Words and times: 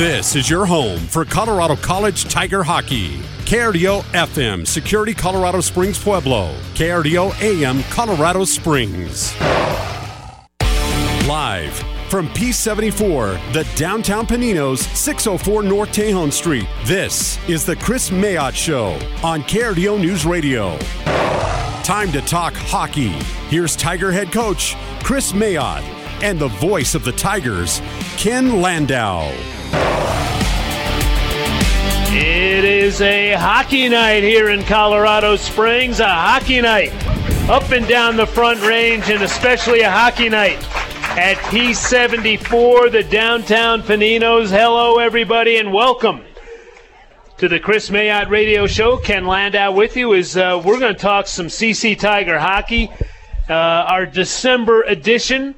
This 0.00 0.34
is 0.34 0.48
your 0.48 0.64
home 0.64 0.98
for 0.98 1.26
Colorado 1.26 1.76
College 1.76 2.24
Tiger 2.24 2.62
Hockey. 2.62 3.18
KRDO 3.44 4.00
FM, 4.14 4.66
Security 4.66 5.12
Colorado 5.12 5.60
Springs, 5.60 6.02
Pueblo. 6.02 6.54
KRDO 6.72 7.38
AM, 7.42 7.82
Colorado 7.90 8.46
Springs. 8.46 9.38
Live 11.28 11.74
from 12.08 12.28
P74, 12.28 13.52
the 13.52 13.68
downtown 13.76 14.26
Paninos, 14.26 14.78
604 14.96 15.64
North 15.64 15.90
Tejon 15.90 16.32
Street. 16.32 16.66
This 16.86 17.38
is 17.46 17.66
the 17.66 17.76
Kris 17.76 18.08
Mayotte 18.08 18.54
Show 18.54 18.92
on 19.22 19.42
KRDO 19.42 20.00
News 20.00 20.24
Radio. 20.24 20.78
Time 21.82 22.10
to 22.12 22.22
talk 22.22 22.54
hockey. 22.54 23.10
Here's 23.50 23.76
Tiger 23.76 24.10
head 24.10 24.32
coach 24.32 24.76
Kris 25.02 25.32
Mayotte 25.32 25.84
and 26.22 26.38
the 26.38 26.48
voice 26.48 26.94
of 26.94 27.04
the 27.04 27.12
Tigers, 27.12 27.82
Ken 28.16 28.62
Landau. 28.62 29.30
It 32.12 32.64
is 32.64 33.00
a 33.00 33.32
hockey 33.32 33.88
night 33.88 34.22
here 34.22 34.50
in 34.50 34.64
Colorado 34.64 35.36
Springs, 35.36 36.00
a 36.00 36.08
hockey 36.08 36.60
night 36.60 36.92
up 37.48 37.70
and 37.70 37.86
down 37.88 38.16
the 38.16 38.26
front 38.26 38.60
range, 38.62 39.10
and 39.10 39.22
especially 39.22 39.80
a 39.80 39.90
hockey 39.90 40.28
night 40.28 40.58
at 41.18 41.36
P74, 41.48 42.92
the 42.92 43.02
downtown 43.02 43.82
Paninos. 43.82 44.50
Hello, 44.50 44.98
everybody, 44.98 45.56
and 45.56 45.72
welcome 45.72 46.22
to 47.38 47.48
the 47.48 47.58
Kris 47.58 47.90
Mayotte 47.90 48.28
Radio 48.28 48.66
Show. 48.66 48.98
Ken 48.98 49.26
Landau 49.26 49.72
with 49.72 49.96
you. 49.96 50.12
Is 50.12 50.36
uh, 50.36 50.60
we're 50.64 50.78
going 50.78 50.94
to 50.94 51.00
talk 51.00 51.26
some 51.26 51.46
CC 51.46 51.98
Tiger 51.98 52.38
hockey, 52.38 52.90
uh, 53.48 53.54
our 53.54 54.06
December 54.06 54.82
edition 54.82 55.54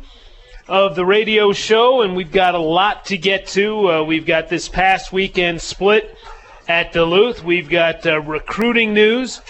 of 0.72 0.96
the 0.96 1.04
radio 1.04 1.52
show, 1.52 2.00
and 2.00 2.16
we've 2.16 2.32
got 2.32 2.54
a 2.54 2.58
lot 2.58 3.04
to 3.04 3.18
get 3.18 3.46
to. 3.46 3.90
Uh, 3.90 4.02
we've 4.02 4.24
got 4.24 4.48
this 4.48 4.70
past 4.70 5.12
weekend 5.12 5.60
split 5.60 6.16
at 6.66 6.94
Duluth. 6.94 7.44
We've 7.44 7.68
got 7.68 8.06
uh, 8.06 8.22
recruiting 8.22 8.94
news 8.94 9.42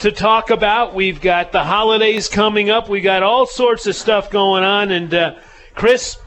to 0.00 0.12
talk 0.12 0.50
about. 0.50 0.94
We've 0.94 1.18
got 1.18 1.50
the 1.50 1.64
holidays 1.64 2.28
coming 2.28 2.68
up. 2.68 2.90
We 2.90 3.00
got 3.00 3.22
all 3.22 3.46
sorts 3.46 3.86
of 3.86 3.96
stuff 3.96 4.30
going 4.30 4.64
on. 4.64 4.90
And 4.90 5.14
uh, 5.14 5.36
Kris, 5.74 6.18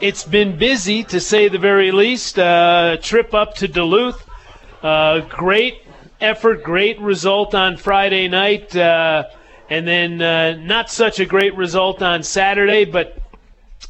it's 0.00 0.22
been 0.22 0.56
busy 0.56 1.02
to 1.02 1.18
say 1.18 1.48
the 1.48 1.58
very 1.58 1.90
least. 1.90 2.38
Uh, 2.38 2.98
trip 3.02 3.34
up 3.34 3.56
to 3.56 3.66
Duluth, 3.66 4.24
uh, 4.84 5.22
great 5.22 5.82
effort, 6.20 6.62
great 6.62 7.00
result 7.00 7.52
on 7.52 7.78
Friday 7.78 8.28
night, 8.28 8.76
uh, 8.76 9.24
and 9.70 9.86
then 9.86 10.22
uh, 10.22 10.56
not 10.56 10.90
such 10.90 11.20
a 11.20 11.26
great 11.26 11.56
result 11.56 12.02
on 12.02 12.22
Saturday. 12.22 12.84
But 12.84 13.18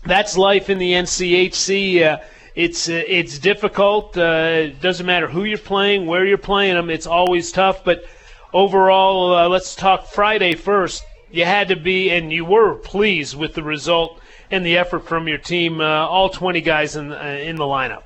that's 0.05 0.37
life 0.37 0.71
in 0.71 0.79
the 0.79 0.93
NCHC. 0.93 2.03
Uh, 2.03 2.19
it's 2.55 2.89
uh, 2.89 3.03
it's 3.07 3.39
difficult. 3.39 4.17
Uh, 4.17 4.67
it 4.71 4.81
doesn't 4.81 5.07
matter 5.07 5.29
who 5.29 5.45
you're 5.45 5.59
playing, 5.59 6.07
where 6.07 6.27
you're 6.27 6.39
playing 6.39 6.75
them. 6.75 6.91
It's 6.91 7.07
always 7.07 7.53
tough. 7.53 7.85
But 7.85 8.05
overall, 8.53 9.35
uh, 9.35 9.49
let's 9.49 9.75
talk 9.75 10.09
Friday 10.09 10.55
first. 10.55 11.05
You 11.31 11.45
had 11.45 11.69
to 11.69 11.77
be, 11.77 12.11
and 12.11 12.33
you 12.33 12.45
were 12.45 12.75
pleased 12.75 13.37
with 13.37 13.55
the 13.55 13.63
result 13.63 14.21
and 14.51 14.65
the 14.65 14.79
effort 14.79 15.07
from 15.07 15.29
your 15.29 15.39
team. 15.39 15.81
All 15.81 16.31
20 16.31 16.61
guys 16.63 16.97
in 16.97 17.13
in 17.13 17.57
the 17.57 17.65
lineup. 17.65 18.03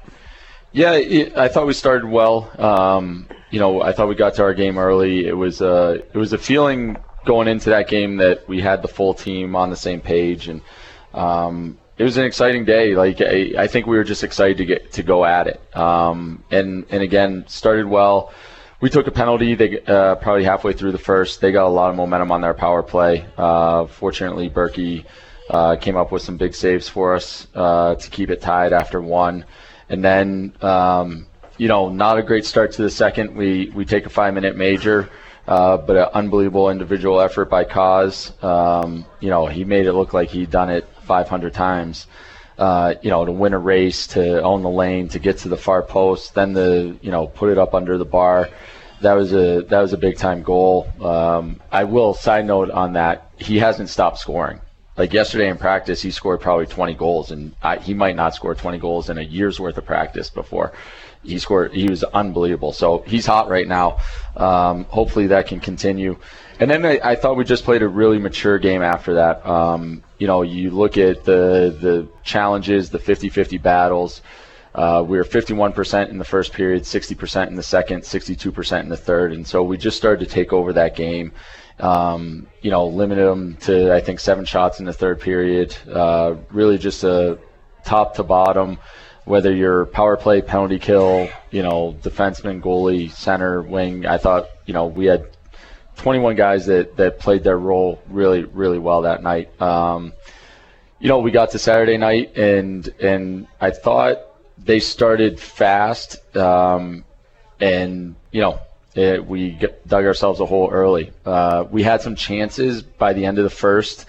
Yeah, 0.73 0.93
I 1.37 1.49
thought 1.49 1.67
we 1.67 1.75
started 1.75 2.11
well. 2.11 2.51
Um, 2.59 3.29
you 3.51 3.61
know, 3.61 3.83
I 3.83 3.93
thought 3.93 4.09
we 4.09 4.15
got 4.15 4.35
to 4.37 4.43
our 4.43 4.55
game 4.55 4.79
early. 4.79 5.27
It 5.27 5.37
was 5.37 5.61
a 5.61 6.03
it 6.13 6.17
was 6.17 6.33
a 6.33 6.39
feeling 6.39 6.97
going 7.25 7.49
into 7.49 7.71
that 7.71 7.89
game 7.89 8.17
that 8.17 8.49
we 8.49 8.61
had 8.61 8.83
the 8.83 8.89
full 8.89 9.15
team 9.15 9.57
on 9.57 9.71
the 9.71 9.77
same 9.77 10.01
page 10.01 10.49
and. 10.49 10.63
Um, 11.15 11.79
it 11.99 12.05
was 12.05 12.17
an 12.17 12.25
exciting 12.25 12.65
day. 12.65 12.95
Like 12.95 13.21
I, 13.21 13.53
I, 13.59 13.67
think 13.67 13.87
we 13.87 13.97
were 13.97 14.05
just 14.05 14.25
excited 14.25 14.57
to 14.59 14.65
get 14.65 14.93
to 14.93 15.03
go 15.03 15.25
at 15.25 15.47
it. 15.47 15.77
Um, 15.77 16.43
and 16.51 16.87
and 16.91 17.03
again, 17.03 17.45
started 17.47 17.87
well. 17.87 18.33
We 18.81 18.91
took 18.91 19.07
a 19.07 19.13
penalty. 19.13 19.55
They 19.55 19.81
uh, 19.83 20.17
probably 20.17 20.43
halfway 20.43 20.73
through 20.73 20.93
the 20.93 20.99
first. 20.99 21.41
They 21.41 21.53
got 21.53 21.67
a 21.67 21.69
lot 21.69 21.91
of 21.91 21.97
momentum 21.97 22.33
on 22.33 22.41
their 22.41 22.55
power 22.55 22.83
play. 22.83 23.27
Uh, 23.37 23.87
fortunately, 23.87 24.51
Berkey 24.51 25.05
uh, 25.51 25.77
came 25.77 25.97
up 25.97 26.11
with 26.11 26.23
some 26.23 26.37
big 26.37 26.55
saves 26.55 26.89
for 26.89 27.15
us 27.15 27.47
uh, 27.55 27.95
to 27.95 28.11
keep 28.11 28.31
it 28.31 28.41
tied 28.41 28.73
after 28.73 29.01
one. 29.01 29.45
And 29.89 30.03
then, 30.03 30.55
um, 30.63 31.27
you 31.59 31.69
know, 31.69 31.91
not 31.91 32.19
a 32.19 32.23
great 32.23 32.45
start 32.47 32.73
to 32.73 32.83
the 32.83 32.91
second. 32.91 33.37
We 33.37 33.71
we 33.75 33.85
take 33.85 34.07
a 34.07 34.11
five 34.11 34.35
minute 34.35 34.57
major. 34.57 35.11
Uh, 35.53 35.77
but 35.77 35.97
an 35.97 36.09
unbelievable 36.15 36.71
individual 36.71 37.21
effort 37.21 37.51
by 37.51 37.63
Cause. 37.63 38.33
Um, 38.43 39.05
you 39.21 39.29
know, 39.29 39.47
he 39.47 39.65
made 39.65 39.85
it 39.85 39.93
look 39.93 40.15
like 40.15 40.31
he'd 40.31 40.51
done 40.51 40.71
it 40.71 40.89
500 41.03 41.53
times. 41.53 42.07
Uh, 42.57 42.95
you 43.03 43.11
know, 43.11 43.27
to 43.27 43.33
win 43.33 43.53
a 43.53 43.59
race, 43.59 44.07
to 44.07 44.43
own 44.43 44.63
the 44.63 44.71
lane, 44.71 45.09
to 45.09 45.19
get 45.19 45.37
to 45.37 45.51
the 45.51 45.57
far 45.59 45.83
post, 45.83 46.35
then 46.35 46.55
the 46.55 46.97
you 47.03 47.11
know 47.11 47.27
put 47.27 47.51
it 47.51 47.59
up 47.59 47.75
under 47.75 47.99
the 47.99 48.07
bar. 48.07 48.49
That 49.03 49.13
was 49.13 49.35
a 49.35 49.61
that 49.69 49.81
was 49.83 49.93
a 49.93 49.99
big 49.99 50.17
time 50.17 50.43
goal. 50.43 50.91
Um, 51.03 51.61
I 51.71 51.85
will 51.85 52.15
side 52.15 52.47
note 52.47 52.71
on 52.71 52.95
that. 52.95 53.31
He 53.37 53.59
hasn't 53.59 53.91
stopped 53.91 54.21
scoring. 54.21 54.59
Like 54.97 55.13
yesterday 55.13 55.51
in 55.51 55.59
practice, 55.59 56.01
he 56.01 56.11
scored 56.13 56.41
probably 56.41 56.67
20 56.67 56.95
goals, 56.95 57.31
and 57.31 57.55
I, 57.63 57.77
he 57.77 57.93
might 57.93 58.17
not 58.17 58.35
score 58.35 58.55
20 58.55 58.79
goals 58.79 59.11
in 59.11 59.19
a 59.19 59.23
year's 59.23 59.61
worth 59.61 59.77
of 59.77 59.85
practice 59.85 60.31
before. 60.31 60.73
He 61.23 61.39
scored. 61.39 61.73
He 61.73 61.89
was 61.89 62.03
unbelievable. 62.05 62.73
So 62.73 63.05
he's 63.07 63.27
hot 63.27 63.49
right 63.49 63.67
now. 63.69 63.99
Um, 64.37 64.85
hopefully 64.85 65.29
that 65.29 65.47
can 65.47 65.61
continue. 65.61 66.19
And 66.59 66.71
then 66.71 66.85
I, 66.85 67.01
I, 67.03 67.15
thought 67.17 67.37
we 67.37 67.45
just 67.45 67.65
played 67.65 67.83
a 67.83 67.89
really 67.89 68.19
mature 68.19 68.59
game 68.59 68.83
after 68.83 69.15
that. 69.15 69.45
Um, 69.47 70.03
you 70.19 70.27
know, 70.27 70.43
you 70.43 70.71
look 70.71 70.97
at 70.97 71.25
the 71.25 71.77
the 71.81 72.09
challenges, 72.23 72.91
the 72.91 72.99
50-50 72.99 73.61
battles. 73.61 74.23
Uh, 74.75 75.05
we 75.07 75.19
were 75.19 75.25
51% 75.25 76.09
in 76.09 76.19
the 76.19 76.25
first 76.25 76.53
period, 76.53 76.85
60% 76.85 77.49
in 77.49 77.57
the 77.57 77.63
second, 77.63 78.03
62% 78.03 78.81
in 78.81 78.89
the 78.89 78.97
third, 78.97 79.33
and 79.33 79.47
so 79.47 79.63
we 79.63 79.77
just 79.77 79.99
started 79.99 80.27
to 80.27 80.35
take 80.35 80.53
over 80.53 80.73
that 80.73 80.97
game. 80.97 81.33
Um, 81.79 82.47
you 82.63 82.71
know, 82.71 82.87
limited 82.87 83.27
them 83.27 83.57
to 83.63 83.93
I 83.93 84.01
think 84.01 84.21
seven 84.21 84.45
shots 84.45 84.79
in 84.79 84.87
the 84.87 84.93
third 84.93 85.21
period. 85.21 85.77
Uh, 85.89 86.37
really, 86.51 86.79
just 86.79 87.05
a 87.05 87.39
top 87.85 88.15
to 88.15 88.23
bottom, 88.23 88.79
whether 89.25 89.55
you're 89.55 89.87
power 89.87 90.17
play, 90.17 90.43
penalty 90.43 90.79
kill, 90.79 91.29
you 91.51 91.63
know, 91.63 91.97
defenseman, 92.03 92.61
goalie, 92.61 93.11
center, 93.11 93.63
wing. 93.63 94.07
I 94.07 94.19
thought 94.19 94.49
you 94.67 94.75
know 94.75 94.87
we 94.87 95.07
had 95.07 95.29
21 95.97 96.37
guys 96.37 96.67
that, 96.67 96.97
that 96.97 97.19
played 97.19 97.45
their 97.45 97.59
role 97.59 98.03
really, 98.09 98.45
really 98.45 98.79
well 98.79 99.03
that 99.03 99.23
night. 99.23 99.61
Um, 99.61 100.13
you 100.99 101.09
know, 101.09 101.19
we 101.19 101.31
got 101.31 101.51
to 101.51 101.59
Saturday 101.59 101.97
night 101.97 102.37
and 102.37 102.89
and 103.01 103.47
I 103.61 103.71
thought 103.71 104.19
they 104.59 104.81
started 104.81 105.41
fast, 105.41 106.37
um, 106.37 107.05
and 107.61 108.15
you 108.31 108.41
know, 108.41 108.61
it, 108.95 109.25
we 109.25 109.51
get, 109.51 109.87
dug 109.89 110.05
ourselves 110.05 110.41
a 110.41 110.47
hole 110.47 110.71
early. 110.71 111.11
Uh, 111.25 111.65
we 111.71 111.83
had 111.83 112.03
some 112.03 112.15
chances 112.15 112.83
by 112.83 113.13
the 113.13 113.25
end 113.25 113.39
of 113.39 113.45
the 113.45 113.51
first. 113.51 114.07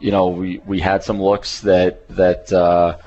You 0.00 0.10
know, 0.10 0.28
we, 0.28 0.58
we 0.58 0.80
had 0.80 1.02
some 1.02 1.22
looks 1.22 1.60
that 1.60 2.06
that 2.08 2.52
uh, 2.52 2.98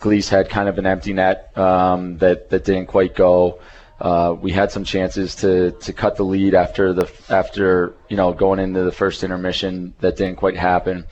Gleese 0.00 0.28
had 0.28 0.48
kind 0.48 0.68
of 0.68 0.78
an 0.78 0.86
empty 0.86 1.12
net 1.12 1.56
um, 1.56 2.18
that 2.18 2.50
that 2.50 2.64
didn't 2.64 2.86
quite 2.86 3.14
go. 3.14 3.60
Uh, 4.00 4.36
we 4.38 4.52
had 4.52 4.70
some 4.70 4.84
chances 4.84 5.34
to, 5.36 5.70
to 5.70 5.92
cut 5.92 6.16
the 6.16 6.22
lead 6.22 6.54
after 6.54 6.92
the 6.92 7.10
after 7.30 7.94
you 8.08 8.16
know 8.16 8.32
going 8.32 8.58
into 8.58 8.82
the 8.82 8.92
first 8.92 9.24
intermission 9.24 9.94
that 10.00 10.16
didn't 10.16 10.36
quite 10.36 10.56
happen. 10.56 11.06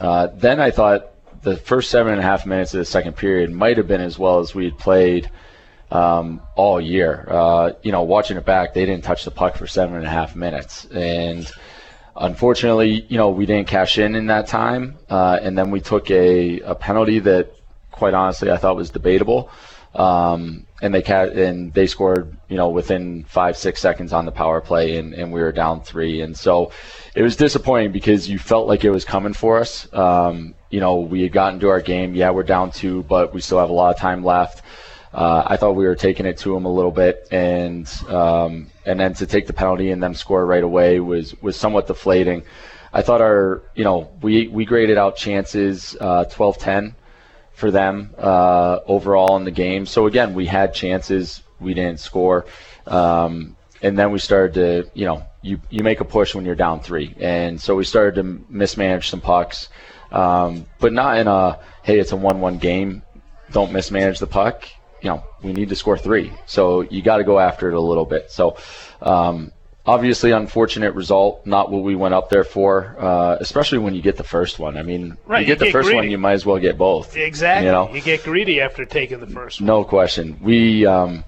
Uh, 0.00 0.28
then 0.34 0.60
I 0.60 0.70
thought 0.70 1.12
the 1.42 1.56
first 1.56 1.90
seven 1.90 2.12
and 2.12 2.20
a 2.20 2.24
half 2.24 2.44
minutes 2.44 2.74
of 2.74 2.78
the 2.78 2.84
second 2.84 3.14
period 3.16 3.52
might 3.52 3.76
have 3.76 3.86
been 3.86 4.00
as 4.00 4.18
well 4.18 4.40
as 4.40 4.54
we 4.54 4.64
had 4.64 4.78
played 4.78 5.30
um, 5.90 6.40
all 6.56 6.80
year. 6.80 7.26
Uh, 7.30 7.72
you 7.82 7.92
know, 7.92 8.02
watching 8.02 8.36
it 8.36 8.44
back, 8.44 8.74
they 8.74 8.84
didn't 8.84 9.04
touch 9.04 9.24
the 9.24 9.30
puck 9.30 9.56
for 9.56 9.66
seven 9.68 9.94
and 9.94 10.04
a 10.04 10.10
half 10.10 10.34
minutes, 10.34 10.86
and 10.86 11.50
unfortunately, 12.16 13.06
you 13.08 13.16
know, 13.16 13.30
we 13.30 13.46
didn't 13.46 13.68
cash 13.68 13.98
in 13.98 14.14
in 14.16 14.26
that 14.26 14.46
time, 14.46 14.96
uh, 15.08 15.38
and 15.40 15.56
then 15.56 15.70
we 15.70 15.80
took 15.80 16.10
a, 16.10 16.60
a 16.60 16.74
penalty 16.74 17.20
that, 17.20 17.52
quite 17.96 18.14
honestly, 18.14 18.50
I 18.50 18.56
thought 18.56 18.76
was 18.76 18.90
debatable. 18.90 19.50
Um, 19.94 20.66
and 20.82 20.92
they 20.94 21.00
ca- 21.00 21.30
and 21.30 21.72
they 21.72 21.86
scored, 21.86 22.36
you 22.48 22.56
know, 22.56 22.68
within 22.68 23.24
five 23.24 23.56
six 23.56 23.80
seconds 23.80 24.12
on 24.12 24.26
the 24.26 24.32
power 24.32 24.60
play, 24.60 24.98
and, 24.98 25.14
and 25.14 25.32
we 25.32 25.40
were 25.40 25.52
down 25.52 25.80
three, 25.80 26.20
and 26.20 26.36
so 26.36 26.70
it 27.14 27.22
was 27.22 27.34
disappointing 27.34 27.92
because 27.92 28.28
you 28.28 28.38
felt 28.38 28.68
like 28.68 28.84
it 28.84 28.90
was 28.90 29.06
coming 29.06 29.32
for 29.32 29.58
us. 29.58 29.90
Um, 29.94 30.54
you 30.68 30.80
know, 30.80 30.96
we 30.96 31.22
had 31.22 31.32
gotten 31.32 31.60
to 31.60 31.70
our 31.70 31.80
game. 31.80 32.14
Yeah, 32.14 32.30
we're 32.30 32.42
down 32.42 32.72
two, 32.72 33.04
but 33.04 33.32
we 33.32 33.40
still 33.40 33.58
have 33.58 33.70
a 33.70 33.72
lot 33.72 33.94
of 33.94 33.98
time 33.98 34.22
left. 34.22 34.62
Uh, 35.14 35.44
I 35.46 35.56
thought 35.56 35.72
we 35.72 35.86
were 35.86 35.94
taking 35.94 36.26
it 36.26 36.36
to 36.38 36.52
them 36.52 36.66
a 36.66 36.72
little 36.72 36.90
bit, 36.90 37.26
and 37.30 37.90
um, 38.08 38.66
and 38.84 39.00
then 39.00 39.14
to 39.14 39.26
take 39.26 39.46
the 39.46 39.54
penalty 39.54 39.92
and 39.92 40.02
then 40.02 40.14
score 40.14 40.44
right 40.44 40.62
away 40.62 41.00
was 41.00 41.40
was 41.40 41.56
somewhat 41.56 41.86
deflating. 41.86 42.42
I 42.92 43.00
thought 43.00 43.22
our, 43.22 43.62
you 43.74 43.84
know, 43.84 44.10
we 44.20 44.48
we 44.48 44.66
graded 44.66 44.98
out 44.98 45.16
chances 45.16 45.96
uh, 46.00 46.24
12-10 46.30 46.94
for 47.56 47.70
them 47.70 48.14
uh, 48.18 48.78
overall 48.86 49.36
in 49.38 49.44
the 49.44 49.50
game. 49.50 49.86
So 49.86 50.06
again, 50.06 50.34
we 50.34 50.46
had 50.46 50.74
chances, 50.74 51.42
we 51.58 51.74
didn't 51.74 52.00
score, 52.00 52.44
um, 52.86 53.56
and 53.82 53.98
then 53.98 54.12
we 54.12 54.18
started 54.18 54.54
to, 54.54 54.90
you 54.94 55.06
know, 55.06 55.24
you 55.42 55.58
you 55.70 55.82
make 55.82 56.00
a 56.00 56.04
push 56.04 56.34
when 56.34 56.44
you're 56.44 56.54
down 56.66 56.80
three, 56.80 57.14
and 57.18 57.58
so 57.60 57.74
we 57.74 57.84
started 57.84 58.14
to 58.20 58.24
mismanage 58.48 59.08
some 59.08 59.22
pucks, 59.22 59.70
um, 60.12 60.66
but 60.78 60.92
not 60.92 61.16
in 61.18 61.26
a 61.28 61.58
hey 61.82 61.98
it's 61.98 62.12
a 62.12 62.16
one-one 62.16 62.58
game, 62.58 63.02
don't 63.50 63.72
mismanage 63.72 64.18
the 64.18 64.26
puck. 64.26 64.68
you 65.02 65.10
know, 65.10 65.24
we 65.42 65.52
need 65.52 65.68
to 65.68 65.76
score 65.76 65.98
three. 65.98 66.32
So 66.46 66.80
you 66.82 67.02
got 67.02 67.18
to 67.18 67.24
go 67.24 67.38
after 67.38 67.68
it 67.68 67.74
a 67.74 67.80
little 67.80 68.04
bit. 68.04 68.30
So, 68.30 68.56
um, 69.00 69.52
obviously, 69.86 70.32
unfortunate 70.32 70.94
result, 70.94 71.46
not 71.46 71.70
what 71.70 71.82
we 71.82 71.94
went 71.94 72.14
up 72.14 72.28
there 72.28 72.44
for, 72.44 72.96
uh, 72.98 73.36
especially 73.40 73.78
when 73.78 73.94
you 73.94 74.02
get 74.02 74.16
the 74.16 74.24
first 74.24 74.58
one. 74.58 74.76
I 74.76 74.82
mean, 74.82 75.16
Right, 75.26 75.40
you 75.40 75.46
get 75.46 75.54
you 75.54 75.58
the 75.58 75.64
get 75.66 75.72
first 75.72 75.94
one, 75.94 76.10
you 76.10 76.18
might 76.18 76.32
as 76.32 76.44
well 76.44 76.58
get 76.58 76.76
both. 76.76 77.16
Exactly. 77.16 77.66
You 77.66 77.72
know? 77.72 77.92
You 77.92 78.00
get 78.00 78.24
greedy 78.24 78.60
after 78.60 78.84
taking 78.84 79.20
the 79.20 79.26
first 79.26 79.60
one. 79.60 79.66
No 79.66 79.84
question. 79.84 80.38
We 80.42 80.86
um, 80.86 81.24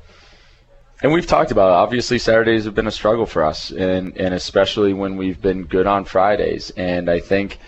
and 1.03 1.13
we've 1.13 1.27
talked 1.27 1.53
about 1.53 1.69
it. 1.69 1.75
Obviously, 1.75 2.19
Saturdays 2.19 2.65
have 2.65 2.75
been 2.75 2.89
a 2.89 2.93
struggle 2.93 3.27
for 3.27 3.45
us, 3.45 3.71
and 3.71 4.17
and 4.17 4.35
especially 4.35 4.93
when 4.93 5.17
we've 5.17 5.41
been 5.41 5.65
good 5.65 5.87
on 5.87 6.05
Fridays. 6.05 6.71
And 6.71 7.09
I 7.09 7.21
think, 7.21 7.59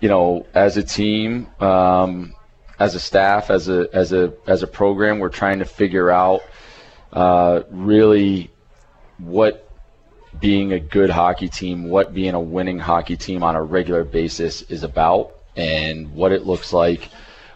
you 0.00 0.08
know, 0.08 0.46
as 0.54 0.76
a 0.76 0.82
team, 0.82 1.46
um, 1.60 2.34
as 2.78 2.94
a 2.94 3.00
staff, 3.00 3.50
as 3.50 3.68
a 3.68 3.88
as 3.92 4.12
a 4.12 4.34
as 4.46 4.62
a 4.62 4.66
program, 4.66 5.18
we're 5.18 5.30
trying 5.30 5.60
to 5.60 5.64
figure 5.64 6.10
out 6.10 6.42
uh, 7.12 7.62
really 7.70 8.50
what 9.18 9.67
being 10.40 10.72
a 10.72 10.80
good 10.80 11.10
hockey 11.10 11.48
team, 11.48 11.88
what 11.88 12.14
being 12.14 12.34
a 12.34 12.40
winning 12.40 12.78
hockey 12.78 13.16
team 13.16 13.42
on 13.42 13.56
a 13.56 13.62
regular 13.62 14.04
basis 14.04 14.62
is 14.62 14.82
about, 14.82 15.32
and 15.56 16.12
what 16.14 16.32
it 16.32 16.46
looks 16.46 16.72
like, 16.72 17.08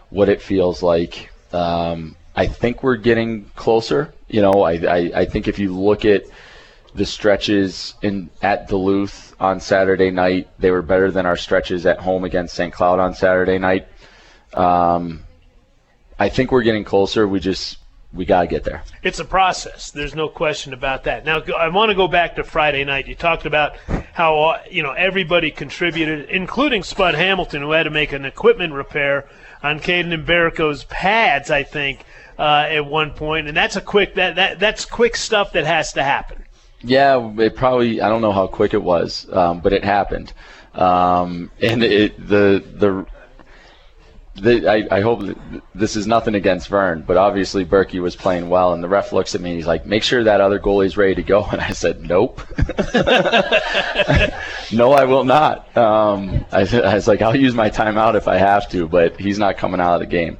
what 0.09 0.29
it 0.29 0.41
feels 0.41 0.83
like. 0.83 1.31
Um, 1.51 2.15
I 2.35 2.47
think 2.47 2.83
we're 2.83 2.97
getting 2.97 3.45
closer. 3.55 4.13
You 4.27 4.41
know, 4.41 4.63
I, 4.63 4.73
I, 4.73 4.97
I 5.15 5.25
think 5.25 5.47
if 5.47 5.59
you 5.59 5.75
look 5.75 6.03
at 6.03 6.23
the 6.95 7.05
stretches 7.05 7.93
in 8.01 8.29
at 8.41 8.67
Duluth 8.67 9.35
on 9.39 9.59
Saturday 9.59 10.11
night, 10.11 10.49
they 10.59 10.71
were 10.71 10.81
better 10.81 11.11
than 11.11 11.25
our 11.25 11.37
stretches 11.37 11.85
at 11.85 11.99
home 11.99 12.23
against 12.23 12.55
St. 12.55 12.73
Cloud 12.73 12.99
on 12.99 13.13
Saturday 13.13 13.57
night. 13.57 13.87
Um, 14.53 15.23
I 16.19 16.29
think 16.29 16.51
we're 16.51 16.63
getting 16.63 16.83
closer. 16.83 17.27
We 17.27 17.39
just 17.39 17.77
we 18.13 18.25
gotta 18.25 18.47
get 18.47 18.63
there. 18.63 18.83
It's 19.01 19.19
a 19.19 19.25
process. 19.25 19.91
There's 19.91 20.15
no 20.15 20.29
question 20.29 20.73
about 20.73 21.03
that. 21.05 21.25
Now, 21.25 21.41
I 21.57 21.67
want 21.69 21.89
to 21.89 21.95
go 21.95 22.07
back 22.07 22.35
to 22.35 22.43
Friday 22.43 22.83
night. 22.83 23.07
You 23.07 23.15
talked 23.15 23.45
about 23.45 23.75
how 24.13 24.39
uh, 24.39 24.61
you 24.69 24.83
know 24.83 24.91
everybody 24.91 25.49
contributed, 25.51 26.29
including 26.29 26.83
Spud 26.83 27.15
Hamilton, 27.15 27.61
who 27.63 27.71
had 27.71 27.83
to 27.83 27.89
make 27.89 28.13
an 28.13 28.25
equipment 28.25 28.73
repair 28.73 29.27
on 29.63 29.79
Caden 29.79 30.25
Mbereko's 30.25 30.83
pads, 30.85 31.49
I 31.49 31.63
think, 31.63 32.05
uh, 32.37 32.67
at 32.69 32.85
one 32.85 33.11
point, 33.11 33.47
and 33.47 33.57
that's 33.57 33.75
a 33.75 33.81
quick 33.81 34.15
that, 34.15 34.35
that 34.35 34.59
that's 34.59 34.85
quick 34.85 35.15
stuff 35.15 35.53
that 35.53 35.65
has 35.65 35.93
to 35.93 36.03
happen. 36.03 36.43
Yeah, 36.81 37.33
it 37.37 37.55
probably. 37.55 38.01
I 38.01 38.09
don't 38.09 38.21
know 38.21 38.33
how 38.33 38.47
quick 38.47 38.73
it 38.73 38.83
was, 38.83 39.27
um, 39.31 39.61
but 39.61 39.73
it 39.73 39.83
happened. 39.83 40.33
Um, 40.73 41.51
and 41.61 41.83
it 41.83 42.17
the 42.17 42.63
the. 42.75 43.05
I, 44.41 44.87
I 44.89 45.01
hope 45.01 45.21
this 45.75 45.95
is 45.95 46.07
nothing 46.07 46.33
against 46.33 46.67
Vern, 46.67 47.03
but 47.05 47.17
obviously 47.17 47.65
Berkey 47.65 48.01
was 48.01 48.15
playing 48.15 48.49
well, 48.49 48.73
and 48.73 48.83
the 48.83 48.87
ref 48.87 49.13
looks 49.13 49.35
at 49.35 49.41
me 49.41 49.51
and 49.51 49.57
he's 49.57 49.67
like, 49.67 49.85
"Make 49.85 50.01
sure 50.01 50.23
that 50.23 50.41
other 50.41 50.59
goalie's 50.59 50.97
ready 50.97 51.15
to 51.15 51.23
go." 51.23 51.43
And 51.51 51.61
I 51.61 51.69
said, 51.69 52.01
"Nope, 52.01 52.41
no, 54.73 54.93
I 54.93 55.05
will 55.05 55.23
not." 55.23 55.77
Um, 55.77 56.45
I, 56.51 56.61
I 56.61 56.95
was 56.95 57.07
like, 57.07 57.21
"I'll 57.21 57.35
use 57.35 57.53
my 57.53 57.69
timeout 57.69 58.15
if 58.15 58.27
I 58.27 58.37
have 58.37 58.67
to, 58.69 58.87
but 58.87 59.19
he's 59.19 59.37
not 59.37 59.57
coming 59.57 59.79
out 59.79 59.93
of 59.93 59.99
the 59.99 60.07
game." 60.07 60.37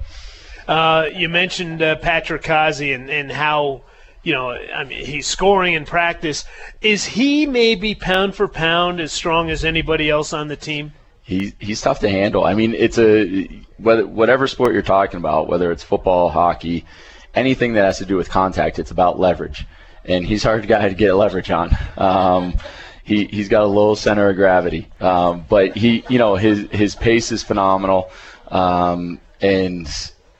Uh, 0.67 1.07
you 1.13 1.29
mentioned 1.29 1.81
uh, 1.81 1.95
Patrick 1.97 2.41
Kazi 2.41 2.93
and, 2.93 3.11
and 3.11 3.31
how 3.31 3.83
you 4.23 4.33
know 4.33 4.51
I 4.51 4.85
mean 4.85 5.05
he's 5.05 5.27
scoring 5.27 5.75
in 5.75 5.85
practice. 5.85 6.45
Is 6.81 7.05
he 7.05 7.45
maybe 7.45 7.93
pound 7.93 8.33
for 8.33 8.47
pound 8.47 8.99
as 8.99 9.11
strong 9.11 9.51
as 9.51 9.63
anybody 9.63 10.09
else 10.09 10.33
on 10.33 10.47
the 10.47 10.55
team? 10.55 10.93
He, 11.23 11.53
he's 11.59 11.81
tough 11.81 11.99
to 11.99 12.09
handle. 12.09 12.43
I 12.43 12.53
mean, 12.53 12.73
it's 12.73 12.97
a 12.97 13.47
whether 13.77 14.05
whatever 14.05 14.47
sport 14.47 14.73
you're 14.73 14.81
talking 14.81 15.17
about, 15.17 15.47
whether 15.47 15.71
it's 15.71 15.83
football, 15.83 16.29
hockey, 16.29 16.85
anything 17.33 17.73
that 17.73 17.85
has 17.85 17.97
to 17.99 18.05
do 18.05 18.17
with 18.17 18.29
contact, 18.29 18.77
it's 18.77 18.91
about 18.91 19.19
leverage, 19.19 19.65
and 20.05 20.25
he's 20.25 20.43
hard 20.43 20.67
guy 20.67 20.89
to 20.89 20.95
get 20.95 21.13
leverage 21.13 21.49
on. 21.49 21.75
Um, 21.97 22.55
he 23.03 23.25
he's 23.25 23.49
got 23.49 23.63
a 23.63 23.67
low 23.67 23.95
center 23.95 24.29
of 24.29 24.35
gravity, 24.35 24.87
um, 24.99 25.45
but 25.49 25.75
he 25.75 26.03
you 26.09 26.17
know 26.17 26.35
his 26.35 26.67
his 26.71 26.95
pace 26.95 27.31
is 27.31 27.43
phenomenal, 27.43 28.09
um, 28.47 29.19
and 29.41 29.87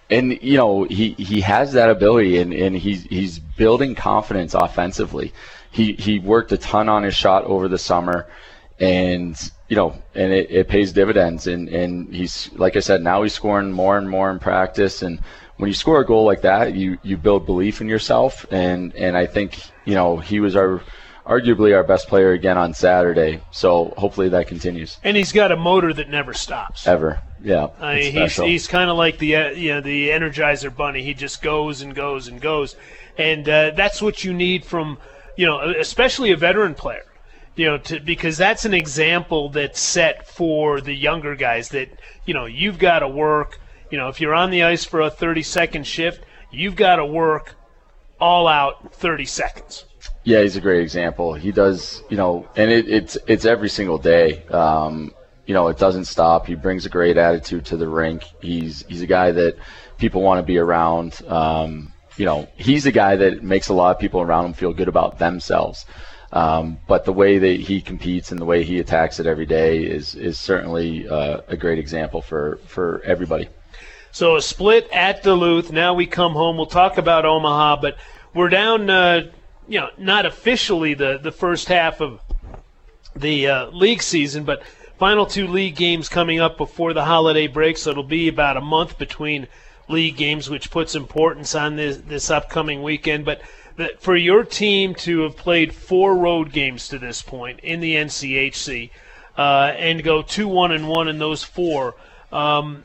and 0.09 0.39
you 0.41 0.57
know 0.57 0.83
he 0.83 1.11
he 1.13 1.41
has 1.41 1.73
that 1.73 1.89
ability, 1.89 2.39
and, 2.39 2.53
and 2.53 2.75
he's 2.75 3.03
he's 3.03 3.39
building 3.39 3.95
confidence 3.95 4.53
offensively. 4.53 5.33
He 5.71 5.93
he 5.93 6.19
worked 6.19 6.51
a 6.51 6.57
ton 6.57 6.87
on 6.87 7.03
his 7.03 7.15
shot 7.15 7.43
over 7.45 7.67
the 7.67 7.79
summer, 7.79 8.27
and 8.79 9.37
you 9.73 9.77
know, 9.77 9.95
and 10.13 10.31
it, 10.31 10.51
it 10.51 10.67
pays 10.67 10.93
dividends. 10.93 11.47
And, 11.47 11.67
and 11.67 12.13
he's, 12.13 12.51
like 12.53 12.75
I 12.75 12.79
said, 12.79 13.01
now 13.01 13.23
he's 13.23 13.33
scoring 13.33 13.71
more 13.71 13.97
and 13.97 14.07
more 14.07 14.29
in 14.29 14.37
practice. 14.37 15.01
And 15.01 15.19
when 15.57 15.67
you 15.67 15.73
score 15.73 15.99
a 15.99 16.05
goal 16.05 16.25
like 16.25 16.41
that, 16.41 16.75
you, 16.75 16.99
you 17.01 17.17
build 17.17 17.47
belief 17.47 17.81
in 17.81 17.87
yourself. 17.89 18.45
And, 18.51 18.93
and 18.95 19.17
I 19.17 19.25
think, 19.25 19.59
you 19.85 19.95
know, 19.95 20.17
he 20.17 20.39
was 20.39 20.55
our, 20.55 20.83
arguably 21.25 21.75
our 21.75 21.83
best 21.83 22.07
player 22.07 22.33
again 22.33 22.55
on 22.55 22.75
Saturday. 22.75 23.41
So 23.49 23.95
hopefully 23.97 24.29
that 24.29 24.47
continues. 24.47 24.99
And 25.03 25.17
he's 25.17 25.31
got 25.31 25.51
a 25.51 25.57
motor 25.57 25.91
that 25.91 26.07
never 26.07 26.35
stops. 26.35 26.85
Ever. 26.85 27.19
Yeah. 27.43 27.69
I 27.79 27.95
mean, 27.95 28.11
he's 28.13 28.35
he's 28.35 28.67
kind 28.67 28.91
of 28.91 28.97
like 28.97 29.17
the 29.17 29.35
uh, 29.35 29.49
you 29.49 29.73
know 29.73 29.81
the 29.81 30.09
Energizer 30.09 30.73
Bunny. 30.73 31.01
He 31.01 31.15
just 31.15 31.41
goes 31.41 31.81
and 31.81 31.93
goes 31.93 32.29
and 32.29 32.39
goes, 32.39 32.77
and 33.17 33.49
uh, 33.49 33.71
that's 33.71 34.01
what 34.01 34.23
you 34.23 34.33
need 34.33 34.63
from 34.63 34.97
you 35.35 35.45
know 35.45 35.59
especially 35.77 36.31
a 36.31 36.37
veteran 36.37 36.73
player. 36.73 37.03
You 37.55 37.65
know, 37.65 37.77
to, 37.77 37.99
because 37.99 38.37
that's 38.37 38.65
an 38.65 38.73
example 38.73 39.49
that's 39.49 39.79
set 39.79 40.27
for 40.27 40.81
the 40.81 40.93
younger 40.93 41.35
guys. 41.35 41.69
That 41.69 41.89
you 42.25 42.33
know 42.33 42.45
you've 42.45 42.79
got 42.79 42.99
to 42.99 43.07
work. 43.07 43.59
You 43.91 43.97
know, 43.97 44.07
if 44.07 44.19
you're 44.19 44.33
on 44.33 44.49
the 44.49 44.63
ice 44.63 44.85
for 44.85 45.01
a 45.01 45.09
30 45.09 45.43
second 45.43 45.85
shift, 45.85 46.23
you've 46.51 46.75
got 46.75 46.95
to 46.95 47.05
work 47.05 47.55
all 48.19 48.47
out 48.47 48.93
30 48.93 49.25
seconds. 49.25 49.85
Yeah, 50.23 50.41
he's 50.41 50.55
a 50.55 50.61
great 50.61 50.81
example. 50.81 51.33
He 51.33 51.51
does, 51.51 52.01
you 52.09 52.17
know, 52.17 52.47
and 52.55 52.71
it, 52.71 52.87
it's 52.87 53.17
it's 53.27 53.45
every 53.45 53.69
single 53.69 53.97
day. 53.97 54.45
Um, 54.47 55.13
you 55.45 55.53
know, 55.53 55.67
it 55.67 55.77
doesn't 55.77 56.05
stop. 56.05 56.47
He 56.47 56.55
brings 56.55 56.85
a 56.85 56.89
great 56.89 57.17
attitude 57.17 57.65
to 57.65 57.77
the 57.77 57.87
rink. 57.87 58.23
He's 58.41 58.85
he's 58.87 59.01
a 59.01 59.07
guy 59.07 59.31
that 59.31 59.57
people 59.97 60.21
want 60.21 60.39
to 60.39 60.43
be 60.43 60.57
around. 60.57 61.21
Um, 61.27 61.91
you 62.15 62.25
know, 62.25 62.47
he's 62.55 62.85
a 62.85 62.91
guy 62.91 63.15
that 63.17 63.43
makes 63.43 63.67
a 63.69 63.73
lot 63.73 63.95
of 63.95 63.99
people 63.99 64.21
around 64.21 64.45
him 64.45 64.53
feel 64.53 64.73
good 64.73 64.87
about 64.87 65.19
themselves. 65.19 65.85
Um, 66.33 66.79
but 66.87 67.05
the 67.05 67.13
way 67.13 67.37
that 67.37 67.59
he 67.59 67.79
competes 67.79 68.31
and 68.31 68.41
the 68.41 68.45
way 68.45 68.63
he 68.63 68.79
attacks 68.79 69.19
it 69.19 69.27
every 69.27 69.45
day 69.45 69.83
is 69.83 70.15
is 70.15 70.39
certainly 70.39 71.07
uh, 71.07 71.41
a 71.47 71.55
great 71.55 71.77
example 71.77 72.23
for 72.23 72.57
for 72.65 73.03
everybody. 73.05 73.47
So 74.11 74.35
a 74.35 74.41
split 74.41 74.89
at 74.91 75.21
Duluth. 75.21 75.71
Now 75.71 75.93
we 75.93 76.07
come 76.07 76.33
home. 76.33 76.57
We'll 76.57 76.65
talk 76.65 76.97
about 76.97 77.25
Omaha, 77.25 77.81
but 77.81 77.97
we're 78.33 78.49
down. 78.49 78.89
Uh, 78.89 79.31
you 79.67 79.79
know, 79.79 79.89
not 79.99 80.25
officially 80.25 80.95
the 80.95 81.19
the 81.21 81.31
first 81.31 81.67
half 81.67 82.01
of 82.01 82.19
the 83.15 83.47
uh, 83.47 83.65
league 83.67 84.01
season, 84.01 84.43
but 84.43 84.63
final 84.97 85.27
two 85.27 85.47
league 85.47 85.75
games 85.75 86.09
coming 86.09 86.39
up 86.39 86.57
before 86.57 86.93
the 86.93 87.05
holiday 87.05 87.45
break. 87.45 87.77
So 87.77 87.91
it'll 87.91 88.03
be 88.03 88.27
about 88.27 88.57
a 88.57 88.61
month 88.61 88.97
between 88.97 89.47
league 89.87 90.17
games, 90.17 90.49
which 90.49 90.71
puts 90.71 90.95
importance 90.95 91.53
on 91.53 91.75
this 91.75 91.97
this 91.97 92.31
upcoming 92.31 92.81
weekend. 92.81 93.23
But 93.23 93.41
the, 93.75 93.91
for 93.99 94.15
your 94.15 94.43
team 94.43 94.95
to 94.95 95.21
have 95.21 95.35
played 95.35 95.73
four 95.73 96.15
road 96.15 96.51
games 96.51 96.87
to 96.89 96.99
this 96.99 97.21
point 97.21 97.59
in 97.61 97.79
the 97.79 97.95
NCHC 97.95 98.89
uh, 99.37 99.73
and 99.77 100.03
go 100.03 100.21
two 100.21 100.47
one 100.47 100.71
and 100.71 100.87
one 100.87 101.07
in 101.07 101.19
those 101.19 101.43
four. 101.43 101.95
Um, 102.31 102.83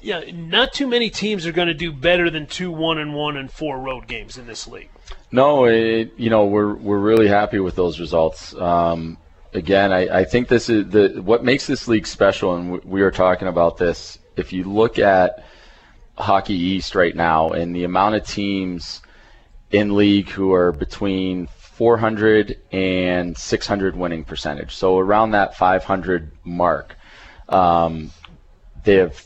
yeah, 0.00 0.22
not 0.32 0.72
too 0.72 0.86
many 0.86 1.10
teams 1.10 1.46
are 1.46 1.52
going 1.52 1.68
to 1.68 1.74
do 1.74 1.92
better 1.92 2.30
than 2.30 2.46
two 2.46 2.70
one 2.70 2.98
and 2.98 3.14
one 3.14 3.36
and 3.36 3.50
four 3.50 3.78
road 3.78 4.06
games 4.06 4.38
in 4.38 4.46
this 4.46 4.66
league. 4.66 4.90
No, 5.30 5.66
it, 5.66 6.12
you 6.16 6.30
know 6.30 6.46
we're 6.46 6.74
we're 6.74 6.98
really 6.98 7.28
happy 7.28 7.58
with 7.58 7.74
those 7.74 7.98
results. 8.00 8.54
Um, 8.54 9.18
again, 9.52 9.92
I, 9.92 10.20
I 10.20 10.24
think 10.24 10.48
this 10.48 10.68
is 10.68 10.88
the 10.88 11.20
what 11.22 11.44
makes 11.44 11.66
this 11.66 11.88
league 11.88 12.06
special, 12.06 12.54
and 12.54 12.82
we, 12.84 13.02
were 13.02 13.10
talking 13.10 13.48
about 13.48 13.76
this. 13.76 14.18
If 14.36 14.52
you 14.52 14.64
look 14.64 14.98
at 14.98 15.44
Hockey 16.16 16.54
East 16.54 16.94
right 16.94 17.14
now 17.14 17.50
and 17.50 17.74
the 17.74 17.84
amount 17.84 18.14
of 18.14 18.26
teams 18.26 19.02
in 19.70 19.96
league 19.96 20.28
who 20.28 20.52
are 20.52 20.72
between 20.72 21.46
400 21.46 22.58
and 22.72 23.36
600 23.36 23.96
winning 23.96 24.24
percentage, 24.24 24.74
so 24.74 24.98
around 24.98 25.32
that 25.32 25.56
500 25.56 26.30
mark, 26.44 26.96
um, 27.48 28.10
they 28.84 28.94
have 28.94 29.24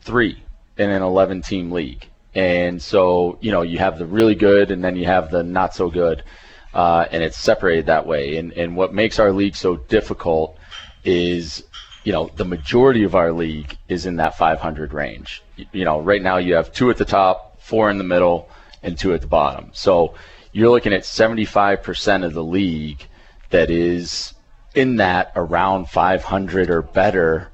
three 0.00 0.42
in 0.76 0.90
an 0.90 1.02
11 1.02 1.42
team 1.42 1.70
league. 1.70 2.08
And 2.34 2.82
so, 2.82 3.38
you 3.40 3.52
know, 3.52 3.62
you 3.62 3.78
have 3.78 3.98
the 3.98 4.06
really 4.06 4.34
good 4.34 4.70
and 4.70 4.82
then 4.82 4.96
you 4.96 5.06
have 5.06 5.30
the 5.30 5.42
not 5.42 5.74
so 5.74 5.88
good. 5.88 6.24
Uh, 6.72 7.06
and 7.12 7.22
it's 7.22 7.38
separated 7.38 7.86
that 7.86 8.06
way. 8.06 8.36
And, 8.36 8.52
and 8.52 8.76
what 8.76 8.92
makes 8.92 9.20
our 9.20 9.32
league 9.32 9.54
so 9.54 9.76
difficult 9.76 10.58
is, 11.04 11.62
you 12.02 12.12
know, 12.12 12.30
the 12.34 12.44
majority 12.44 13.04
of 13.04 13.14
our 13.14 13.32
league 13.32 13.76
is 13.88 14.06
in 14.06 14.16
that 14.16 14.36
500 14.36 14.92
range. 14.92 15.42
You, 15.54 15.66
you 15.72 15.84
know, 15.84 16.00
right 16.00 16.20
now 16.20 16.38
you 16.38 16.54
have 16.54 16.72
two 16.72 16.90
at 16.90 16.96
the 16.96 17.04
top, 17.04 17.62
four 17.62 17.88
in 17.90 17.98
the 17.98 18.04
middle, 18.04 18.48
and 18.84 18.96
two 18.96 19.14
at 19.14 19.22
the 19.22 19.26
bottom. 19.26 19.70
So 19.72 20.14
you're 20.52 20.70
looking 20.70 20.92
at 20.92 21.02
75% 21.02 22.24
of 22.24 22.32
the 22.32 22.44
league 22.44 23.08
that 23.50 23.70
is 23.70 24.34
in 24.74 24.96
that 24.96 25.32
around 25.34 25.88
500 25.88 26.70
or 26.70 26.82
better 26.82 27.50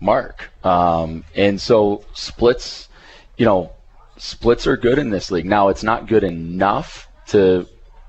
mark. 0.00 0.50
Um, 0.64 1.24
and 1.36 1.60
so 1.60 2.04
splits, 2.14 2.88
you 3.36 3.44
know, 3.44 3.72
splits 4.16 4.66
are 4.66 4.76
good 4.76 4.98
in 4.98 5.10
this 5.10 5.30
league. 5.30 5.46
Now 5.46 5.68
it's 5.68 5.82
not 5.82 6.08
good 6.08 6.24
enough 6.24 7.08
to, 7.28 7.66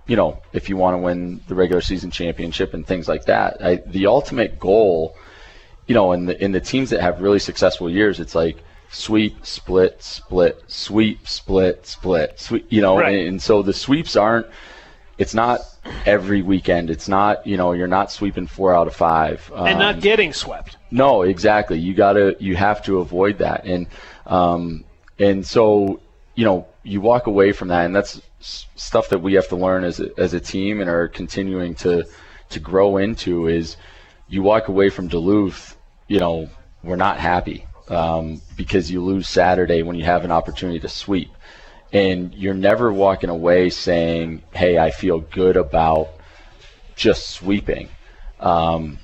you 0.07 0.15
know, 0.15 0.41
if 0.53 0.69
you 0.69 0.77
want 0.77 0.95
to 0.95 0.97
win 0.99 1.41
the 1.47 1.55
regular 1.55 1.81
season 1.81 2.09
championship 2.09 2.73
and 2.73 2.85
things 2.85 3.07
like 3.07 3.25
that. 3.25 3.63
I, 3.63 3.75
the 3.85 4.07
ultimate 4.07 4.59
goal, 4.59 5.15
you 5.87 5.95
know, 5.95 6.13
in 6.13 6.25
the 6.25 6.43
in 6.43 6.51
the 6.51 6.61
teams 6.61 6.89
that 6.91 7.01
have 7.01 7.21
really 7.21 7.39
successful 7.39 7.89
years, 7.89 8.19
it's 8.19 8.35
like 8.35 8.57
sweep, 8.91 9.45
split, 9.45 10.03
split, 10.03 10.61
sweep, 10.67 11.27
split, 11.27 11.87
split, 11.87 12.39
sweep. 12.39 12.65
You 12.69 12.81
know, 12.81 12.97
Right. 12.97 13.15
and, 13.19 13.27
and 13.27 13.41
so 13.41 13.61
the 13.61 13.73
sweeps 13.73 14.15
aren't. 14.15 14.47
It's 15.17 15.33
not 15.33 15.61
every 16.05 16.41
weekend. 16.41 16.89
It's 16.89 17.07
not, 17.07 17.45
you 17.45 17.55
know, 17.57 17.73
you're 17.73 17.87
not 17.87 18.11
sweeping 18.11 18.47
four 18.47 18.73
out 18.73 18.87
of 18.87 18.95
five. 18.95 19.49
and 19.55 19.73
Um, 19.75 19.79
not 19.79 20.01
getting 20.01 20.33
swept. 20.33 20.77
no, 20.89 21.21
exactly. 21.21 21.79
You 21.79 21.93
gotta, 21.93 22.35
you 22.39 22.55
have 22.55 22.83
to 22.83 22.99
avoid 22.99 23.37
that, 23.39 23.65
and 23.65 23.87
um, 24.25 24.83
and 25.19 25.45
so 25.45 25.99
you 26.35 26.45
know, 26.45 26.65
you 26.83 27.01
walk 27.01 27.27
away 27.27 27.51
from 27.51 27.67
that, 27.69 27.85
and 27.85 27.95
that's 27.95 28.21
stuff 28.39 29.09
that 29.09 29.19
we 29.19 29.33
have 29.33 29.47
to 29.49 29.55
learn 29.55 29.83
as 29.83 29.99
a, 29.99 30.09
as 30.17 30.33
a 30.33 30.39
team 30.39 30.79
and 30.81 30.89
are 30.89 31.07
continuing 31.07 31.75
to 31.75 32.03
to 32.49 32.59
grow 32.59 32.97
into. 32.97 33.47
Is 33.47 33.77
you 34.27 34.41
walk 34.41 34.69
away 34.69 34.89
from 34.89 35.07
Duluth, 35.07 35.77
you 36.07 36.19
know, 36.19 36.49
we're 36.83 36.95
not 36.95 37.19
happy 37.19 37.65
um, 37.91 38.41
because 38.55 38.89
you 38.89 39.03
lose 39.03 39.27
Saturday 39.27 39.83
when 39.83 39.95
you 39.95 40.05
have 40.05 40.23
an 40.23 40.31
opportunity 40.31 40.79
to 40.79 40.89
sweep, 40.89 41.29
and 41.91 42.33
you're 42.33 42.53
never 42.53 42.91
walking 42.91 43.29
away 43.29 43.69
saying, 43.69 44.41
"Hey, 44.53 44.77
I 44.77 44.91
feel 44.91 45.19
good 45.19 45.57
about 45.57 46.09
just 46.95 47.29
sweeping." 47.29 47.89
Um, 48.39 48.99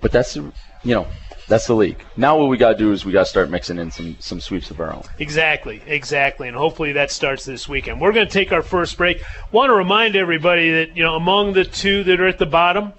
but 0.00 0.12
that's 0.12 0.36
you 0.36 0.52
know 0.84 1.06
that's 1.48 1.66
the 1.66 1.74
league. 1.74 2.02
Now 2.16 2.38
what 2.38 2.48
we 2.48 2.56
got 2.56 2.72
to 2.72 2.78
do 2.78 2.92
is 2.92 3.04
we 3.04 3.12
got 3.12 3.24
to 3.24 3.28
start 3.28 3.50
mixing 3.50 3.78
in 3.78 3.90
some 3.90 4.16
some 4.18 4.40
sweeps 4.40 4.70
of 4.70 4.80
our 4.80 4.92
own. 4.92 5.02
Exactly, 5.18 5.82
exactly, 5.86 6.48
and 6.48 6.56
hopefully 6.56 6.92
that 6.92 7.10
starts 7.10 7.44
this 7.44 7.68
weekend. 7.68 8.00
We're 8.00 8.12
going 8.12 8.26
to 8.26 8.32
take 8.32 8.52
our 8.52 8.62
first 8.62 8.96
break. 8.96 9.22
Want 9.52 9.70
to 9.70 9.74
remind 9.74 10.16
everybody 10.16 10.70
that 10.72 10.96
you 10.96 11.02
know 11.02 11.16
among 11.16 11.52
the 11.52 11.64
two 11.64 12.02
that 12.04 12.20
are 12.20 12.28
at 12.28 12.38
the 12.38 12.46
bottom, 12.46 12.92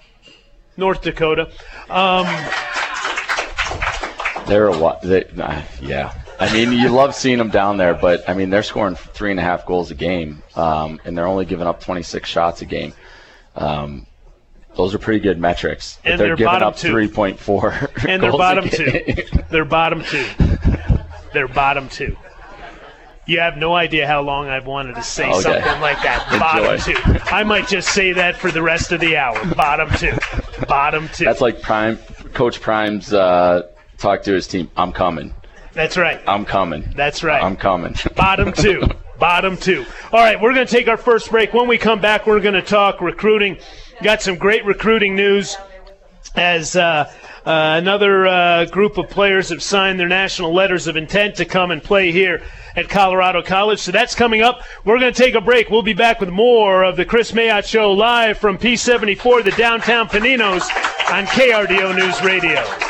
North 0.76 1.02
Dakota. 1.02 1.50
Um, 1.90 2.26
They're 4.48 4.68
a 4.68 4.78
what? 4.78 5.02
They, 5.02 5.24
uh, 5.24 5.62
yeah. 5.80 6.12
I 6.40 6.52
mean, 6.52 6.72
you 6.72 6.88
love 6.88 7.14
seeing 7.14 7.38
them 7.38 7.50
down 7.50 7.76
there, 7.76 7.94
but 7.94 8.28
I 8.28 8.34
mean, 8.34 8.50
they're 8.50 8.62
scoring 8.62 8.94
three 8.94 9.30
and 9.30 9.40
a 9.40 9.42
half 9.42 9.66
goals 9.66 9.90
a 9.90 9.94
game, 9.94 10.42
um, 10.54 11.00
and 11.04 11.16
they're 11.16 11.26
only 11.26 11.44
giving 11.44 11.66
up 11.66 11.82
26 11.82 12.28
shots 12.28 12.62
a 12.62 12.64
game. 12.64 12.92
Um, 13.56 14.06
those 14.76 14.94
are 14.94 14.98
pretty 14.98 15.18
good 15.20 15.38
metrics. 15.40 15.98
And 16.04 16.20
they're, 16.20 16.28
they're 16.28 16.36
giving 16.36 16.62
up 16.62 16.76
3.4. 16.76 18.04
and 18.08 18.22
they're 18.22 18.30
bottom 18.30 18.68
two. 18.68 18.92
They're 19.50 19.64
bottom 19.64 20.04
two. 20.04 20.24
They're 21.32 21.48
bottom 21.48 21.88
two. 21.88 22.16
You 23.26 23.40
have 23.40 23.56
no 23.56 23.74
idea 23.74 24.06
how 24.06 24.22
long 24.22 24.48
I've 24.48 24.66
wanted 24.66 24.94
to 24.94 25.02
say 25.02 25.28
Okay. 25.28 25.40
something 25.42 25.80
like 25.80 26.00
that. 26.02 26.26
Bottom 26.38 26.78
two. 26.80 27.20
I 27.34 27.42
might 27.42 27.66
just 27.66 27.88
say 27.92 28.12
that 28.12 28.36
for 28.36 28.50
the 28.52 28.62
rest 28.62 28.92
of 28.92 29.00
the 29.00 29.16
hour. 29.16 29.44
Bottom 29.54 29.90
two. 29.96 30.16
Bottom 30.68 31.08
two. 31.12 31.24
That's 31.24 31.40
like 31.40 31.60
Prime, 31.60 31.96
Coach 32.32 32.60
Prime's 32.60 33.12
uh, 33.12 33.68
talk 33.98 34.22
to 34.22 34.32
his 34.32 34.46
team. 34.46 34.70
I'm 34.76 34.92
coming. 34.92 35.34
That's 35.74 35.96
right. 35.96 36.20
I'm 36.26 36.44
coming. 36.44 36.92
That's 36.96 37.22
right. 37.22 37.42
I'm 37.42 37.56
coming. 37.56 37.94
Bottom 38.16 38.52
two. 38.52 38.82
Bottom 39.18 39.56
two. 39.56 39.84
All 40.12 40.20
right, 40.20 40.40
we're 40.40 40.54
going 40.54 40.66
to 40.66 40.72
take 40.72 40.88
our 40.88 40.96
first 40.96 41.30
break. 41.30 41.52
When 41.52 41.68
we 41.68 41.76
come 41.76 42.00
back, 42.00 42.26
we're 42.26 42.40
going 42.40 42.54
to 42.54 42.62
talk 42.62 43.00
recruiting. 43.00 43.58
Got 44.02 44.22
some 44.22 44.36
great 44.36 44.64
recruiting 44.64 45.16
news 45.16 45.56
as 46.36 46.76
uh, 46.76 47.10
uh, 47.44 47.76
another 47.78 48.26
uh, 48.26 48.64
group 48.66 48.98
of 48.98 49.08
players 49.08 49.48
have 49.48 49.62
signed 49.62 49.98
their 49.98 50.08
national 50.08 50.54
letters 50.54 50.86
of 50.86 50.96
intent 50.96 51.36
to 51.36 51.44
come 51.44 51.70
and 51.70 51.82
play 51.82 52.12
here 52.12 52.42
at 52.76 52.88
Colorado 52.88 53.42
College. 53.42 53.80
So 53.80 53.90
that's 53.90 54.14
coming 54.14 54.42
up. 54.42 54.62
We're 54.84 55.00
going 55.00 55.12
to 55.12 55.22
take 55.22 55.34
a 55.34 55.40
break. 55.40 55.68
We'll 55.68 55.82
be 55.82 55.94
back 55.94 56.20
with 56.20 56.30
more 56.30 56.84
of 56.84 56.96
the 56.96 57.04
Kris 57.04 57.32
Mayotte 57.32 57.66
Show 57.66 57.92
live 57.92 58.38
from 58.38 58.56
P74, 58.58 59.44
the 59.44 59.50
downtown 59.52 60.08
Paninos 60.08 60.62
on 61.12 61.26
KRDO 61.26 61.96
News 61.96 62.22
Radio. 62.22 62.87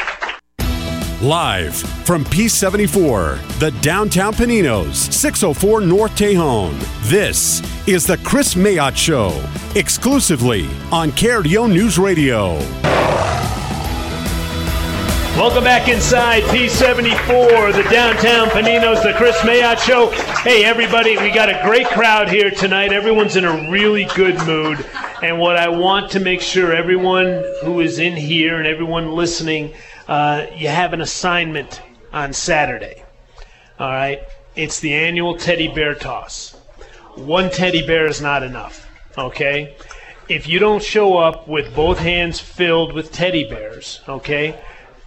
Live 1.20 1.74
from 2.04 2.24
P74, 2.24 3.58
the 3.58 3.72
downtown 3.80 4.32
Paninos, 4.32 5.12
604 5.12 5.80
North 5.80 6.12
Tejon. 6.12 6.78
This 7.10 7.60
is 7.88 8.06
the 8.06 8.18
Kris 8.18 8.54
Mayotte 8.54 8.94
Show, 8.94 9.44
exclusively 9.74 10.66
on 10.92 11.10
KRDO 11.10 11.72
News 11.72 11.98
Radio. 11.98 12.56
Welcome 15.36 15.64
back 15.64 15.88
inside 15.88 16.44
P74, 16.44 17.72
the 17.72 17.88
downtown 17.90 18.46
Paninos, 18.50 19.02
the 19.02 19.12
Kris 19.16 19.36
Mayotte 19.38 19.78
Show. 19.78 20.10
Hey, 20.42 20.64
everybody, 20.64 21.16
we 21.18 21.32
got 21.32 21.48
a 21.48 21.60
great 21.64 21.88
crowd 21.88 22.28
here 22.28 22.52
tonight. 22.52 22.92
Everyone's 22.92 23.34
in 23.34 23.44
a 23.44 23.68
really 23.68 24.04
good 24.14 24.36
mood. 24.46 24.86
And 25.20 25.40
what 25.40 25.56
I 25.56 25.68
want 25.68 26.12
to 26.12 26.20
make 26.20 26.40
sure 26.40 26.72
everyone 26.72 27.42
who 27.64 27.80
is 27.80 27.98
in 27.98 28.16
here 28.16 28.58
and 28.58 28.68
everyone 28.68 29.10
listening, 29.10 29.74
uh, 30.08 30.46
you 30.56 30.68
have 30.68 30.92
an 30.92 31.00
assignment 31.00 31.82
on 32.12 32.32
Saturday. 32.32 33.04
All 33.78 33.90
right? 33.90 34.20
It's 34.56 34.80
the 34.80 34.94
annual 34.94 35.36
teddy 35.36 35.68
bear 35.68 35.94
toss. 35.94 36.56
One 37.14 37.50
teddy 37.50 37.86
bear 37.86 38.06
is 38.06 38.20
not 38.20 38.42
enough, 38.42 38.88
okay? 39.16 39.76
If 40.28 40.48
you 40.48 40.58
don't 40.58 40.82
show 40.82 41.18
up 41.18 41.46
with 41.46 41.74
both 41.74 41.98
hands 41.98 42.40
filled 42.40 42.92
with 42.92 43.12
teddy 43.12 43.48
bears, 43.48 44.00
okay, 44.08 44.58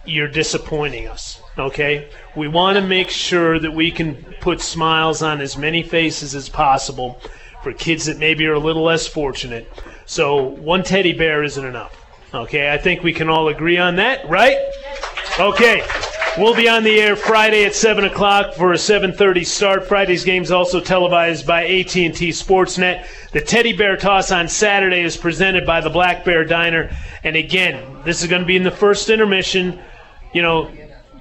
you're 0.04 0.28
disappointing 0.28 1.06
us, 1.08 1.40
okay? 1.58 2.08
We 2.34 2.48
want 2.48 2.76
to 2.76 2.82
make 2.82 3.08
sure 3.08 3.58
that 3.58 3.72
we 3.72 3.90
can 3.90 4.16
put 4.40 4.60
smiles 4.60 5.22
on 5.22 5.40
as 5.40 5.56
many 5.56 5.82
faces 5.82 6.34
as 6.34 6.48
possible 6.48 7.20
for 7.62 7.72
kids 7.72 8.06
that 8.06 8.18
maybe 8.18 8.46
are 8.46 8.54
a 8.54 8.58
little 8.58 8.82
less 8.82 9.06
fortunate. 9.06 9.70
So 10.06 10.42
one 10.42 10.82
teddy 10.82 11.12
bear 11.12 11.42
isn't 11.44 11.64
enough, 11.64 12.01
okay? 12.34 12.72
I 12.72 12.78
think 12.78 13.02
we 13.02 13.12
can 13.12 13.28
all 13.28 13.48
agree 13.48 13.78
on 13.78 13.96
that, 13.96 14.28
right? 14.28 14.56
Okay. 15.38 15.82
We'll 16.38 16.54
be 16.54 16.66
on 16.66 16.82
the 16.82 16.98
air 16.98 17.14
Friday 17.14 17.66
at 17.66 17.74
7 17.74 18.04
o'clock 18.04 18.54
for 18.54 18.72
a 18.72 18.76
7.30 18.76 19.44
start. 19.44 19.86
Friday's 19.86 20.24
game's 20.24 20.50
also 20.50 20.80
televised 20.80 21.46
by 21.46 21.64
AT&T 21.64 22.10
Sportsnet. 22.10 23.06
The 23.32 23.40
Teddy 23.42 23.74
Bear 23.74 23.98
Toss 23.98 24.30
on 24.30 24.48
Saturday 24.48 25.02
is 25.02 25.14
presented 25.14 25.66
by 25.66 25.82
the 25.82 25.90
Black 25.90 26.24
Bear 26.24 26.46
Diner. 26.46 26.90
And 27.22 27.36
again, 27.36 27.98
this 28.04 28.22
is 28.22 28.30
going 28.30 28.40
to 28.40 28.46
be 28.46 28.56
in 28.56 28.62
the 28.62 28.70
first 28.70 29.10
intermission. 29.10 29.78
You 30.32 30.40
know, 30.40 30.70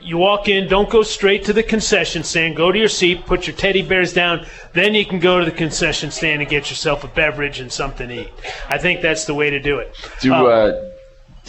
you 0.01 0.18
walk 0.18 0.48
in, 0.48 0.70
don't 0.70 0.89
go 0.89 1.03
straight 1.03 1.44
to 1.46 1.53
the 1.53 1.63
concession 1.63 2.24
stand. 2.24 2.56
Go 2.56 2.72
to 2.72 2.80
your 2.80 2.88
seat, 2.88 3.25
put 3.25 3.48
your 3.48 3.56
teddy 3.56 3.82
bears 3.82 4.13
down. 4.13 4.46
Then 4.74 4.96
you 4.96 5.06
can 5.06 5.20
go 5.20 5.39
to 5.39 5.46
the 5.46 5.51
concession 5.51 6.10
stand 6.12 6.41
and 6.41 6.50
get 6.50 6.70
yourself 6.70 7.03
a 7.03 7.08
beverage 7.08 7.60
and 7.60 7.72
something 7.72 8.08
to 8.08 8.22
eat. 8.22 8.32
I 8.70 8.77
think 8.77 9.01
that's 9.01 9.25
the 9.25 9.34
way 9.34 9.50
to 9.50 9.60
do 9.60 9.80
it. 9.80 9.94
Do 10.22 10.34
Uh, 10.34 10.44
uh, 10.44 10.91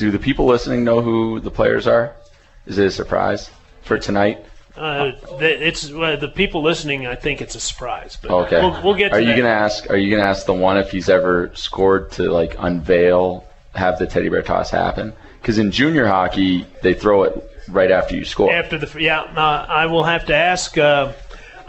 do 0.02 0.10
the 0.10 0.18
people 0.18 0.46
listening 0.46 0.82
know 0.82 1.00
who 1.00 1.38
the 1.38 1.50
players 1.50 1.86
are? 1.86 2.12
Is 2.66 2.76
it 2.76 2.86
a 2.86 2.90
surprise 2.90 3.50
for 3.82 3.98
tonight? 3.98 4.44
Uh, 4.76 5.12
it's 5.38 5.92
uh, 5.92 6.16
the 6.16 6.26
people 6.26 6.60
listening. 6.60 7.06
I 7.06 7.14
think 7.14 7.40
it's 7.40 7.54
a 7.54 7.60
surprise, 7.60 8.18
but 8.20 8.32
Okay. 8.32 8.60
we'll, 8.60 8.82
we'll 8.82 8.94
get. 8.94 9.10
To 9.10 9.14
Are 9.16 9.20
you 9.20 9.28
that. 9.28 9.36
gonna 9.36 9.48
ask? 9.48 9.88
Are 9.90 9.96
you 9.96 10.10
gonna 10.16 10.28
ask 10.28 10.44
the 10.46 10.54
one 10.54 10.76
if 10.76 10.90
he's 10.90 11.08
ever 11.08 11.52
scored 11.54 12.10
to 12.12 12.24
like 12.32 12.56
unveil, 12.58 13.44
have 13.76 14.00
the 14.00 14.08
teddy 14.08 14.28
bear 14.28 14.42
toss 14.42 14.70
happen? 14.70 15.12
Because 15.40 15.58
in 15.58 15.70
junior 15.70 16.06
hockey, 16.08 16.66
they 16.82 16.94
throw 16.94 17.22
it 17.22 17.48
right 17.68 17.92
after 17.92 18.16
you 18.16 18.24
score. 18.24 18.52
after 18.52 18.76
the? 18.76 19.00
Yeah, 19.00 19.20
uh, 19.20 19.66
I 19.68 19.86
will 19.86 20.04
have 20.04 20.26
to 20.26 20.34
ask. 20.34 20.76
Uh, 20.76 21.12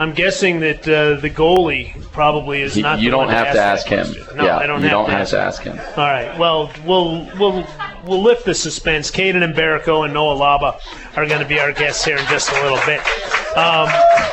I'm 0.03 0.13
guessing 0.13 0.59
that 0.59 0.81
uh, 0.85 1.15
the 1.21 1.29
goalie 1.29 1.93
probably 2.11 2.61
is 2.61 2.75
not. 2.75 2.99
you 2.99 3.09
the 3.09 3.17
don't 3.17 3.29
have 3.29 3.53
to 3.53 3.61
ask 3.61 3.87
him. 3.87 4.05
question. 4.05 4.37
No, 4.37 4.43
yeah, 4.45 4.57
I 4.57 4.67
don't 4.67 4.81
you 4.81 4.89
have 4.89 4.91
don't 4.91 5.05
to 5.05 5.11
have 5.11 5.21
ask 5.33 5.63
to 5.63 5.71
him. 5.71 5.77
ask 5.79 5.85
him. 5.87 5.99
All 5.99 6.09
right. 6.09 6.37
Well, 6.37 6.71
we'll 6.85 7.25
we'll 7.39 7.65
we'll 8.05 8.21
lift 8.21 8.43
the 8.43 8.53
suspense. 8.53 9.09
Caden 9.09 9.53
Mbereko 9.53 10.03
and 10.03 10.13
Noah 10.13 10.35
Laba 10.35 10.77
are 11.15 11.25
going 11.25 11.39
to 11.39 11.47
be 11.47 11.57
our 11.57 11.71
guests 11.71 12.03
here 12.03 12.17
in 12.17 12.25
just 12.25 12.51
a 12.51 12.61
little 12.61 12.79
bit. 12.85 12.99
Um, 13.55 13.87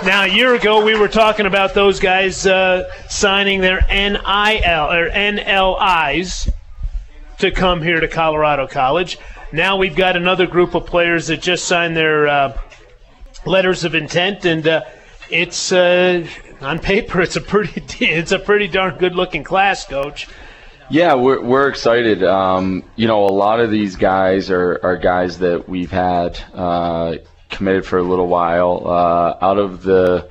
now, 0.04 0.24
a 0.24 0.28
year 0.28 0.54
ago, 0.56 0.84
we 0.84 0.96
were 0.98 1.06
talking 1.06 1.46
about 1.46 1.72
those 1.74 2.00
guys 2.00 2.46
uh, 2.46 2.90
signing 3.08 3.60
their 3.60 3.80
NIL 3.88 4.90
or 4.90 5.08
NLIs 5.10 6.50
to 7.38 7.50
come 7.52 7.80
here 7.80 8.00
to 8.00 8.08
Colorado 8.08 8.66
College. 8.66 9.18
Now 9.52 9.76
we've 9.76 9.94
got 9.96 10.16
another 10.16 10.46
group 10.48 10.74
of 10.74 10.84
players 10.86 11.28
that 11.28 11.40
just 11.40 11.64
signed 11.66 11.96
their 11.96 12.26
uh, 12.26 12.58
letters 13.46 13.84
of 13.84 13.94
intent, 13.94 14.44
and 14.44 14.66
uh, 14.66 14.82
it's 15.30 15.72
uh, 15.72 16.26
on 16.60 16.78
paper 16.78 17.20
it's 17.20 17.36
a 17.36 17.40
pretty 17.40 17.82
it's 18.04 18.32
a 18.32 18.38
pretty 18.38 18.68
darn 18.68 18.98
good 18.98 19.14
looking 19.14 19.44
class, 19.44 19.86
Coach. 19.86 20.28
Yeah, 20.90 21.14
we're, 21.14 21.40
we're 21.40 21.68
excited. 21.68 22.24
Um, 22.24 22.82
you 22.96 23.06
know, 23.06 23.24
a 23.24 23.30
lot 23.30 23.60
of 23.60 23.70
these 23.70 23.94
guys 23.94 24.50
are, 24.50 24.80
are 24.82 24.96
guys 24.96 25.38
that 25.38 25.68
we've 25.68 25.92
had 25.92 26.42
uh, 26.52 27.18
committed 27.48 27.86
for 27.86 27.98
a 27.98 28.02
little 28.02 28.26
while. 28.26 28.82
Uh, 28.84 29.36
out 29.40 29.58
of 29.58 29.84
the 29.84 30.28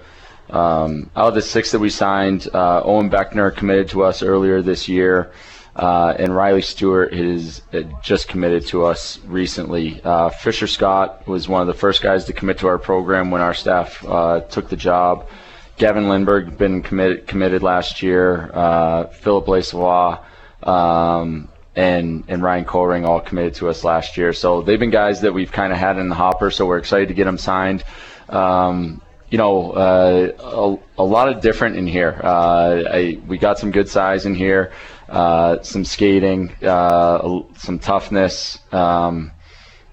um, 0.49 1.11
out 1.15 1.29
of 1.29 1.35
the 1.35 1.41
six 1.41 1.71
that 1.71 1.79
we 1.79 1.89
signed, 1.89 2.47
uh, 2.53 2.81
Owen 2.83 3.09
Beckner 3.09 3.55
committed 3.55 3.89
to 3.89 4.03
us 4.03 4.21
earlier 4.21 4.61
this 4.61 4.89
year, 4.89 5.31
uh, 5.79 6.13
and 6.19 6.35
Riley 6.35 6.61
Stewart 6.61 7.13
has 7.13 7.61
uh, 7.71 7.83
just 8.03 8.27
committed 8.27 8.67
to 8.67 8.83
us 8.83 9.17
recently. 9.19 10.01
Uh, 10.03 10.27
Fisher 10.27 10.67
Scott 10.67 11.25
was 11.25 11.47
one 11.47 11.61
of 11.61 11.67
the 11.67 11.73
first 11.73 12.01
guys 12.01 12.25
to 12.25 12.33
commit 12.33 12.57
to 12.57 12.67
our 12.67 12.77
program 12.77 13.31
when 13.31 13.39
our 13.39 13.53
staff 13.53 14.03
uh, 14.05 14.41
took 14.41 14.67
the 14.67 14.75
job. 14.75 15.29
Gavin 15.77 16.09
Lindberg 16.09 16.57
been 16.57 16.83
committed 16.83 17.27
committed 17.27 17.63
last 17.63 18.01
year. 18.01 18.51
Uh, 18.53 19.05
Philip 19.05 19.45
Blaisois, 19.45 20.19
um, 20.63 21.47
and 21.77 22.25
and 22.27 22.43
Ryan 22.43 22.65
Koring 22.65 23.05
all 23.05 23.21
committed 23.21 23.55
to 23.55 23.69
us 23.69 23.85
last 23.85 24.17
year. 24.17 24.33
So 24.33 24.61
they've 24.61 24.79
been 24.79 24.89
guys 24.89 25.21
that 25.21 25.33
we've 25.33 25.51
kind 25.51 25.71
of 25.71 25.79
had 25.79 25.97
in 25.97 26.09
the 26.09 26.15
hopper. 26.15 26.51
So 26.51 26.65
we're 26.65 26.79
excited 26.79 27.07
to 27.07 27.13
get 27.13 27.23
them 27.23 27.37
signed. 27.37 27.85
Um, 28.27 29.01
you 29.29 29.37
know, 29.37 29.71
uh, 29.71 30.77
a, 30.97 31.01
a, 31.01 31.05
lot 31.05 31.29
of 31.29 31.39
different 31.39 31.77
in 31.77 31.85
here. 31.85 32.19
I, 32.23 33.19
we 33.27 33.37
got 33.37 33.59
some 33.59 33.69
good 33.69 33.87
size 33.87 34.25
in 34.25 34.33
here, 34.33 34.71
uh, 35.09 35.61
some 35.61 35.83
skating, 35.83 36.51
uh, 36.63 37.41
some 37.57 37.79
toughness, 37.79 38.59
um, 38.71 39.31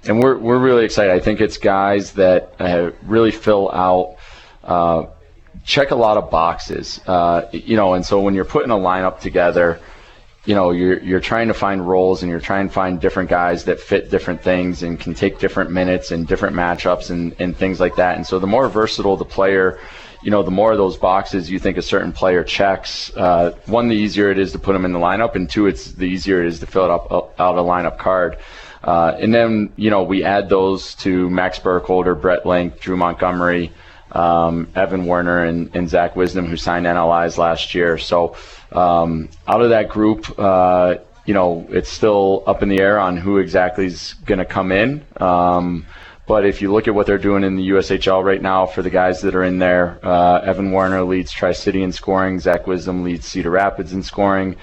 and 0.04 0.22
we're 0.22 0.38
we're 0.38 0.58
really 0.58 0.84
excited. 0.84 1.12
I 1.12 1.20
think 1.20 1.40
it's 1.40 1.58
guys 1.58 2.12
that 2.12 2.54
uh, 2.58 2.90
really 3.02 3.30
fill 3.30 3.70
out. 3.72 4.16
Uh, 4.62 5.06
check 5.64 5.90
a 5.90 5.96
lot 5.96 6.16
of 6.16 6.30
boxes, 6.30 7.00
you 7.52 7.76
know, 7.76 7.94
and 7.94 8.04
so 8.04 8.20
when 8.20 8.34
you're 8.34 8.44
putting 8.44 8.70
a 8.70 8.76
lineup 8.76 9.20
together, 9.20 9.80
you 10.46 10.54
know 10.54 10.70
you're 10.70 11.02
you're 11.02 11.20
trying 11.20 11.48
to 11.48 11.54
find 11.54 11.86
roles 11.86 12.22
and 12.22 12.30
you're 12.30 12.40
trying 12.40 12.68
to 12.68 12.72
find 12.72 13.00
different 13.00 13.28
guys 13.28 13.64
that 13.64 13.80
fit 13.80 14.10
different 14.10 14.42
things 14.42 14.82
and 14.82 14.98
can 14.98 15.12
take 15.12 15.38
different 15.38 15.70
minutes 15.72 16.12
and 16.12 16.26
different 16.26 16.56
matchups 16.56 17.10
and, 17.10 17.34
and 17.40 17.56
things 17.56 17.80
like 17.80 17.96
that. 17.96 18.16
And 18.16 18.26
so 18.26 18.38
the 18.38 18.46
more 18.46 18.68
versatile 18.68 19.16
the 19.16 19.24
player, 19.24 19.80
you 20.26 20.32
know, 20.32 20.42
the 20.42 20.50
more 20.50 20.72
of 20.72 20.76
those 20.76 20.96
boxes 20.96 21.48
you 21.48 21.60
think 21.60 21.76
a 21.76 21.82
certain 21.82 22.12
player 22.12 22.42
checks. 22.42 23.16
Uh, 23.16 23.52
one, 23.66 23.86
the 23.86 23.94
easier 23.94 24.28
it 24.28 24.40
is 24.40 24.50
to 24.50 24.58
put 24.58 24.72
them 24.72 24.84
in 24.84 24.92
the 24.92 24.98
lineup, 24.98 25.36
and 25.36 25.48
two, 25.48 25.68
it's 25.68 25.92
the 25.92 26.06
easier 26.06 26.42
it 26.42 26.48
is 26.48 26.58
to 26.58 26.66
fill 26.66 26.84
it 26.86 26.90
up, 26.90 27.38
out 27.38 27.56
a 27.56 27.62
lineup 27.62 27.96
card. 27.96 28.36
Uh, 28.82 29.16
and 29.20 29.32
then 29.32 29.72
you 29.76 29.88
know 29.88 30.02
we 30.02 30.24
add 30.24 30.48
those 30.48 30.96
to 30.96 31.30
Max 31.30 31.60
Burkholder, 31.60 32.16
Brett 32.16 32.44
Link, 32.44 32.80
Drew 32.80 32.96
Montgomery. 32.96 33.72
Um, 34.10 34.68
Evan 34.74 35.06
Werner 35.06 35.44
and, 35.44 35.74
and 35.74 35.88
Zach 35.88 36.14
Wisdom, 36.16 36.46
who 36.46 36.56
signed 36.56 36.86
NLIs 36.86 37.38
last 37.38 37.74
year. 37.74 37.98
So 37.98 38.36
um, 38.70 39.28
out 39.48 39.62
of 39.62 39.70
that 39.70 39.88
group, 39.88 40.38
uh, 40.38 40.96
you 41.24 41.34
know, 41.34 41.66
it's 41.70 41.90
still 41.90 42.44
up 42.46 42.62
in 42.62 42.68
the 42.68 42.80
air 42.80 43.00
on 43.00 43.16
who 43.16 43.38
exactly 43.38 43.86
is 43.86 44.14
going 44.24 44.38
to 44.38 44.44
come 44.44 44.70
in. 44.70 45.04
Um, 45.16 45.86
but 46.26 46.44
if 46.44 46.60
you 46.60 46.72
look 46.72 46.88
at 46.88 46.94
what 46.94 47.06
they're 47.06 47.18
doing 47.18 47.44
in 47.44 47.56
the 47.56 47.70
USHL 47.70 48.24
right 48.24 48.42
now 48.42 48.66
for 48.66 48.82
the 48.82 48.90
guys 48.90 49.20
that 49.22 49.34
are 49.34 49.44
in 49.44 49.58
there, 49.58 49.98
uh, 50.02 50.40
Evan 50.40 50.72
Warner 50.72 51.02
leads 51.04 51.30
Tri 51.30 51.52
City 51.52 51.82
in 51.82 51.92
scoring. 51.92 52.40
Zach 52.40 52.66
Wisdom 52.66 53.04
leads 53.04 53.26
Cedar 53.26 53.50
Rapids 53.50 53.92
in 53.92 54.02
scoring. 54.02 54.56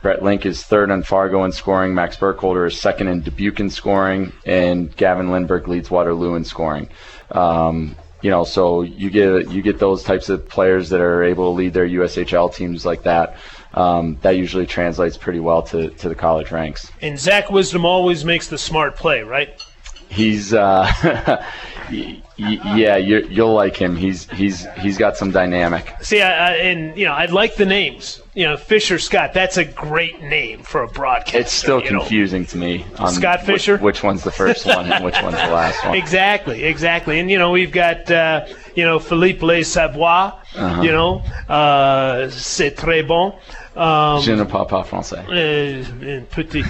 Brett 0.00 0.22
Link 0.22 0.46
is 0.46 0.62
third 0.62 0.90
on 0.90 1.02
Fargo 1.02 1.44
in 1.44 1.52
scoring. 1.52 1.94
Max 1.94 2.16
Burkholder 2.16 2.66
is 2.66 2.80
second 2.80 3.08
in 3.08 3.20
Dubuque 3.20 3.58
in 3.60 3.68
scoring. 3.68 4.32
And 4.46 4.94
Gavin 4.96 5.28
Lindberg 5.28 5.66
leads 5.66 5.90
Waterloo 5.90 6.36
in 6.36 6.44
scoring. 6.44 6.88
Um, 7.32 7.96
you 8.22 8.30
know, 8.30 8.44
so 8.44 8.82
you 8.82 9.10
get 9.10 9.50
you 9.50 9.62
get 9.62 9.78
those 9.78 10.02
types 10.02 10.28
of 10.28 10.48
players 10.48 10.88
that 10.90 11.00
are 11.00 11.22
able 11.22 11.52
to 11.52 11.56
lead 11.56 11.72
their 11.72 11.86
USHL 11.86 12.52
teams 12.52 12.84
like 12.84 13.04
that. 13.04 13.36
Um, 13.74 14.18
that 14.22 14.36
usually 14.36 14.66
translates 14.66 15.16
pretty 15.16 15.40
well 15.40 15.62
to, 15.64 15.90
to 15.90 16.08
the 16.08 16.14
college 16.14 16.50
ranks. 16.50 16.90
And 17.02 17.18
Zach 17.18 17.50
Wisdom 17.50 17.84
always 17.84 18.24
makes 18.24 18.48
the 18.48 18.58
smart 18.58 18.96
play, 18.96 19.22
right? 19.22 19.62
He's 20.08 20.54
uh, 20.54 21.44
yeah, 22.38 22.96
you 22.96 23.42
will 23.42 23.52
like 23.52 23.76
him. 23.76 23.96
He's 23.96 24.30
he's 24.30 24.66
he's 24.80 24.96
got 24.96 25.16
some 25.16 25.32
dynamic. 25.32 25.92
See, 26.00 26.22
I, 26.22 26.50
I, 26.50 26.54
and 26.56 26.96
you 26.96 27.04
know, 27.04 27.12
I 27.12 27.26
like 27.26 27.56
the 27.56 27.66
names. 27.66 28.22
You 28.34 28.44
know, 28.44 28.56
Fisher 28.56 28.98
Scott. 28.98 29.34
That's 29.34 29.56
a 29.56 29.64
great 29.64 30.22
name 30.22 30.62
for 30.62 30.82
a 30.82 30.86
broadcast. 30.86 31.34
It's 31.34 31.52
still 31.52 31.82
confusing 31.82 32.42
know. 32.42 32.48
to 32.48 32.56
me. 32.58 32.86
Scott 33.08 33.44
Fisher. 33.44 33.74
Which, 33.74 33.82
which, 33.82 34.02
one's 34.04 34.22
the 34.22 34.30
first 34.30 34.66
one 34.66 34.90
and 34.90 35.04
which 35.04 35.20
one's 35.20 35.36
the 35.36 35.50
last 35.50 35.84
one? 35.84 35.96
Exactly, 36.08 36.62
exactly. 36.64 37.18
And 37.18 37.28
you 37.30 37.38
know, 37.38 37.50
we've 37.50 37.72
got 37.72 38.08
uh, 38.10 38.46
you 38.76 38.84
know 38.84 39.00
Philippe 39.00 39.44
Les 39.44 39.64
Savoie. 39.64 40.40
Uh-huh. 40.54 40.82
You 40.82 40.92
know, 40.92 41.22
uh, 41.48 42.28
c'est 42.30 42.76
très 42.76 43.06
bon. 43.06 43.34
Um, 43.74 44.20
Je 44.22 44.32
ne 44.32 44.44
parle 44.44 44.66
pas 44.66 44.84
français. 44.84 45.24
Uh, 45.28 46.20
petit. 46.30 46.64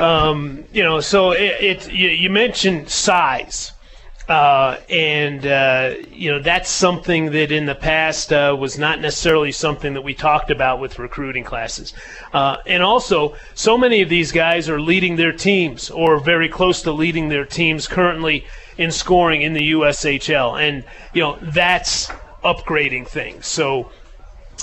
um, 0.00 0.64
you 0.72 0.82
know, 0.82 1.00
so 1.00 1.32
it, 1.32 1.60
it 1.60 1.92
you, 1.92 2.08
you 2.08 2.30
mentioned 2.30 2.88
size. 2.88 3.72
Uh, 4.32 4.80
and 4.88 5.46
uh, 5.46 5.94
you 6.10 6.30
know 6.30 6.38
that's 6.38 6.70
something 6.70 7.32
that 7.32 7.52
in 7.52 7.66
the 7.66 7.74
past 7.74 8.32
uh, 8.32 8.56
was 8.58 8.78
not 8.78 8.98
necessarily 8.98 9.52
something 9.52 9.92
that 9.92 10.00
we 10.00 10.14
talked 10.14 10.50
about 10.50 10.80
with 10.80 10.98
recruiting 10.98 11.44
classes. 11.44 11.92
Uh, 12.32 12.56
and 12.64 12.82
also, 12.82 13.36
so 13.52 13.76
many 13.76 14.00
of 14.00 14.08
these 14.08 14.32
guys 14.32 14.70
are 14.70 14.80
leading 14.80 15.16
their 15.16 15.34
teams 15.34 15.90
or 15.90 16.18
very 16.18 16.48
close 16.48 16.80
to 16.80 16.92
leading 16.92 17.28
their 17.28 17.44
teams 17.44 17.86
currently 17.86 18.46
in 18.78 18.90
scoring 18.90 19.42
in 19.42 19.52
the 19.52 19.72
USHL, 19.72 20.58
and 20.58 20.82
you 21.12 21.20
know 21.20 21.36
that's 21.42 22.06
upgrading 22.42 23.08
things. 23.08 23.46
So 23.46 23.90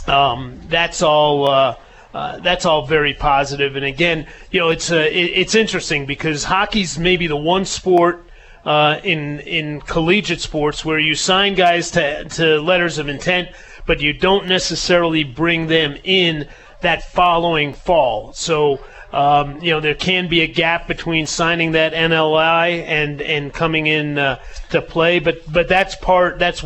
um, 0.07 0.59
that's 0.67 1.03
all. 1.03 1.47
Uh, 1.47 1.75
uh, 2.11 2.39
that's 2.39 2.65
all 2.65 2.87
very 2.87 3.13
positive. 3.13 3.75
And 3.75 3.85
again, 3.85 4.25
you 4.49 4.59
know, 4.59 4.69
it's 4.69 4.91
uh, 4.91 4.95
it, 4.95 5.29
it's 5.35 5.53
interesting 5.53 6.07
because 6.07 6.43
hockey's 6.43 6.97
maybe 6.97 7.27
the 7.27 7.37
one 7.37 7.65
sport 7.65 8.25
uh, 8.65 8.99
in 9.03 9.39
in 9.41 9.81
collegiate 9.81 10.41
sports 10.41 10.83
where 10.83 10.99
you 10.99 11.15
sign 11.15 11.55
guys 11.55 11.91
to 11.91 12.25
to 12.25 12.61
letters 12.61 12.97
of 12.97 13.09
intent, 13.09 13.49
but 13.85 14.01
you 14.01 14.13
don't 14.13 14.47
necessarily 14.47 15.23
bring 15.23 15.67
them 15.67 15.97
in 16.03 16.47
that 16.81 17.03
following 17.11 17.73
fall. 17.73 18.33
So. 18.33 18.79
Um, 19.11 19.61
you 19.61 19.71
know 19.71 19.79
there 19.79 19.95
can 19.95 20.27
be 20.27 20.41
a 20.41 20.47
gap 20.47 20.87
between 20.87 21.25
signing 21.25 21.71
that 21.71 21.93
NLI 21.93 22.83
and 22.83 23.21
and 23.21 23.51
coming 23.51 23.87
in 23.87 24.19
uh, 24.19 24.39
to 24.69 24.81
play, 24.81 25.19
but 25.19 25.41
but 25.51 25.67
that's 25.67 25.95
part 25.95 26.37
that's 26.37 26.63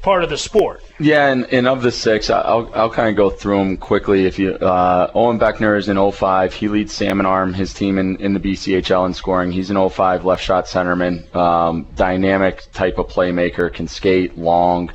part 0.00 0.24
of 0.24 0.30
the 0.30 0.38
sport. 0.38 0.82
Yeah, 0.98 1.28
and, 1.28 1.44
and 1.52 1.66
of 1.66 1.82
the 1.82 1.90
six, 1.90 2.30
I'll, 2.30 2.70
I'll 2.74 2.90
kind 2.90 3.08
of 3.08 3.16
go 3.16 3.28
through 3.28 3.58
them 3.58 3.76
quickly. 3.76 4.24
If 4.24 4.38
you 4.38 4.54
uh, 4.54 5.10
Owen 5.14 5.38
Beckner 5.38 5.76
is 5.76 5.88
in 5.88 6.12
05. 6.12 6.54
He 6.54 6.68
leads 6.68 6.92
Salmon 6.92 7.26
Arm, 7.26 7.52
his 7.52 7.74
team 7.74 7.98
in, 7.98 8.16
in 8.16 8.34
the 8.34 8.40
BCHL 8.40 9.06
in 9.06 9.14
scoring. 9.14 9.52
He's 9.52 9.70
an 9.70 9.88
05 9.88 10.24
left 10.24 10.42
shot 10.42 10.66
centerman, 10.66 11.34
um, 11.34 11.86
dynamic 11.96 12.62
type 12.72 12.98
of 12.98 13.08
playmaker, 13.08 13.72
can 13.72 13.88
skate 13.88 14.38
long. 14.38 14.92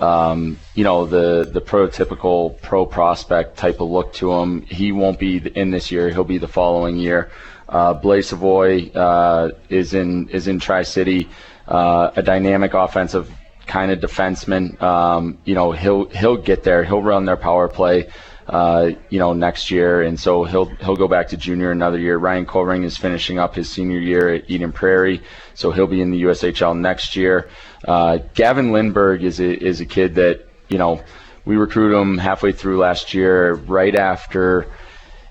Um, 0.00 0.58
you 0.74 0.84
know 0.84 1.04
the 1.04 1.48
the 1.52 1.60
prototypical 1.60 2.60
pro 2.62 2.86
prospect 2.86 3.58
type 3.58 3.80
of 3.80 3.90
look 3.90 4.12
to 4.14 4.32
him. 4.32 4.62
He 4.62 4.92
won't 4.92 5.18
be 5.18 5.36
in 5.54 5.70
this 5.70 5.90
year. 5.90 6.08
He'll 6.08 6.24
be 6.24 6.38
the 6.38 6.48
following 6.48 6.96
year. 6.96 7.30
Uh, 7.68 7.94
Blaise 7.94 8.28
Savoy 8.28 8.90
uh, 8.90 9.50
is 9.68 9.94
in 9.94 10.28
is 10.30 10.48
in 10.48 10.58
Tri 10.58 10.82
City, 10.82 11.28
uh, 11.68 12.10
a 12.16 12.22
dynamic 12.22 12.74
offensive 12.74 13.30
kind 13.66 13.92
of 13.92 14.00
defenseman. 14.00 14.80
Um, 14.82 15.38
you 15.44 15.54
know, 15.54 15.70
he'll 15.72 16.06
he'll 16.06 16.36
get 16.36 16.64
there. 16.64 16.82
He'll 16.82 17.02
run 17.02 17.24
their 17.24 17.36
power 17.36 17.68
play. 17.68 18.08
Uh, 18.48 18.90
you 19.10 19.20
know, 19.20 19.32
next 19.32 19.70
year, 19.70 20.02
and 20.02 20.18
so 20.18 20.42
he'll 20.42 20.64
he'll 20.64 20.96
go 20.96 21.06
back 21.06 21.28
to 21.28 21.36
junior 21.36 21.70
another 21.70 21.98
year. 21.98 22.18
Ryan 22.18 22.44
Koring 22.44 22.82
is 22.82 22.96
finishing 22.96 23.38
up 23.38 23.54
his 23.54 23.70
senior 23.70 24.00
year 24.00 24.28
at 24.34 24.50
Eden 24.50 24.72
Prairie, 24.72 25.22
so 25.60 25.70
he'll 25.70 25.86
be 25.86 26.00
in 26.00 26.10
the 26.10 26.22
USHL 26.22 26.78
next 26.78 27.16
year. 27.16 27.50
Uh, 27.86 28.18
Gavin 28.34 28.72
Lindberg 28.72 29.22
is 29.22 29.40
a, 29.40 29.62
is 29.62 29.80
a 29.80 29.86
kid 29.86 30.14
that 30.14 30.48
you 30.68 30.78
know 30.78 31.02
we 31.44 31.56
recruited 31.56 31.98
him 31.98 32.16
halfway 32.16 32.52
through 32.52 32.78
last 32.78 33.12
year, 33.12 33.54
right 33.54 33.94
after 33.94 34.66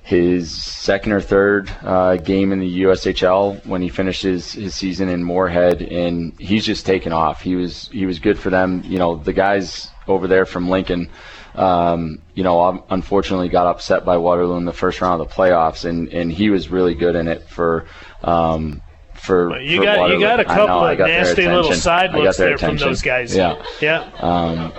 his 0.04 0.52
second 0.52 1.12
or 1.12 1.22
third 1.22 1.72
uh, 1.84 2.16
game 2.18 2.52
in 2.52 2.60
the 2.60 2.82
USHL 2.82 3.66
when 3.66 3.82
he 3.82 3.90
finishes 3.90 4.54
his, 4.54 4.74
season 4.74 5.10
in 5.10 5.24
Moorhead, 5.24 5.82
and 5.82 6.40
he's 6.40 6.66
just 6.66 6.86
taken 6.86 7.12
off. 7.12 7.42
He 7.42 7.56
was 7.56 7.90
he 7.92 8.06
was 8.06 8.20
good 8.20 8.38
for 8.38 8.52
them. 8.52 8.84
You 8.86 9.00
know, 9.00 9.16
the 9.16 9.34
guys 9.34 9.90
over 10.08 10.28
there 10.28 10.46
from 10.46 10.70
Lincoln, 10.70 11.10
um, 11.56 12.22
you 12.36 12.44
know, 12.44 12.86
unfortunately 12.90 13.50
got 13.50 13.66
upset 13.66 14.06
by 14.06 14.18
Waterloo 14.18 14.58
in 14.58 14.66
the 14.66 14.74
first 14.74 15.02
round 15.02 15.22
of 15.22 15.28
the 15.28 15.34
playoffs, 15.34 15.86
and, 15.86 16.08
and 16.10 16.32
he 16.32 16.52
was 16.52 16.70
really 16.70 16.94
good 16.94 17.16
in 17.16 17.28
it 17.28 17.48
for. 17.50 17.86
Um, 18.24 18.84
for, 19.30 19.50
well, 19.50 19.62
you 19.62 19.78
for 19.78 19.84
got 19.84 20.00
Waterloo. 20.00 20.20
you 20.20 20.26
got 20.26 20.40
a 20.40 20.44
couple 20.44 20.82
know, 20.82 20.88
of 20.88 20.98
nasty 20.98 21.46
little 21.48 21.72
side 21.72 22.14
looks 22.14 22.38
there 22.38 22.56
attention. 22.56 22.80
from 22.80 22.88
those 22.88 23.02
guys. 23.04 23.36
Yeah, 23.36 23.64
yeah. 23.80 24.10
Um, 24.20 24.74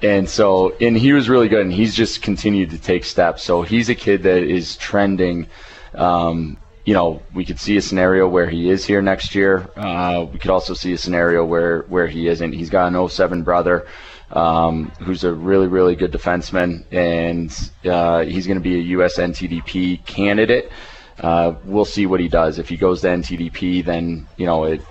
and 0.00 0.30
so, 0.30 0.76
and 0.80 0.96
he 0.96 1.12
was 1.12 1.28
really 1.28 1.48
good, 1.48 1.62
and 1.62 1.72
he's 1.72 1.92
just 1.92 2.22
continued 2.22 2.70
to 2.70 2.78
take 2.78 3.04
steps. 3.04 3.42
So 3.42 3.62
he's 3.62 3.88
a 3.88 3.96
kid 3.96 4.22
that 4.22 4.44
is 4.44 4.76
trending. 4.76 5.48
Um, 5.92 6.56
you 6.84 6.94
know, 6.94 7.20
we 7.34 7.44
could 7.44 7.58
see 7.58 7.76
a 7.76 7.82
scenario 7.82 8.28
where 8.28 8.48
he 8.48 8.70
is 8.70 8.84
here 8.84 9.02
next 9.02 9.34
year. 9.34 9.68
Uh, 9.76 10.26
we 10.32 10.38
could 10.38 10.52
also 10.52 10.72
see 10.72 10.92
a 10.92 10.98
scenario 10.98 11.44
where 11.44 11.82
where 11.88 12.06
he 12.06 12.28
isn't. 12.28 12.52
He's 12.52 12.70
got 12.70 12.92
an 12.92 13.08
07 13.08 13.42
brother 13.42 13.88
um, 14.30 14.92
who's 15.00 15.24
a 15.24 15.32
really 15.32 15.66
really 15.66 15.96
good 15.96 16.12
defenseman, 16.12 16.84
and 16.92 17.50
uh, 17.84 18.24
he's 18.24 18.46
going 18.46 18.56
to 18.56 18.62
be 18.62 18.76
a 18.76 18.82
U.S. 18.98 19.18
NTDP 19.18 20.04
candidate. 20.06 20.70
Uh, 21.20 21.54
we'll 21.64 21.84
see 21.84 22.06
what 22.06 22.20
he 22.20 22.28
does. 22.28 22.58
If 22.58 22.68
he 22.68 22.76
goes 22.76 23.00
to 23.00 23.08
NTDP, 23.08 23.84
then 23.84 24.26
you 24.36 24.46
know 24.46 24.64
it, 24.64 24.82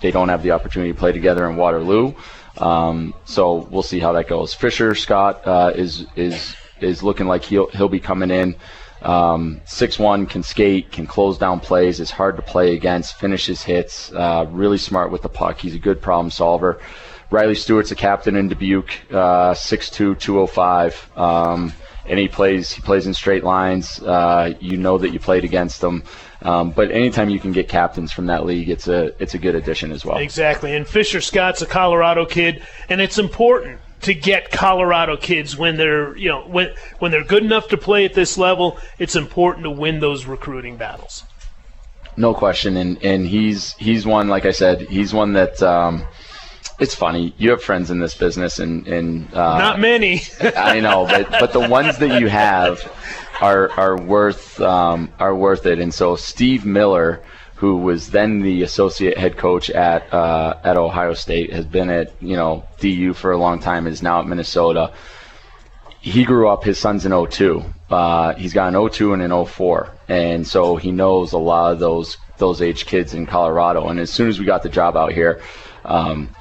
they 0.00 0.10
don't 0.10 0.28
have 0.28 0.42
the 0.42 0.52
opportunity 0.52 0.92
to 0.92 0.98
play 0.98 1.12
together 1.12 1.48
in 1.48 1.56
Waterloo. 1.56 2.14
Um, 2.58 3.14
so 3.24 3.68
we'll 3.70 3.82
see 3.82 3.98
how 3.98 4.12
that 4.12 4.28
goes. 4.28 4.54
Fisher 4.54 4.94
Scott 4.94 5.46
uh, 5.46 5.72
is 5.74 6.06
is 6.16 6.54
is 6.80 7.02
looking 7.02 7.26
like 7.26 7.44
he'll 7.44 7.68
he'll 7.68 7.88
be 7.88 8.00
coming 8.00 8.30
in. 8.30 8.56
Um, 9.02 9.60
six 9.66 9.98
one 9.98 10.26
can 10.26 10.42
skate, 10.42 10.90
can 10.90 11.06
close 11.06 11.38
down 11.38 11.60
plays. 11.60 12.00
Is 12.00 12.10
hard 12.10 12.36
to 12.36 12.42
play 12.42 12.74
against. 12.74 13.16
Finishes 13.16 13.62
hits. 13.62 14.12
Uh, 14.12 14.46
really 14.50 14.78
smart 14.78 15.10
with 15.10 15.22
the 15.22 15.28
puck. 15.28 15.58
He's 15.58 15.74
a 15.74 15.78
good 15.78 16.00
problem 16.00 16.30
solver. 16.30 16.80
Riley 17.30 17.56
Stewart's 17.56 17.90
a 17.90 17.96
captain 17.96 18.36
in 18.36 18.48
Dubuque, 18.48 18.92
uh, 19.10 19.52
6'2", 19.52 20.16
205. 20.16 21.10
Um, 21.16 21.72
and 22.08 22.18
he 22.18 22.28
plays 22.28 22.72
he 22.72 22.82
plays 22.82 23.06
in 23.06 23.14
straight 23.14 23.44
lines. 23.44 24.00
Uh, 24.02 24.54
you 24.60 24.76
know 24.76 24.98
that 24.98 25.10
you 25.10 25.20
played 25.20 25.44
against 25.44 25.82
him. 25.82 26.02
Um, 26.42 26.70
but 26.70 26.90
anytime 26.90 27.30
you 27.30 27.40
can 27.40 27.52
get 27.52 27.68
captains 27.68 28.12
from 28.12 28.26
that 28.26 28.44
league, 28.44 28.68
it's 28.68 28.88
a 28.88 29.20
it's 29.20 29.34
a 29.34 29.38
good 29.38 29.54
addition 29.54 29.92
as 29.92 30.04
well. 30.04 30.18
Exactly. 30.18 30.74
And 30.74 30.86
Fisher 30.86 31.20
Scott's 31.20 31.62
a 31.62 31.66
Colorado 31.66 32.26
kid, 32.26 32.62
and 32.88 33.00
it's 33.00 33.18
important 33.18 33.80
to 34.02 34.14
get 34.14 34.50
Colorado 34.50 35.16
kids 35.16 35.56
when 35.56 35.76
they're 35.76 36.16
you 36.16 36.28
know 36.28 36.42
when 36.42 36.74
when 36.98 37.10
they're 37.10 37.24
good 37.24 37.42
enough 37.42 37.68
to 37.68 37.76
play 37.76 38.04
at 38.04 38.14
this 38.14 38.36
level. 38.36 38.78
It's 38.98 39.16
important 39.16 39.64
to 39.64 39.70
win 39.70 40.00
those 40.00 40.26
recruiting 40.26 40.76
battles. 40.76 41.24
No 42.16 42.34
question, 42.34 42.76
and 42.76 43.02
and 43.02 43.26
he's 43.26 43.72
he's 43.74 44.06
one 44.06 44.28
like 44.28 44.46
I 44.46 44.52
said, 44.52 44.82
he's 44.82 45.12
one 45.12 45.32
that. 45.34 45.62
Um, 45.62 46.06
it's 46.78 46.94
funny. 46.94 47.34
You 47.38 47.50
have 47.50 47.62
friends 47.62 47.90
in 47.90 48.00
this 48.00 48.14
business, 48.14 48.58
and 48.58 48.86
and 48.86 49.32
uh, 49.32 49.58
not 49.58 49.80
many. 49.80 50.22
I 50.56 50.80
know, 50.80 51.06
but 51.06 51.30
but 51.30 51.52
the 51.52 51.68
ones 51.68 51.98
that 51.98 52.20
you 52.20 52.28
have 52.28 52.80
are 53.40 53.70
are 53.72 53.96
worth 53.96 54.60
um, 54.60 55.12
are 55.18 55.34
worth 55.34 55.66
it. 55.66 55.78
And 55.78 55.92
so 55.92 56.16
Steve 56.16 56.66
Miller, 56.66 57.22
who 57.54 57.76
was 57.76 58.10
then 58.10 58.40
the 58.40 58.62
associate 58.62 59.16
head 59.16 59.38
coach 59.38 59.70
at 59.70 60.12
uh, 60.12 60.58
at 60.64 60.76
Ohio 60.76 61.14
State, 61.14 61.52
has 61.52 61.64
been 61.64 61.88
at 61.88 62.12
you 62.20 62.36
know 62.36 62.64
DU 62.78 63.14
for 63.14 63.32
a 63.32 63.38
long 63.38 63.58
time. 63.58 63.86
Is 63.86 64.02
now 64.02 64.20
at 64.20 64.26
Minnesota. 64.26 64.92
He 66.00 66.24
grew 66.24 66.48
up. 66.48 66.62
His 66.62 66.78
son's 66.78 67.04
in 67.04 67.26
02. 67.26 67.64
Uh, 67.90 68.34
he's 68.34 68.52
got 68.52 68.72
an 68.72 68.90
02 68.90 69.12
and 69.12 69.22
an 69.22 69.44
04, 69.44 69.90
and 70.08 70.46
so 70.46 70.76
he 70.76 70.92
knows 70.92 71.32
a 71.32 71.38
lot 71.38 71.72
of 71.72 71.78
those 71.78 72.18
those 72.36 72.60
age 72.60 72.84
kids 72.84 73.14
in 73.14 73.24
Colorado. 73.24 73.88
And 73.88 73.98
as 73.98 74.10
soon 74.10 74.28
as 74.28 74.38
we 74.38 74.44
got 74.44 74.62
the 74.62 74.68
job 74.68 74.94
out 74.94 75.12
here. 75.12 75.40
Um, 75.86 76.35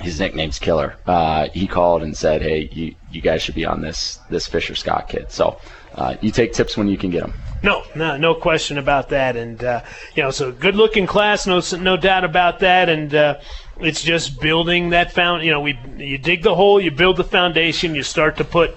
his 0.00 0.20
nickname's 0.20 0.58
Killer. 0.58 0.96
Uh, 1.06 1.48
he 1.52 1.66
called 1.66 2.02
and 2.02 2.16
said, 2.16 2.42
"Hey, 2.42 2.68
you, 2.72 2.94
you 3.10 3.20
guys 3.20 3.42
should 3.42 3.54
be 3.54 3.64
on 3.64 3.80
this 3.80 4.18
this 4.30 4.46
Fisher 4.46 4.74
Scott 4.74 5.08
kid." 5.08 5.30
So 5.30 5.58
uh, 5.94 6.16
you 6.20 6.30
take 6.30 6.52
tips 6.52 6.76
when 6.76 6.88
you 6.88 6.98
can 6.98 7.10
get 7.10 7.22
them. 7.22 7.34
No, 7.62 7.84
no, 7.94 8.16
no 8.16 8.34
question 8.34 8.78
about 8.78 9.08
that. 9.10 9.36
And 9.36 9.62
uh, 9.64 9.82
you 10.14 10.22
know, 10.22 10.30
so 10.30 10.52
good 10.52 10.76
looking 10.76 11.06
class, 11.06 11.46
no, 11.46 11.60
no 11.78 11.96
doubt 11.96 12.24
about 12.24 12.60
that. 12.60 12.88
And 12.88 13.14
uh, 13.14 13.40
it's 13.80 14.02
just 14.02 14.40
building 14.40 14.90
that 14.90 15.12
found. 15.12 15.44
You 15.44 15.50
know, 15.50 15.60
we 15.60 15.78
you 15.96 16.18
dig 16.18 16.42
the 16.42 16.54
hole, 16.54 16.80
you 16.80 16.90
build 16.90 17.16
the 17.16 17.24
foundation, 17.24 17.94
you 17.94 18.02
start 18.02 18.36
to 18.36 18.44
put 18.44 18.76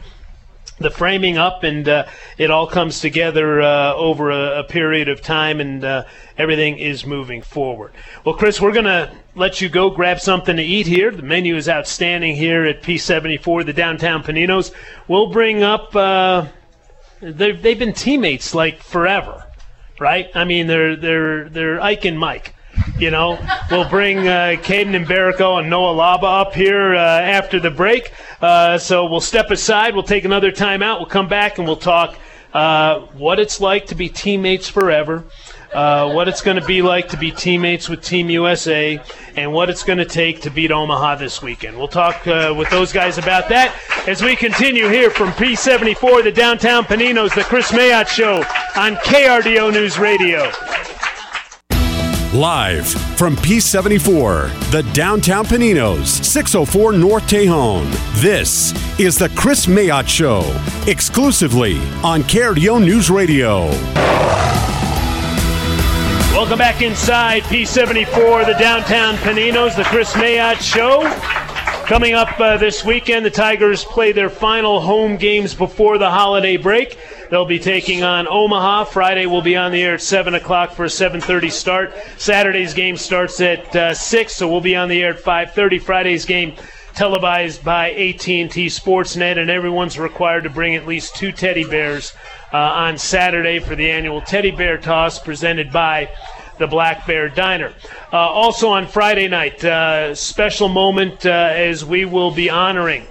the 0.79 0.89
framing 0.89 1.38
up, 1.38 1.63
and 1.63 1.88
uh, 1.88 2.05
it 2.38 2.49
all 2.49 2.65
comes 2.65 3.01
together 3.01 3.62
uh, 3.62 3.93
over 3.95 4.32
a, 4.32 4.60
a, 4.60 4.63
period 4.63 5.10
of 5.10 5.21
time, 5.21 5.60
and 5.60 5.84
uh, 5.84 6.05
everything 6.38 6.77
is 6.77 7.05
moving 7.05 7.41
forward. 7.41 7.91
Well, 8.23 8.36
Kris, 8.36 8.62
we're 8.62 8.71
going 8.71 8.86
to 8.86 9.12
let 9.39 9.62
you 9.62 9.69
go 9.69 9.89
grab 9.89 10.19
something 10.19 10.58
to 10.58 10.63
eat 10.63 10.86
here. 10.86 11.12
The 11.12 11.23
menu 11.23 11.56
is 11.56 11.69
outstanding 11.69 12.36
here 12.36 12.65
at 12.65 12.84
P74, 12.84 13.65
the 13.65 13.73
downtown 13.73 14.21
Paninos. 14.21 14.71
We'll 15.08 15.28
bring 15.28 15.63
up, 15.63 15.95
uh, 15.95 16.47
they've, 17.21 17.60
they've 17.62 17.80
been 17.80 17.93
teammates 17.93 18.54
like 18.54 18.84
forever, 18.84 19.45
right? 19.99 20.30
I 20.36 20.43
mean, 20.43 20.67
they're, 20.67 20.95
they're, 20.95 21.49
they're 21.49 21.82
Ike 21.82 22.06
and 22.06 22.19
Mike. 22.19 22.54
You 22.97 23.12
know, 23.12 23.39
we'll 23.71 23.89
bring 23.89 24.19
uh, 24.19 24.56
Caden 24.62 25.06
Mbereko 25.06 25.60
and 25.60 25.69
Noah 25.69 25.95
Laba 25.95 26.41
up 26.41 26.54
here 26.54 26.95
uh, 26.95 26.99
after 26.99 27.60
the 27.60 27.71
break. 27.71 28.12
Uh, 28.41 28.78
so 28.78 29.06
we'll 29.06 29.21
step 29.21 29.52
aside. 29.52 29.93
We'll 29.93 30.04
take 30.04 30.25
another 30.25 30.52
timeout. 30.52 30.97
We'll 30.97 31.06
come 31.08 31.28
back 31.28 31.58
and 31.58 31.67
we'll 31.67 31.78
talk 31.78 32.17
uh, 32.54 32.99
what 33.13 33.39
it's 33.39 33.62
like 33.62 33.88
to 33.88 33.95
be 33.95 34.10
teammates 34.10 34.67
forever. 34.67 35.25
Uh, 35.73 36.12
what 36.13 36.27
it's 36.27 36.41
going 36.41 36.60
to 36.60 36.65
be 36.65 36.82
like 36.82 37.08
to 37.10 37.17
be 37.17 37.32
teammates 37.32 37.88
with 37.89 38.01
Team 38.01 38.29
USA, 38.29 38.99
and 39.36 39.53
what 39.53 39.69
it's 39.69 39.84
going 39.84 39.99
to 39.99 40.05
take 40.05 40.41
to 40.41 40.49
beat 40.49 40.71
Omaha 40.71 41.15
this 41.15 41.41
weekend. 41.41 41.77
We'll 41.77 41.88
talk 41.88 42.25
uh, 42.27 42.53
with 42.58 42.69
those 42.69 42.91
guys 42.91 43.17
about 43.17 43.49
that 43.49 43.75
as 44.08 44.23
we 44.23 44.36
continue 44.36 44.88
here 44.88 45.12
from 45.12 45.29
P74, 45.34 46.23
the 46.23 46.32
Downtown 46.32 46.84
Paninos, 46.86 47.36
the 47.36 47.43
Kris 47.43 47.71
Mayotte 47.71 48.08
Show 48.08 48.38
on 48.75 48.95
KRDO 48.95 49.71
News 49.71 49.99
Radio. 49.99 50.51
Live 52.34 52.88
from 53.17 53.36
P74, 53.38 54.71
the 54.71 54.84
downtown 54.93 55.45
Paninos, 55.45 56.23
604 56.23 56.93
North 56.93 57.23
Tejon. 57.23 57.89
This 58.21 58.71
is 58.99 59.17
the 59.17 59.29
Kris 59.29 59.65
Mayotte 59.65 60.08
Show, 60.08 60.43
exclusively 60.86 61.79
on 62.03 62.21
KRDO 62.21 62.86
News 62.86 63.10
Radio. 63.10 63.71
Welcome 66.39 66.60
back 66.60 66.82
inside 66.82 67.43
P74, 67.43 68.45
the 68.45 68.54
downtown 68.58 69.15
Paninos, 69.15 69.75
the 69.75 69.84
Kris 69.84 70.13
Mayotte 70.13 70.62
Show. 70.62 71.02
Coming 71.86 72.13
up 72.13 72.39
uh, 72.39 72.56
this 72.56 72.86
weekend, 72.86 73.25
the 73.25 73.30
Tigers 73.30 73.84
play 73.84 74.13
their 74.13 74.30
final 74.30 74.80
home 74.80 75.17
games 75.17 75.54
before 75.54 75.97
the 75.97 76.10
holiday 76.10 76.56
break. 76.56 76.97
They'll 77.30 77.45
be 77.45 77.60
taking 77.60 78.04
on 78.04 78.25
Omaha. 78.30 78.86
Friday 78.86 79.25
will 79.25 79.41
be 79.41 79.58
on 79.58 79.73
the 79.73 79.82
air 79.82 79.95
at 79.95 80.02
7 80.02 80.34
o'clock 80.34 80.71
for 80.71 80.86
a 80.86 80.88
7.30 80.88 81.52
start. 81.52 81.93
Saturday's 82.17 82.73
game 82.73 82.95
starts 82.95 83.41
at 83.41 83.75
uh, 83.75 83.93
6, 83.93 84.34
so 84.34 84.47
we'll 84.47 84.62
be 84.62 84.78
on 84.78 84.88
the 84.88 85.04
air 85.04 85.15
at 85.15 85.21
5.30. 85.21 85.82
Friday's 85.82 86.23
game 86.23 86.54
televised 86.93 87.65
by 87.65 87.91
AT&T 87.91 88.47
Sportsnet, 88.47 89.38
and 89.38 89.49
everyone's 89.49 89.99
required 89.99 90.45
to 90.45 90.49
bring 90.49 90.78
at 90.78 90.88
least 90.88 91.17
two 91.17 91.34
teddy 91.34 91.65
bears 91.65 92.13
uh, 92.53 92.57
on 92.57 92.97
Saturday 92.97 93.59
for 93.59 93.75
the 93.75 93.89
annual 93.89 94.21
teddy 94.21 94.51
bear 94.51 94.77
toss 94.77 95.19
presented 95.19 95.71
by 95.71 96.09
the 96.57 96.67
Black 96.67 97.07
Bear 97.07 97.29
Diner. 97.29 97.73
Uh, 98.12 98.17
also 98.17 98.69
on 98.69 98.85
Friday 98.85 99.27
night, 99.27 99.63
uh, 99.63 100.13
special 100.13 100.67
moment 100.67 101.25
uh, 101.25 101.29
as 101.29 101.85
we 101.85 102.05
will 102.05 102.31
be 102.31 102.49
honoring 102.49 103.07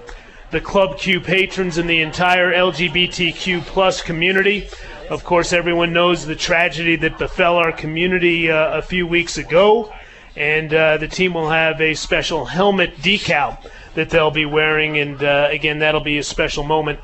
the 0.50 0.60
Club 0.60 0.98
Q 0.98 1.20
patrons 1.20 1.78
and 1.78 1.88
the 1.88 2.00
entire 2.00 2.52
LGBTQ 2.52 3.62
plus 3.62 4.02
community. 4.02 4.68
Of 5.10 5.24
course, 5.24 5.52
everyone 5.52 5.92
knows 5.92 6.26
the 6.26 6.36
tragedy 6.36 6.96
that 6.96 7.18
befell 7.18 7.56
our 7.56 7.72
community 7.72 8.50
uh, 8.50 8.78
a 8.78 8.82
few 8.82 9.06
weeks 9.06 9.38
ago, 9.38 9.92
and 10.36 10.72
uh, 10.72 10.98
the 10.98 11.08
team 11.08 11.34
will 11.34 11.50
have 11.50 11.80
a 11.80 11.94
special 11.94 12.44
helmet 12.44 12.96
decal 12.98 13.58
that 13.94 14.10
they'll 14.10 14.30
be 14.30 14.46
wearing, 14.46 14.98
and 14.98 15.22
uh, 15.22 15.48
again, 15.50 15.78
that'll 15.78 16.02
be 16.02 16.18
a 16.18 16.22
special 16.22 16.64
moment 16.64 17.00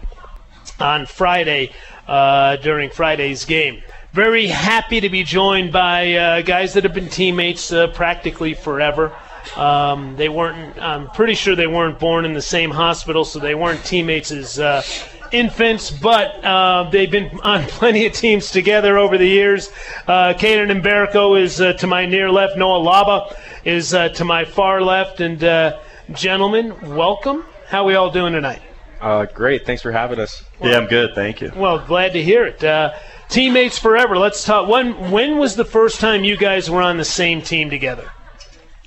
on 0.81 1.07
Friday 1.07 1.70
uh, 2.07 2.57
during 2.57 2.90
Friday's 2.90 3.45
game. 3.45 3.83
Very 4.12 4.47
happy 4.47 5.01
to 5.01 5.09
be 5.09 5.25
joined 5.25 5.73
by 5.73 6.12
uh, 6.12 6.43
guys 6.43 6.75
that 6.75 6.85
have 6.85 6.95
been 6.95 7.09
teammates 7.09 7.73
uh, 7.73 7.88
practically 7.88 8.55
forever. 8.55 9.12
Um, 9.57 10.17
they 10.17 10.29
weren't. 10.29 10.81
I'm 10.81 11.09
pretty 11.09 11.35
sure 11.35 11.55
they 11.55 11.67
weren't 11.67 11.99
born 11.99 12.25
in 12.25 12.33
the 12.33 12.43
same 12.43 12.71
hospital, 12.71 13.25
so 13.25 13.38
they 13.38 13.55
weren't 13.55 13.85
teammates 13.85 14.31
as 14.31 14.59
uh, 14.59 14.83
infants. 15.33 15.90
But 15.90 16.45
uh, 16.45 16.88
they've 16.90 17.11
been 17.11 17.40
on 17.43 17.64
plenty 17.64 18.07
of 18.07 18.12
teams 18.12 18.51
together 18.51 18.99
over 18.99 19.19
the 19.19 19.27
years. 19.27 19.71
Uh, 20.07 20.35
Caden 20.35 20.81
Mbereko 20.81 21.40
is 21.40 21.61
uh, 21.61 21.75
to 21.75 21.87
my 21.87 22.07
near 22.07 22.31
left. 22.31 22.57
Noah 22.57 22.81
Laba 22.81 23.37
is 23.64 23.95
uh, 23.95 24.09
to 24.11 24.25
my 24.25 24.45
far 24.45 24.81
left. 24.81 25.21
And 25.21 25.43
uh, 25.43 25.79
gentlemen, 26.12 26.75
welcome. 26.95 27.45
How 27.69 27.83
are 27.83 27.87
we 27.87 27.95
all 27.95 28.11
doing 28.11 28.33
tonight? 28.33 28.62
Uh, 29.05 29.27
great. 29.27 29.67
Thanks 29.67 29.83
for 29.83 29.93
having 29.93 30.19
us. 30.19 30.43
Well, 30.59 30.71
yeah, 30.71 30.79
I'm 30.79 30.87
good. 30.87 31.14
Thank 31.14 31.43
you. 31.43 31.53
Well, 31.55 31.79
glad 31.79 32.14
to 32.14 32.23
hear 32.23 32.47
it. 32.47 32.64
teammates 33.29 33.79
forever. 33.79 34.17
Let's 34.17 34.43
talk. 34.45 34.67
When 34.67 35.11
when 35.11 35.37
was 35.37 35.57
the 35.57 35.64
first 35.64 36.01
time 36.01 36.25
you 36.25 36.38
guys 36.38 36.71
were 36.71 36.81
on 36.81 36.97
the 36.97 37.05
same 37.05 37.43
team 37.43 37.69
together? 37.69 38.11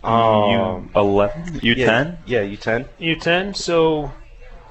Um, 0.03 0.89
U 0.95 0.99
eleven, 0.99 1.59
U 1.61 1.75
ten, 1.75 2.17
yeah, 2.25 2.41
U 2.41 2.57
ten, 2.57 2.85
U 2.97 3.15
ten. 3.15 3.53
So 3.53 4.11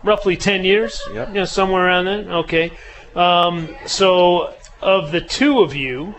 roughly 0.03 0.37
ten 0.37 0.65
years. 0.65 1.01
Yep. 1.13 1.29
Yeah, 1.33 1.45
somewhere 1.45 1.87
around 1.87 2.07
that. 2.07 2.27
Okay. 2.27 2.73
Um, 3.15 3.69
so 3.87 4.53
of 4.83 5.13
the 5.13 5.21
two 5.21 5.61
of 5.61 5.77
you, 5.77 6.17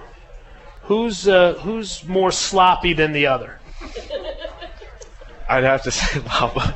who's 0.83 1.27
uh, 1.27 1.55
who's 1.55 2.05
more 2.05 2.31
sloppy 2.31 2.93
than 2.93 3.11
the 3.11 3.27
other? 3.27 3.59
I'd 5.49 5.65
have 5.65 5.83
to 5.83 5.91
say 5.99 6.19
Laba. 6.21 6.75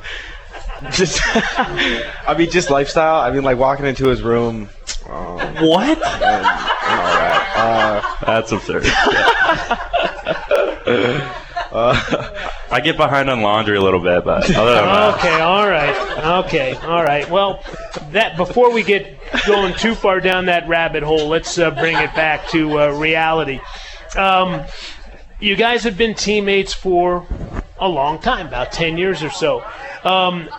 just, 0.92 1.20
I 1.26 2.36
mean, 2.38 2.50
just 2.50 2.70
lifestyle. 2.70 3.22
I 3.22 3.32
mean, 3.32 3.44
like 3.44 3.58
walking 3.58 3.86
into 3.86 4.08
his 4.08 4.22
room. 4.22 4.70
Um, 5.10 5.40
what? 5.66 5.98
And, 5.98 6.24
and 6.24 6.46
all 6.46 7.16
that. 7.16 7.54
Uh, 7.56 8.26
That's 8.26 8.52
absurd. 8.52 8.86
Uh, 11.72 11.96
I 12.70 12.82
get 12.82 12.98
behind 12.98 13.30
on 13.30 13.42
laundry 13.42 13.78
a 13.78 13.82
little 13.82 14.02
bit, 14.02 14.26
but 14.26 14.44
other 14.56 14.76
than 14.76 14.86
that. 14.86 15.18
Okay, 15.20 15.40
all 15.40 15.70
right, 15.70 16.44
okay, 16.46 16.74
all 16.76 17.02
right. 17.02 17.30
Well, 17.30 17.64
that 18.12 18.36
before 18.36 18.74
we 18.74 18.84
get 18.84 19.18
going 19.48 19.74
too 19.76 19.96
far 19.96 20.20
down 20.20 20.48
that 20.48 20.68
rabbit 20.68 21.02
hole, 21.02 21.30
let's 21.30 21.58
uh, 21.58 21.72
bring 21.72 21.96
it 21.96 22.14
back 22.14 22.46
to 22.50 22.78
uh, 22.78 22.92
reality. 22.92 23.62
Um, 24.18 24.66
you 25.40 25.56
guys 25.56 25.86
have 25.86 25.98
been 25.98 26.14
teammates 26.14 26.74
for 26.74 27.26
a 27.80 27.88
long 27.88 28.20
time, 28.20 28.48
about 28.48 28.74
ten 28.74 28.98
years 28.98 29.24
or 29.24 29.30
so. 29.30 29.64
Um, 30.04 30.50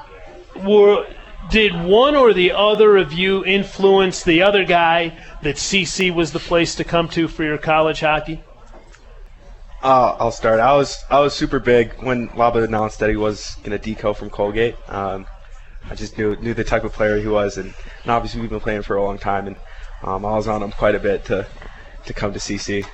were 0.56 1.06
did 1.50 1.74
one 1.84 2.14
or 2.14 2.32
the 2.32 2.52
other 2.52 2.96
of 2.96 3.12
you 3.12 3.44
influence 3.44 4.22
the 4.22 4.42
other 4.42 4.64
guy 4.64 5.18
that 5.42 5.56
CC 5.56 6.14
was 6.14 6.32
the 6.32 6.38
place 6.38 6.74
to 6.76 6.84
come 6.84 7.08
to 7.10 7.28
for 7.28 7.44
your 7.44 7.58
college 7.58 8.00
hockey? 8.00 8.42
Uh, 9.82 10.16
I'll 10.18 10.30
start. 10.30 10.60
I 10.60 10.76
was 10.76 11.02
I 11.10 11.20
was 11.20 11.34
super 11.34 11.58
big 11.58 11.92
when 12.02 12.28
Laba 12.30 12.64
announced 12.64 13.00
that 13.00 13.10
he 13.10 13.16
was 13.16 13.56
going 13.64 13.78
to 13.78 13.94
deco 13.94 14.14
from 14.14 14.30
Colgate. 14.30 14.76
Um, 14.88 15.26
I 15.90 15.96
just 15.96 16.16
knew 16.16 16.36
knew 16.36 16.54
the 16.54 16.64
type 16.64 16.84
of 16.84 16.92
player 16.92 17.18
he 17.18 17.26
was, 17.26 17.58
and, 17.58 17.74
and 18.02 18.10
obviously 18.12 18.40
we've 18.40 18.50
been 18.50 18.60
playing 18.60 18.82
for 18.82 18.96
a 18.96 19.02
long 19.02 19.18
time, 19.18 19.48
and 19.48 19.56
um, 20.04 20.24
I 20.24 20.36
was 20.36 20.46
on 20.46 20.62
him 20.62 20.70
quite 20.70 20.94
a 20.94 21.00
bit 21.00 21.24
to 21.26 21.46
to 22.06 22.14
come 22.14 22.32
to 22.32 22.38
CC. 22.38 22.86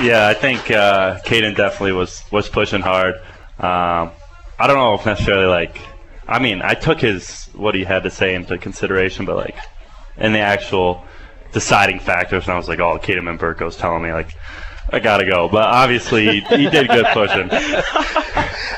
Yeah, 0.00 0.26
I 0.26 0.34
think 0.34 0.70
uh, 0.70 1.18
Caden 1.20 1.54
definitely 1.54 1.92
was 1.92 2.24
was 2.32 2.48
pushing 2.48 2.80
hard. 2.80 3.16
Um, 3.58 4.12
I 4.58 4.66
don't 4.66 4.76
know 4.76 4.94
if 4.94 5.06
necessarily 5.06 5.46
like. 5.46 5.80
I 6.26 6.38
mean, 6.38 6.62
I 6.62 6.74
took 6.74 7.00
his 7.00 7.46
what 7.52 7.74
he 7.74 7.84
had 7.84 8.04
to 8.04 8.10
say 8.10 8.34
into 8.34 8.56
consideration, 8.58 9.24
but 9.26 9.36
like 9.36 9.58
in 10.16 10.32
the 10.32 10.38
actual 10.38 11.04
deciding 11.52 11.98
factors, 11.98 12.44
and 12.44 12.52
I 12.52 12.56
was 12.56 12.68
like, 12.68 12.78
oh, 12.78 12.98
Caden 12.98 13.38
Mbereko's 13.38 13.76
telling 13.76 14.02
me 14.02 14.12
like 14.12 14.34
I 14.90 14.98
gotta 14.98 15.24
go. 15.24 15.48
But 15.48 15.64
obviously, 15.64 16.40
he 16.40 16.68
did 16.68 16.88
good 16.88 17.06
pushing. 17.12 17.50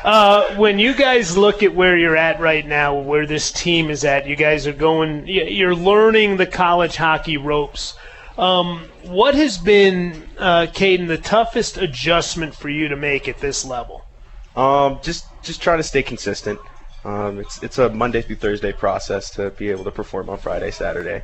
Uh, 0.05 0.55
when 0.57 0.79
you 0.79 0.95
guys 0.95 1.35
look 1.35 1.63
at 1.63 1.75
where 1.75 1.97
you're 1.97 2.17
at 2.17 2.39
right 2.39 2.67
now, 2.67 2.95
where 2.95 3.27
this 3.27 3.51
team 3.51 3.89
is 3.89 4.05
at, 4.05 4.27
you 4.27 4.37
guys 4.37 4.67
are 4.67 4.73
going. 4.75 5.27
You're 5.27 5.75
learning 5.75 6.37
the 6.37 6.47
college 6.47 6.97
hockey 6.97 7.39
ropes. 7.39 7.95
Um, 8.37 8.81
what 9.05 9.35
has 9.35 9.57
been, 9.57 10.29
uh, 10.37 10.67
Caden, 10.67 11.09
the 11.09 11.17
toughest 11.17 11.79
adjustment 11.79 12.55
for 12.55 12.69
you 12.69 12.89
to 12.89 12.97
make 12.97 13.29
at 13.29 13.39
this 13.39 13.65
level? 13.65 14.04
Um, 14.57 15.01
just 15.03 15.27
just 15.43 15.61
trying 15.61 15.79
to 15.79 15.83
stay 15.85 16.03
consistent. 16.03 16.59
Um, 17.05 17.39
it's 17.41 17.63
it's 17.63 17.79
a 17.79 17.89
Monday 17.89 18.23
through 18.23 18.37
Thursday 18.37 18.73
process 18.73 19.31
to 19.31 19.51
be 19.51 19.71
able 19.71 19.85
to 19.85 19.91
perform 19.91 20.31
on 20.31 20.39
Friday, 20.39 20.71
Saturday. 20.71 21.23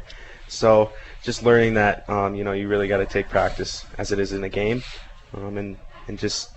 So 0.49 0.93
just 1.23 1.43
learning 1.43 1.75
that 1.75 2.09
um, 2.09 2.35
you 2.35 2.45
know 2.45 2.53
you 2.53 2.69
really 2.69 2.89
got 2.89 2.99
to 2.99 3.07
take 3.07 3.29
practice 3.29 3.87
as 3.99 4.13
it 4.13 4.19
is 4.19 4.33
in 4.33 4.45
a 4.45 4.49
game, 4.49 4.83
um, 5.35 5.57
and 5.57 5.77
and 6.09 6.19
just 6.19 6.51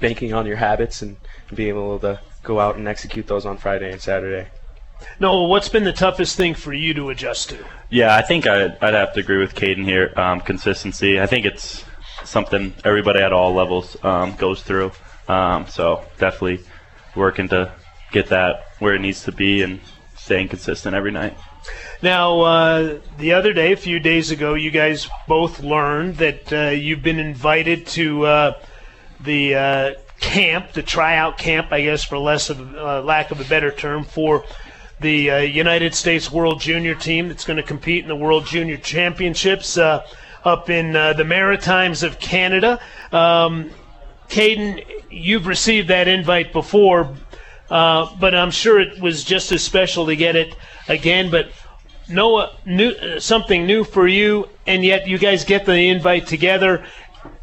banking 0.00 0.32
on 0.34 0.46
your 0.46 0.56
habits 0.56 1.02
and 1.02 1.16
being 1.54 1.70
able 1.70 1.98
to 2.00 2.20
go 2.42 2.58
out 2.58 2.76
and 2.76 2.88
execute 2.88 3.26
those 3.26 3.46
on 3.46 3.56
Friday 3.56 3.92
and 3.92 4.00
Saturday. 4.00 4.48
No, 5.18 5.44
what's 5.44 5.68
been 5.68 5.84
the 5.84 5.92
toughest 5.92 6.36
thing 6.36 6.54
for 6.54 6.72
you 6.72 6.92
to 6.94 7.10
adjust 7.10 7.50
to? 7.50 7.64
Yeah, 7.88 8.14
I 8.14 8.22
think 8.22 8.46
I'd, 8.46 8.76
I'd 8.82 8.94
have 8.94 9.14
to 9.14 9.20
agree 9.20 9.38
with 9.38 9.54
Caden 9.54 9.84
here. 9.84 10.12
Um, 10.16 10.40
consistency. 10.40 11.20
I 11.20 11.26
think 11.26 11.46
it's 11.46 11.84
something 12.24 12.74
everybody 12.84 13.20
at 13.20 13.32
all 13.32 13.54
levels 13.54 13.96
um, 14.04 14.36
goes 14.36 14.62
through. 14.62 14.92
Um, 15.30 15.68
so 15.68 16.04
definitely 16.18 16.64
working 17.14 17.48
to 17.50 17.72
get 18.10 18.30
that 18.30 18.64
where 18.80 18.94
it 18.94 19.00
needs 19.00 19.22
to 19.24 19.32
be 19.32 19.62
and 19.62 19.78
staying 20.16 20.48
consistent 20.48 20.96
every 20.96 21.12
night. 21.12 21.36
Now, 22.02 22.40
uh, 22.40 22.98
the 23.16 23.32
other 23.34 23.52
day, 23.52 23.72
a 23.72 23.76
few 23.76 24.00
days 24.00 24.32
ago, 24.32 24.54
you 24.54 24.72
guys 24.72 25.08
both 25.28 25.60
learned 25.60 26.16
that 26.16 26.52
uh, 26.52 26.70
you've 26.70 27.02
been 27.02 27.20
invited 27.20 27.86
to 27.88 28.26
uh, 28.26 28.52
the 29.20 29.54
uh, 29.54 29.90
camp, 30.18 30.72
the 30.72 30.82
tryout 30.82 31.38
camp, 31.38 31.68
I 31.70 31.82
guess, 31.82 32.02
for 32.02 32.18
less 32.18 32.50
of 32.50 32.74
uh, 32.74 33.02
lack 33.02 33.30
of 33.30 33.40
a 33.40 33.44
better 33.44 33.70
term, 33.70 34.02
for 34.02 34.44
the 34.98 35.30
uh, 35.30 35.38
United 35.38 35.94
States 35.94 36.28
World 36.32 36.60
Junior 36.60 36.96
team 36.96 37.28
that's 37.28 37.44
going 37.44 37.58
to 37.58 37.62
compete 37.62 38.02
in 38.02 38.08
the 38.08 38.16
World 38.16 38.46
Junior 38.46 38.78
Championships 38.78 39.78
up 39.78 40.70
in 40.70 40.92
the 40.92 41.24
Maritimes 41.24 42.02
of 42.02 42.18
Canada. 42.18 42.80
Um, 43.12 43.70
Caden, 44.30 44.84
you've 45.10 45.46
received 45.46 45.88
that 45.88 46.08
invite 46.08 46.52
before, 46.52 47.14
uh, 47.68 48.14
but 48.18 48.34
I'm 48.34 48.50
sure 48.50 48.80
it 48.80 49.00
was 49.00 49.24
just 49.24 49.52
as 49.52 49.62
special 49.62 50.06
to 50.06 50.16
get 50.16 50.36
it 50.36 50.54
again. 50.88 51.30
But 51.30 51.50
Noah, 52.08 52.56
new, 52.64 52.90
uh, 52.90 53.20
something 53.20 53.66
new 53.66 53.84
for 53.84 54.06
you, 54.06 54.48
and 54.66 54.84
yet 54.84 55.08
you 55.08 55.18
guys 55.18 55.44
get 55.44 55.66
the 55.66 55.88
invite 55.88 56.26
together. 56.26 56.84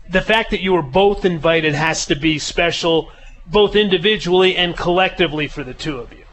The 0.10 0.22
fact 0.22 0.52
that 0.52 0.62
you 0.62 0.74
were 0.74 0.82
both 0.82 1.26
invited 1.26 1.76
has 1.76 2.06
to 2.08 2.16
be 2.16 2.40
special, 2.40 3.12
both 3.46 3.76
individually 3.76 4.56
and 4.56 4.76
collectively 4.76 5.48
for 5.48 5.64
the 5.64 5.74
two 5.74 5.98
of 5.98 6.12
you. 6.14 6.24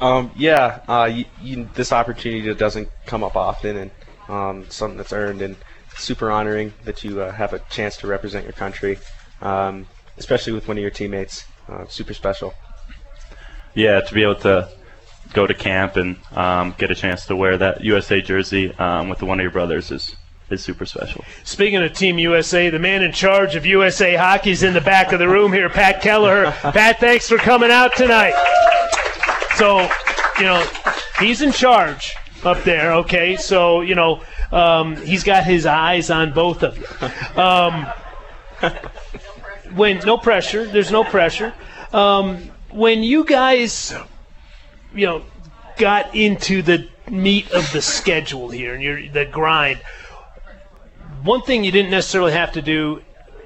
Um, 0.00 0.30
yeah, 0.36 0.80
uh, 0.88 1.10
you, 1.12 1.24
you, 1.40 1.68
this 1.74 1.92
opportunity 1.92 2.52
doesn't 2.54 2.88
come 3.06 3.24
up 3.24 3.36
often, 3.36 3.76
and 3.76 3.90
um, 4.28 4.66
something 4.68 4.98
that's 4.98 5.12
earned, 5.12 5.42
and 5.42 5.56
super 5.96 6.30
honoring 6.30 6.72
that 6.84 7.04
you 7.04 7.20
uh, 7.20 7.32
have 7.32 7.52
a 7.52 7.58
chance 7.70 7.96
to 7.98 8.06
represent 8.06 8.44
your 8.44 8.52
country, 8.52 8.98
um, 9.40 9.86
especially 10.18 10.52
with 10.52 10.68
one 10.68 10.76
of 10.76 10.82
your 10.82 10.90
teammates. 10.90 11.44
Uh, 11.68 11.84
super 11.88 12.14
special. 12.14 12.54
Yeah, 13.74 14.00
to 14.00 14.14
be 14.14 14.22
able 14.22 14.36
to 14.36 14.68
go 15.32 15.46
to 15.46 15.54
camp 15.54 15.96
and 15.96 16.16
um, 16.32 16.74
get 16.78 16.90
a 16.90 16.94
chance 16.94 17.26
to 17.26 17.36
wear 17.36 17.58
that 17.58 17.82
USA 17.82 18.20
jersey 18.20 18.72
um, 18.74 19.08
with 19.08 19.22
one 19.22 19.40
of 19.40 19.42
your 19.42 19.50
brothers 19.50 19.90
is 19.90 20.14
is 20.48 20.62
super 20.62 20.86
special. 20.86 21.24
Speaking 21.42 21.82
of 21.82 21.92
Team 21.92 22.18
USA, 22.18 22.70
the 22.70 22.78
man 22.78 23.02
in 23.02 23.10
charge 23.10 23.56
of 23.56 23.66
USA 23.66 24.14
Hockey's 24.14 24.62
in 24.62 24.74
the 24.74 24.80
back 24.80 25.12
of 25.12 25.18
the 25.18 25.28
room 25.28 25.52
here, 25.52 25.68
Pat 25.68 26.00
Kelleher. 26.00 26.52
Pat, 26.60 27.00
thanks 27.00 27.28
for 27.28 27.36
coming 27.36 27.72
out 27.72 27.96
tonight. 27.96 28.34
So, 29.56 29.80
you 30.38 30.44
know, 30.44 30.64
he's 31.18 31.42
in 31.42 31.50
charge 31.50 32.14
up 32.44 32.62
there, 32.62 32.92
okay? 32.92 33.36
So, 33.36 33.80
you 33.80 33.96
know, 33.96 34.22
um, 34.52 34.96
he's 34.96 35.24
got 35.24 35.44
his 35.44 35.66
eyes 35.66 36.10
on 36.10 36.32
both 36.32 36.62
of 36.62 36.78
you. 36.78 37.40
Um, 37.40 37.86
when 39.74 39.98
no 39.98 40.16
pressure, 40.16 40.66
there's 40.66 40.90
no 40.90 41.04
pressure. 41.04 41.52
Um, 41.92 42.50
when 42.70 43.02
you 43.02 43.24
guys, 43.24 43.94
you 44.94 45.06
know, 45.06 45.22
got 45.76 46.14
into 46.14 46.62
the 46.62 46.88
meat 47.10 47.50
of 47.52 47.70
the 47.72 47.82
schedule 47.82 48.48
here 48.48 48.74
and 48.74 48.82
your 48.82 49.08
the 49.08 49.24
grind, 49.24 49.80
one 51.22 51.42
thing 51.42 51.64
you 51.64 51.72
didn't 51.72 51.90
necessarily 51.90 52.32
have 52.32 52.52
to 52.52 52.62
do 52.62 53.02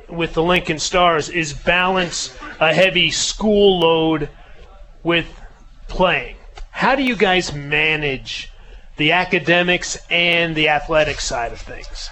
with 0.09 0.35
the 0.35 0.43
Lincoln 0.43 0.79
Stars 0.79 1.29
is 1.29 1.53
balance 1.53 2.37
a 2.59 2.75
heavy 2.75 3.11
school 3.11 3.81
load 3.81 4.29
with 5.03 5.27
playing. 5.89 6.37
How 6.71 6.95
do 6.95 7.03
you 7.03 7.17
guys 7.17 7.55
manage 7.55 8.50
the 9.01 9.13
academics 9.13 9.99
and 10.11 10.55
the 10.55 10.69
athletic 10.69 11.21
side 11.21 11.53
of 11.53 11.59
things? 11.59 12.11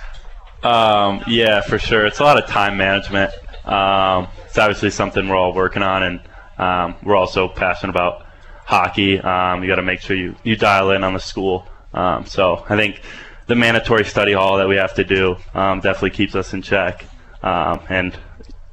Um, 0.63 1.23
yeah, 1.29 1.61
for 1.61 1.79
sure. 1.79 2.07
It's 2.07 2.19
a 2.19 2.25
lot 2.25 2.43
of 2.43 2.49
time 2.49 2.79
management. 2.79 3.31
Um, 3.65 4.29
it's 4.47 4.57
obviously 4.57 4.91
something 4.91 5.29
we're 5.29 5.37
all 5.37 5.53
working 5.53 5.83
on, 5.83 6.03
and 6.03 6.21
um, 6.57 6.97
we're 7.03 7.15
also 7.15 7.47
passionate 7.47 7.91
about 7.91 8.27
hockey. 8.65 9.21
Um, 9.21 9.63
you 9.63 9.69
got 9.69 9.77
to 9.77 9.83
make 9.83 10.01
sure 10.01 10.17
you, 10.17 10.35
you 10.43 10.57
dial 10.57 10.91
in 10.91 11.05
on 11.05 11.13
the 11.13 11.21
school. 11.21 11.69
Um, 11.93 12.25
so 12.25 12.65
I 12.69 12.77
think 12.77 13.03
the 13.47 13.55
mandatory 13.55 14.05
study 14.05 14.33
hall 14.33 14.57
that 14.57 14.67
we 14.67 14.77
have 14.77 14.95
to 14.95 15.05
do 15.05 15.37
um, 15.55 15.81
definitely 15.81 16.11
keeps 16.11 16.35
us 16.35 16.55
in 16.55 16.63
check. 16.63 17.05
And 17.43 18.17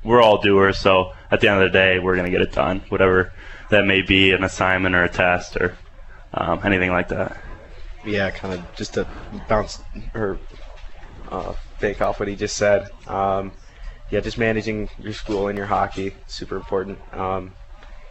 we're 0.04 0.21
all 0.21 0.41
doers, 0.41 0.78
so 0.78 1.12
at 1.32 1.41
the 1.41 1.49
end 1.49 1.62
of 1.62 1.71
the 1.71 1.78
day, 1.78 1.99
we're 1.99 2.15
going 2.15 2.32
to 2.32 2.32
get 2.32 2.41
it 2.41 2.54
done, 2.54 2.82
whatever 2.89 3.34
that 3.71 3.86
may 3.86 4.01
be 4.01 4.32
an 4.32 4.43
assignment 4.43 4.95
or 4.95 5.04
a 5.04 5.10
test 5.10 5.58
or 5.58 5.78
anything 6.63 6.91
like 6.91 7.10
that. 7.10 7.41
Yeah, 8.05 8.29
kind 8.29 8.53
of 8.53 8.75
just 8.75 8.93
to 8.93 9.07
bounce 9.49 9.81
or 10.13 10.39
uh, 11.29 11.53
fake 11.79 12.01
off 12.01 12.19
what 12.19 12.29
he 12.29 12.35
just 12.35 12.55
said. 12.55 12.87
Um, 13.07 13.51
yeah, 14.11 14.19
just 14.19 14.37
managing 14.37 14.89
your 14.99 15.13
school 15.13 15.47
and 15.47 15.57
your 15.57 15.67
hockey 15.67 16.15
super 16.27 16.55
important, 16.55 16.99
um, 17.13 17.55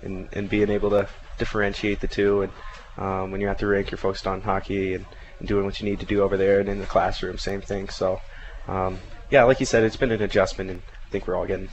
and 0.03 0.29
and 0.33 0.49
being 0.49 0.71
able 0.71 0.91
to 0.91 1.09
differentiate 1.39 2.01
the 2.01 2.09
two. 2.09 2.43
And 2.43 2.53
um, 2.99 3.31
when 3.31 3.41
you're 3.41 3.51
at 3.51 3.59
the 3.59 3.67
rink, 3.67 3.91
you're 3.91 3.99
focused 3.99 4.27
on 4.27 4.41
hockey 4.41 4.95
and, 4.95 5.07
and 5.39 5.49
doing 5.49 5.65
what 5.65 5.81
you 5.81 5.89
need 5.89 6.01
to 6.01 6.07
do 6.07 6.23
over 6.23 6.37
there, 6.37 6.59
and 6.61 6.69
in 6.69 6.81
the 6.81 6.87
classroom, 6.87 7.39
same 7.39 7.61
thing. 7.61 7.89
So, 7.89 8.21
um, 8.67 8.99
yeah, 9.31 9.45
like 9.45 9.61
you 9.61 9.67
said, 9.67 9.85
it's 9.85 9.97
been 9.97 10.13
an 10.13 10.23
adjustment, 10.23 10.71
and 10.71 10.83
I 11.07 11.11
think 11.11 11.29
we're 11.29 11.37
all 11.37 11.47
getting 11.47 11.69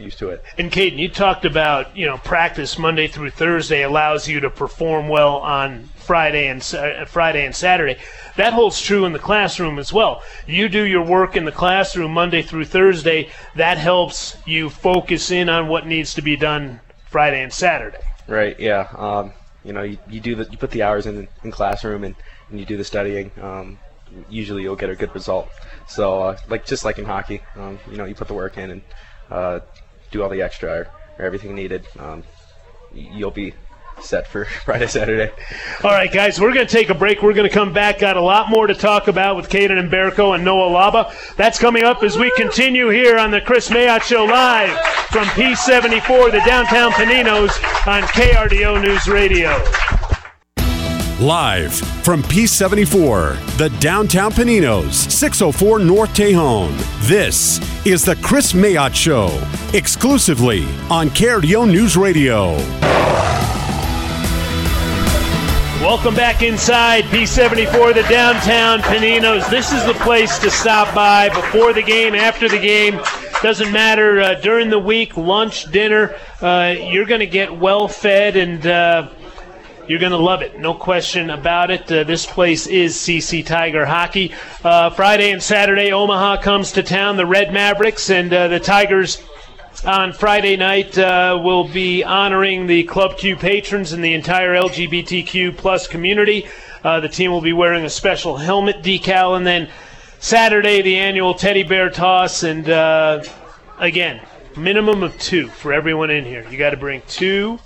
used 0.00 0.18
to 0.18 0.30
it. 0.30 0.42
And 0.56 0.70
Caden, 0.70 0.98
you 0.98 1.08
talked 1.08 1.44
about 1.44 1.96
you 1.96 2.06
know 2.06 2.18
practice 2.18 2.78
Monday 2.78 3.06
through 3.06 3.30
Thursday 3.30 3.82
allows 3.82 4.28
you 4.28 4.40
to 4.40 4.50
perform 4.50 5.08
well 5.08 5.36
on 5.36 5.88
Friday 5.96 6.48
and 6.48 6.62
Sa- 6.62 7.04
Friday 7.06 7.44
and 7.44 7.54
Saturday. 7.54 7.98
That 8.36 8.52
holds 8.52 8.80
true 8.80 9.04
in 9.04 9.12
the 9.12 9.18
classroom 9.18 9.78
as 9.78 9.92
well. 9.92 10.22
You 10.46 10.68
do 10.68 10.82
your 10.82 11.04
work 11.04 11.36
in 11.36 11.44
the 11.44 11.52
classroom 11.52 12.12
Monday 12.12 12.42
through 12.42 12.66
Thursday. 12.66 13.30
That 13.56 13.78
helps 13.78 14.36
you 14.46 14.70
focus 14.70 15.30
in 15.30 15.48
on 15.48 15.68
what 15.68 15.86
needs 15.86 16.14
to 16.14 16.22
be 16.22 16.36
done 16.36 16.80
Friday 17.10 17.42
and 17.42 17.52
Saturday. 17.52 17.98
Right. 18.26 18.58
Yeah. 18.58 18.88
Um, 18.96 19.32
you 19.64 19.72
know, 19.72 19.82
you, 19.82 19.98
you 20.08 20.20
do 20.20 20.34
the 20.34 20.48
you 20.50 20.56
put 20.56 20.70
the 20.70 20.82
hours 20.82 21.06
in 21.06 21.28
in 21.44 21.50
classroom 21.50 22.04
and, 22.04 22.14
and 22.50 22.58
you 22.58 22.64
do 22.64 22.76
the 22.76 22.84
studying. 22.84 23.30
Um, 23.40 23.78
usually, 24.30 24.62
you'll 24.62 24.76
get 24.76 24.90
a 24.90 24.96
good 24.96 25.14
result. 25.14 25.50
So, 25.86 26.22
uh, 26.22 26.38
like 26.48 26.64
just 26.64 26.84
like 26.84 26.98
in 26.98 27.04
hockey, 27.04 27.42
um, 27.56 27.78
you 27.90 27.96
know, 27.96 28.04
you 28.04 28.14
put 28.14 28.28
the 28.28 28.34
work 28.34 28.56
in 28.56 28.70
and 28.70 28.82
uh, 29.30 29.60
do 30.10 30.22
all 30.22 30.28
the 30.28 30.42
extra 30.42 30.70
or, 30.70 30.90
or 31.18 31.24
everything 31.24 31.54
needed. 31.54 31.86
Um, 31.98 32.24
you'll 32.92 33.30
be 33.30 33.54
set 34.00 34.26
for 34.26 34.44
Friday, 34.64 34.86
Saturday. 34.86 35.32
All 35.82 35.90
right, 35.90 36.12
guys, 36.12 36.40
we're 36.40 36.52
going 36.52 36.66
to 36.66 36.72
take 36.72 36.90
a 36.90 36.94
break. 36.94 37.22
We're 37.22 37.34
going 37.34 37.48
to 37.48 37.54
come 37.54 37.72
back. 37.72 37.98
Got 37.98 38.16
a 38.16 38.22
lot 38.22 38.48
more 38.48 38.66
to 38.66 38.74
talk 38.74 39.08
about 39.08 39.36
with 39.36 39.48
Caden 39.48 39.88
Mbereko 39.90 40.34
and 40.34 40.44
Noah 40.44 40.70
Laba. 40.70 41.36
That's 41.36 41.58
coming 41.58 41.84
up 41.84 42.02
as 42.02 42.16
we 42.16 42.32
continue 42.36 42.88
here 42.88 43.18
on 43.18 43.30
the 43.30 43.40
Kris 43.40 43.68
Mayotte 43.68 44.02
Show 44.02 44.24
live 44.24 44.70
from 45.10 45.24
P74, 45.28 46.32
the 46.32 46.42
downtown 46.44 46.92
Paninos 46.92 47.52
on 47.86 48.02
KRDO 48.02 48.82
News 48.82 49.06
Radio. 49.06 49.62
Live 51.20 51.74
from 52.04 52.22
P74, 52.22 53.58
the 53.58 53.70
downtown 53.80 54.30
Paninos, 54.30 54.92
604 55.10 55.80
North 55.80 56.14
Tejon. 56.14 56.70
This 57.08 57.58
is 57.84 58.04
the 58.04 58.14
Kris 58.22 58.52
Mayotte 58.52 58.94
Show, 58.94 59.26
exclusively 59.76 60.62
on 60.88 61.08
KRDO 61.08 61.68
News 61.68 61.96
Radio. 61.96 62.54
Welcome 65.82 66.14
back 66.14 66.44
inside 66.44 67.02
P74, 67.06 67.94
the 67.94 68.02
downtown 68.08 68.78
Paninos. 68.78 69.50
This 69.50 69.72
is 69.72 69.84
the 69.86 69.94
place 69.94 70.38
to 70.38 70.52
stop 70.52 70.94
by 70.94 71.30
before 71.30 71.72
the 71.72 71.82
game, 71.82 72.14
after 72.14 72.48
the 72.48 72.60
game. 72.60 73.00
Doesn't 73.42 73.72
matter 73.72 74.20
uh, 74.20 74.34
during 74.34 74.70
the 74.70 74.78
week, 74.78 75.16
lunch, 75.16 75.64
dinner. 75.72 76.14
Uh, 76.40 76.76
you're 76.78 77.06
going 77.06 77.18
to 77.18 77.26
get 77.26 77.58
well 77.58 77.88
fed 77.88 78.36
and. 78.36 78.64
Uh, 78.64 79.08
you're 79.88 79.98
going 79.98 80.12
to 80.12 80.18
love 80.18 80.42
it, 80.42 80.58
no 80.58 80.74
question 80.74 81.30
about 81.30 81.70
it. 81.70 81.90
Uh, 81.90 82.04
this 82.04 82.26
place 82.26 82.66
is 82.66 82.94
CC 82.94 83.44
Tiger 83.44 83.86
Hockey. 83.86 84.34
Uh, 84.62 84.90
Friday 84.90 85.30
and 85.32 85.42
Saturday, 85.42 85.92
Omaha 85.92 86.42
comes 86.42 86.72
to 86.72 86.82
town, 86.82 87.16
the 87.16 87.24
Red 87.24 87.54
Mavericks, 87.54 88.10
and 88.10 88.30
uh, 88.32 88.48
the 88.48 88.60
Tigers 88.60 89.22
on 89.86 90.12
Friday 90.12 90.56
night 90.56 90.98
uh, 90.98 91.40
will 91.42 91.66
be 91.66 92.04
honoring 92.04 92.66
the 92.66 92.84
Club 92.84 93.16
Q 93.16 93.34
patrons 93.34 93.92
and 93.92 94.04
the 94.04 94.12
entire 94.12 94.54
LGBTQ 94.54 95.56
plus 95.56 95.86
community. 95.86 96.46
Uh, 96.84 97.00
the 97.00 97.08
team 97.08 97.30
will 97.30 97.40
be 97.40 97.54
wearing 97.54 97.84
a 97.84 97.90
special 97.90 98.36
helmet 98.36 98.82
decal, 98.82 99.38
and 99.38 99.46
then 99.46 99.70
Saturday, 100.18 100.82
the 100.82 100.96
annual 100.96 101.32
teddy 101.32 101.62
bear 101.62 101.88
toss, 101.88 102.42
and 102.42 102.68
uh, 102.68 103.22
again, 103.78 104.20
minimum 104.54 105.02
of 105.02 105.18
two 105.18 105.48
for 105.48 105.72
everyone 105.72 106.10
in 106.10 106.26
here. 106.26 106.46
You 106.50 106.58
got 106.58 106.70
to 106.70 106.76
bring 106.76 107.00
two, 107.08 107.58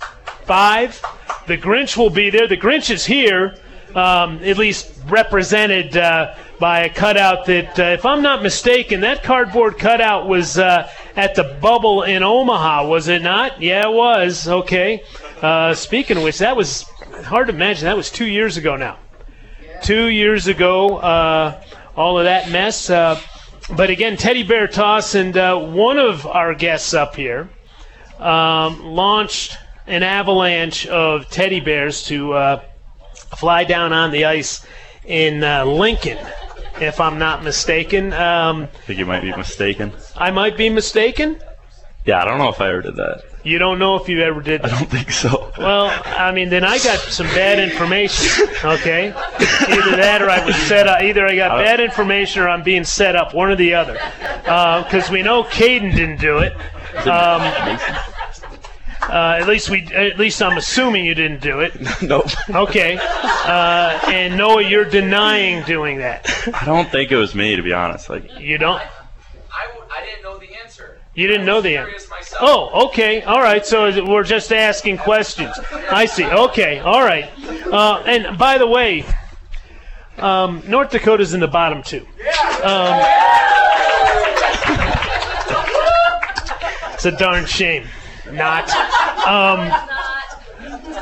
five. 0.45 1.01
The 1.47 1.57
Grinch 1.57 1.97
will 1.97 2.09
be 2.09 2.29
there. 2.29 2.47
The 2.47 2.57
Grinch 2.57 2.89
is 2.89 3.05
here, 3.05 3.55
um, 3.95 4.39
at 4.43 4.57
least 4.57 4.91
represented 5.07 5.97
uh, 5.97 6.35
by 6.59 6.81
a 6.81 6.89
cutout 6.89 7.45
that, 7.47 7.79
uh, 7.79 7.83
if 7.83 8.05
I'm 8.05 8.21
not 8.21 8.41
mistaken, 8.41 9.01
that 9.01 9.23
cardboard 9.23 9.77
cutout 9.77 10.27
was 10.27 10.57
uh, 10.57 10.89
at 11.15 11.35
the 11.35 11.57
bubble 11.61 12.03
in 12.03 12.23
Omaha, 12.23 12.87
was 12.87 13.07
it 13.07 13.21
not? 13.21 13.61
Yeah, 13.61 13.89
it 13.89 13.93
was. 13.93 14.47
Okay. 14.47 15.03
Uh, 15.41 15.73
speaking 15.73 16.17
of 16.17 16.23
which, 16.23 16.37
that 16.37 16.55
was 16.55 16.83
hard 17.25 17.47
to 17.47 17.53
imagine. 17.53 17.85
That 17.85 17.97
was 17.97 18.09
two 18.09 18.27
years 18.27 18.57
ago 18.57 18.75
now. 18.75 18.97
Two 19.81 20.07
years 20.07 20.47
ago, 20.47 20.97
uh, 20.97 21.61
all 21.97 22.17
of 22.17 22.25
that 22.25 22.49
mess. 22.49 22.89
Uh, 22.89 23.19
but 23.75 23.89
again, 23.89 24.15
Teddy 24.15 24.43
Bear 24.43 24.67
Toss, 24.67 25.15
and 25.15 25.35
one 25.73 25.97
of 25.97 26.25
our 26.25 26.53
guests 26.53 26.93
up 26.93 27.15
here 27.15 27.49
um, 28.19 28.83
launched 28.85 29.57
an 29.87 30.03
avalanche 30.03 30.87
of 30.87 31.29
teddy 31.29 31.59
bears 31.59 32.03
to 32.03 32.33
uh, 32.33 32.61
fly 33.37 33.63
down 33.63 33.93
on 33.93 34.11
the 34.11 34.25
ice 34.25 34.65
in 35.05 35.43
uh, 35.43 35.65
Lincoln, 35.65 36.17
if 36.79 36.99
I'm 36.99 37.19
not 37.19 37.43
mistaken. 37.43 38.13
Um, 38.13 38.63
I 38.63 38.65
think 38.67 38.99
you 38.99 39.05
might 39.05 39.21
be 39.21 39.35
mistaken. 39.35 39.91
I 40.15 40.31
might 40.31 40.57
be 40.57 40.69
mistaken. 40.69 41.41
Yeah, 42.05 42.21
I 42.21 42.25
don't 42.25 42.37
know 42.37 42.49
if 42.49 42.59
I 42.59 42.69
ever 42.69 42.81
did 42.81 42.97
that. 42.97 43.23
You 43.43 43.59
don't 43.59 43.77
know 43.77 43.95
if 43.95 44.07
you 44.07 44.21
ever 44.21 44.41
did 44.41 44.61
That. 44.61 44.73
I 44.73 44.79
don't 44.79 44.89
think 44.89 45.11
so. 45.11 45.51
Well, 45.57 45.91
I 46.05 46.31
mean, 46.31 46.49
then 46.49 46.63
I 46.63 46.77
got 46.77 46.99
some 46.99 47.27
bad 47.27 47.59
information. 47.59 48.47
Okay, 48.63 49.07
either 49.07 49.95
that 49.97 50.21
or 50.21 50.29
I 50.29 50.45
was 50.45 50.55
set 50.55 50.87
up. 50.87 51.01
Either 51.01 51.25
I 51.25 51.35
got 51.35 51.57
bad 51.57 51.81
information 51.81 52.41
or 52.41 52.49
I'm 52.49 52.63
being 52.63 52.85
set 52.85 53.17
up. 53.17 53.33
One 53.33 53.49
or 53.49 53.55
the 53.57 53.73
other. 53.73 53.93
Because 54.43 55.09
we 55.09 55.21
know 55.21 55.43
Caden 55.43 55.93
didn't 55.93 56.21
do 56.21 56.37
it. 56.39 56.53
Um, 57.05 57.41
uh, 59.09 59.37
at 59.39 59.47
least 59.47 59.69
we, 59.69 59.83
at 59.93 60.17
least 60.17 60.41
I'm 60.41 60.57
assuming 60.57 61.05
you 61.05 61.15
didn't 61.15 61.41
do 61.41 61.59
it. 61.59 61.73
nope. 62.01 62.27
Okay. 62.49 62.97
Uh, 63.01 63.99
and 64.07 64.37
Noah, 64.37 64.63
you're 64.63 64.85
denying 64.85 65.63
doing 65.65 65.97
that. 65.99 66.29
I 66.61 66.65
don't 66.65 66.89
think 66.89 67.11
it 67.11 67.17
was 67.17 67.35
me, 67.35 67.55
to 67.55 67.61
be 67.61 67.73
honest. 67.73 68.09
Like, 68.09 68.39
You 68.39 68.57
don't. 68.57 68.79
I. 68.79 68.87
I 69.95 70.05
didn't 70.05 70.23
know 70.23 70.37
the 70.39 70.55
answer. 70.63 70.99
You 71.13 71.27
didn't 71.27 71.45
know 71.45 71.61
the 71.61 71.77
answer. 71.77 72.09
Myself. 72.09 72.41
Oh, 72.41 72.87
okay. 72.87 73.21
All 73.23 73.41
right. 73.41 73.65
So 73.65 74.05
we're 74.05 74.23
just 74.23 74.51
asking 74.51 74.97
questions. 74.97 75.57
I 75.91 76.05
see. 76.05 76.25
Okay. 76.25 76.79
All 76.79 77.03
right. 77.03 77.29
Uh, 77.71 78.01
and 78.05 78.37
by 78.37 78.57
the 78.57 78.67
way, 78.67 79.05
um, 80.17 80.63
North 80.67 80.91
Dakota's 80.91 81.33
in 81.33 81.39
the 81.39 81.47
bottom 81.47 81.83
two. 81.83 82.05
Um, 82.63 83.01
it's 86.93 87.05
a 87.05 87.11
darn 87.11 87.45
shame. 87.45 87.85
Not. 88.33 88.69
Um, 89.27 89.71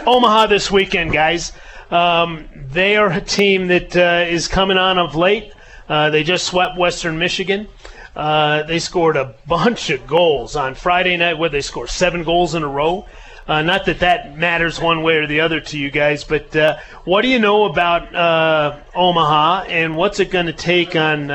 Omaha 0.05 0.47
this 0.47 0.69
weekend, 0.69 1.13
guys. 1.13 1.53
Um, 1.89 2.49
they 2.55 2.97
are 2.97 3.09
a 3.09 3.21
team 3.21 3.67
that 3.67 3.95
uh, 3.95 4.25
is 4.27 4.49
coming 4.49 4.77
on 4.77 4.97
of 4.97 5.15
late. 5.15 5.53
Uh, 5.87 6.09
they 6.09 6.23
just 6.23 6.45
swept 6.45 6.77
Western 6.77 7.17
Michigan. 7.17 7.67
Uh, 8.15 8.63
they 8.63 8.79
scored 8.79 9.15
a 9.15 9.35
bunch 9.47 9.89
of 9.89 10.05
goals 10.05 10.57
on 10.57 10.75
Friday 10.75 11.15
night, 11.15 11.37
where 11.37 11.49
they 11.49 11.61
scored 11.61 11.89
seven 11.89 12.23
goals 12.23 12.53
in 12.53 12.63
a 12.63 12.67
row. 12.67 13.05
Uh, 13.47 13.61
not 13.61 13.85
that 13.85 13.99
that 13.99 14.37
matters 14.37 14.79
one 14.81 15.01
way 15.01 15.15
or 15.15 15.25
the 15.25 15.39
other 15.39 15.61
to 15.61 15.77
you 15.77 15.89
guys, 15.89 16.25
but 16.25 16.53
uh, 16.55 16.77
what 17.05 17.21
do 17.21 17.29
you 17.29 17.39
know 17.39 17.63
about 17.63 18.13
uh, 18.13 18.77
Omaha 18.93 19.63
and 19.69 19.95
what's 19.95 20.19
it 20.19 20.31
going 20.31 20.45
to 20.47 20.53
take 20.53 20.95
on 20.95 21.29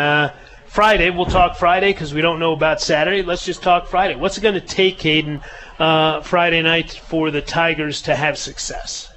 Friday? 0.67 1.11
We'll 1.11 1.27
talk 1.27 1.57
Friday 1.57 1.93
because 1.93 2.13
we 2.13 2.21
don't 2.21 2.39
know 2.39 2.53
about 2.53 2.81
Saturday. 2.81 3.23
Let's 3.23 3.45
just 3.45 3.63
talk 3.63 3.89
Friday. 3.89 4.15
What's 4.15 4.37
it 4.37 4.43
going 4.43 4.55
to 4.55 4.61
take, 4.61 4.99
Caden, 4.99 5.43
uh, 5.79 6.21
Friday 6.23 6.63
night 6.63 6.93
for 6.93 7.31
the 7.31 7.43
Tigers 7.43 8.03
to 8.03 8.15
have 8.15 8.39
success? 8.39 9.13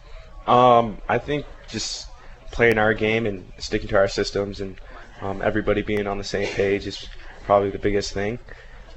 Um, 0.47 0.97
I 1.07 1.17
think 1.17 1.45
just 1.67 2.07
playing 2.51 2.77
our 2.77 2.93
game 2.93 3.25
and 3.25 3.51
sticking 3.59 3.87
to 3.89 3.97
our 3.97 4.07
systems 4.07 4.61
and 4.61 4.79
um, 5.21 5.41
everybody 5.41 5.81
being 5.81 6.07
on 6.07 6.17
the 6.17 6.23
same 6.23 6.47
page 6.47 6.87
is 6.87 7.07
probably 7.43 7.69
the 7.69 7.79
biggest 7.79 8.13
thing. 8.13 8.39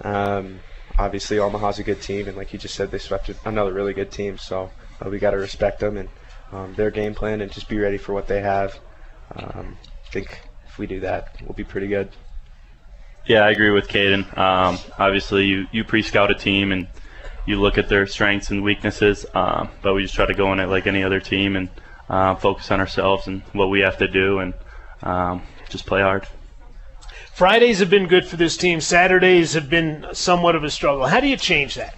Um, 0.03 0.61
obviously, 0.99 1.39
Omaha's 1.39 1.79
a 1.79 1.83
good 1.83 2.01
team, 2.01 2.29
and 2.29 2.37
like 2.37 2.53
you 2.53 2.59
just 2.59 2.75
said, 2.75 2.91
they 2.91 2.99
swept 2.99 3.31
another 3.45 3.73
really 3.73 3.93
good 3.93 4.11
team. 4.11 4.39
So 4.39 4.71
uh, 5.05 5.09
we 5.11 5.19
got 5.19 5.33
to 5.33 5.39
respect 5.39 5.81
them 5.81 5.97
and 5.97 6.09
um, 6.53 6.75
their 6.75 6.91
game 6.91 7.15
plan 7.15 7.41
and 7.41 7.51
just 7.51 7.69
be 7.69 7.79
ready 7.79 7.99
for 7.99 8.13
what 8.13 8.29
they 8.29 8.41
have. 8.41 8.79
Um, 9.35 9.79
I 10.07 10.11
think 10.11 10.41
if 10.67 10.79
we 10.79 10.87
do 10.87 11.01
that, 11.01 11.37
we'll 11.43 11.55
be 11.55 11.65
pretty 11.65 11.89
good. 11.89 12.11
yeah, 13.27 13.41
I 13.41 13.51
agree 13.51 13.71
with 13.71 13.89
Caden. 13.89 14.37
Um, 14.37 14.79
obviously, 14.99 15.47
you, 15.47 15.67
you 15.73 15.85
pre-scout 15.85 16.31
a 16.31 16.35
team 16.35 16.73
and 16.73 16.89
you 17.47 17.61
look 17.61 17.79
at 17.79 17.89
their 17.89 18.07
strengths 18.07 18.51
and 18.51 18.63
weaknesses, 18.63 19.27
um, 19.35 19.69
but 19.83 19.95
we 19.95 20.03
just 20.03 20.15
try 20.15 20.27
to 20.27 20.35
go 20.35 20.53
in 20.53 20.61
it 20.61 20.67
like 20.67 20.87
any 20.87 21.03
other 21.03 21.21
team 21.21 21.57
and 21.57 21.69
uh, 22.09 22.35
focus 22.35 22.71
on 22.71 22.81
ourselves 22.81 23.27
and 23.27 23.43
what 23.53 23.71
we 23.71 23.81
have 23.81 23.97
to 23.99 24.09
do 24.09 24.39
and 24.39 24.55
um, 25.03 25.43
just 25.69 25.87
play 25.87 26.01
hard. 26.01 26.27
Fridays 27.35 27.79
have 27.79 27.91
been 27.91 28.07
good 28.07 28.27
for 28.27 28.37
this 28.37 28.57
team. 28.57 28.81
Saturdays 28.81 29.55
have 29.55 29.71
been 29.71 30.07
somewhat 30.13 30.55
of 30.55 30.65
a 30.65 30.71
struggle. 30.71 31.07
How 31.07 31.19
do 31.19 31.27
you 31.27 31.37
change 31.37 31.77
that? 31.77 31.95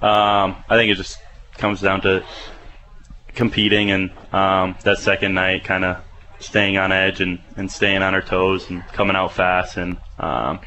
Um, 0.00 0.56
I 0.68 0.76
think 0.76 0.90
it 0.90 0.96
just 0.96 1.18
comes 1.58 1.80
down 1.80 2.00
to 2.02 2.24
competing 3.34 3.90
and 3.90 4.10
um, 4.32 4.76
that 4.84 4.98
second 4.98 5.34
night 5.34 5.64
kind 5.64 5.84
of 5.84 6.02
staying 6.40 6.76
on 6.78 6.92
edge 6.92 7.20
and, 7.20 7.38
and 7.56 7.70
staying 7.70 8.02
on 8.02 8.14
our 8.14 8.22
toes 8.22 8.68
and 8.70 8.84
coming 8.88 9.16
out 9.16 9.32
fast 9.32 9.76
and 9.76 9.96
um, 10.18 10.60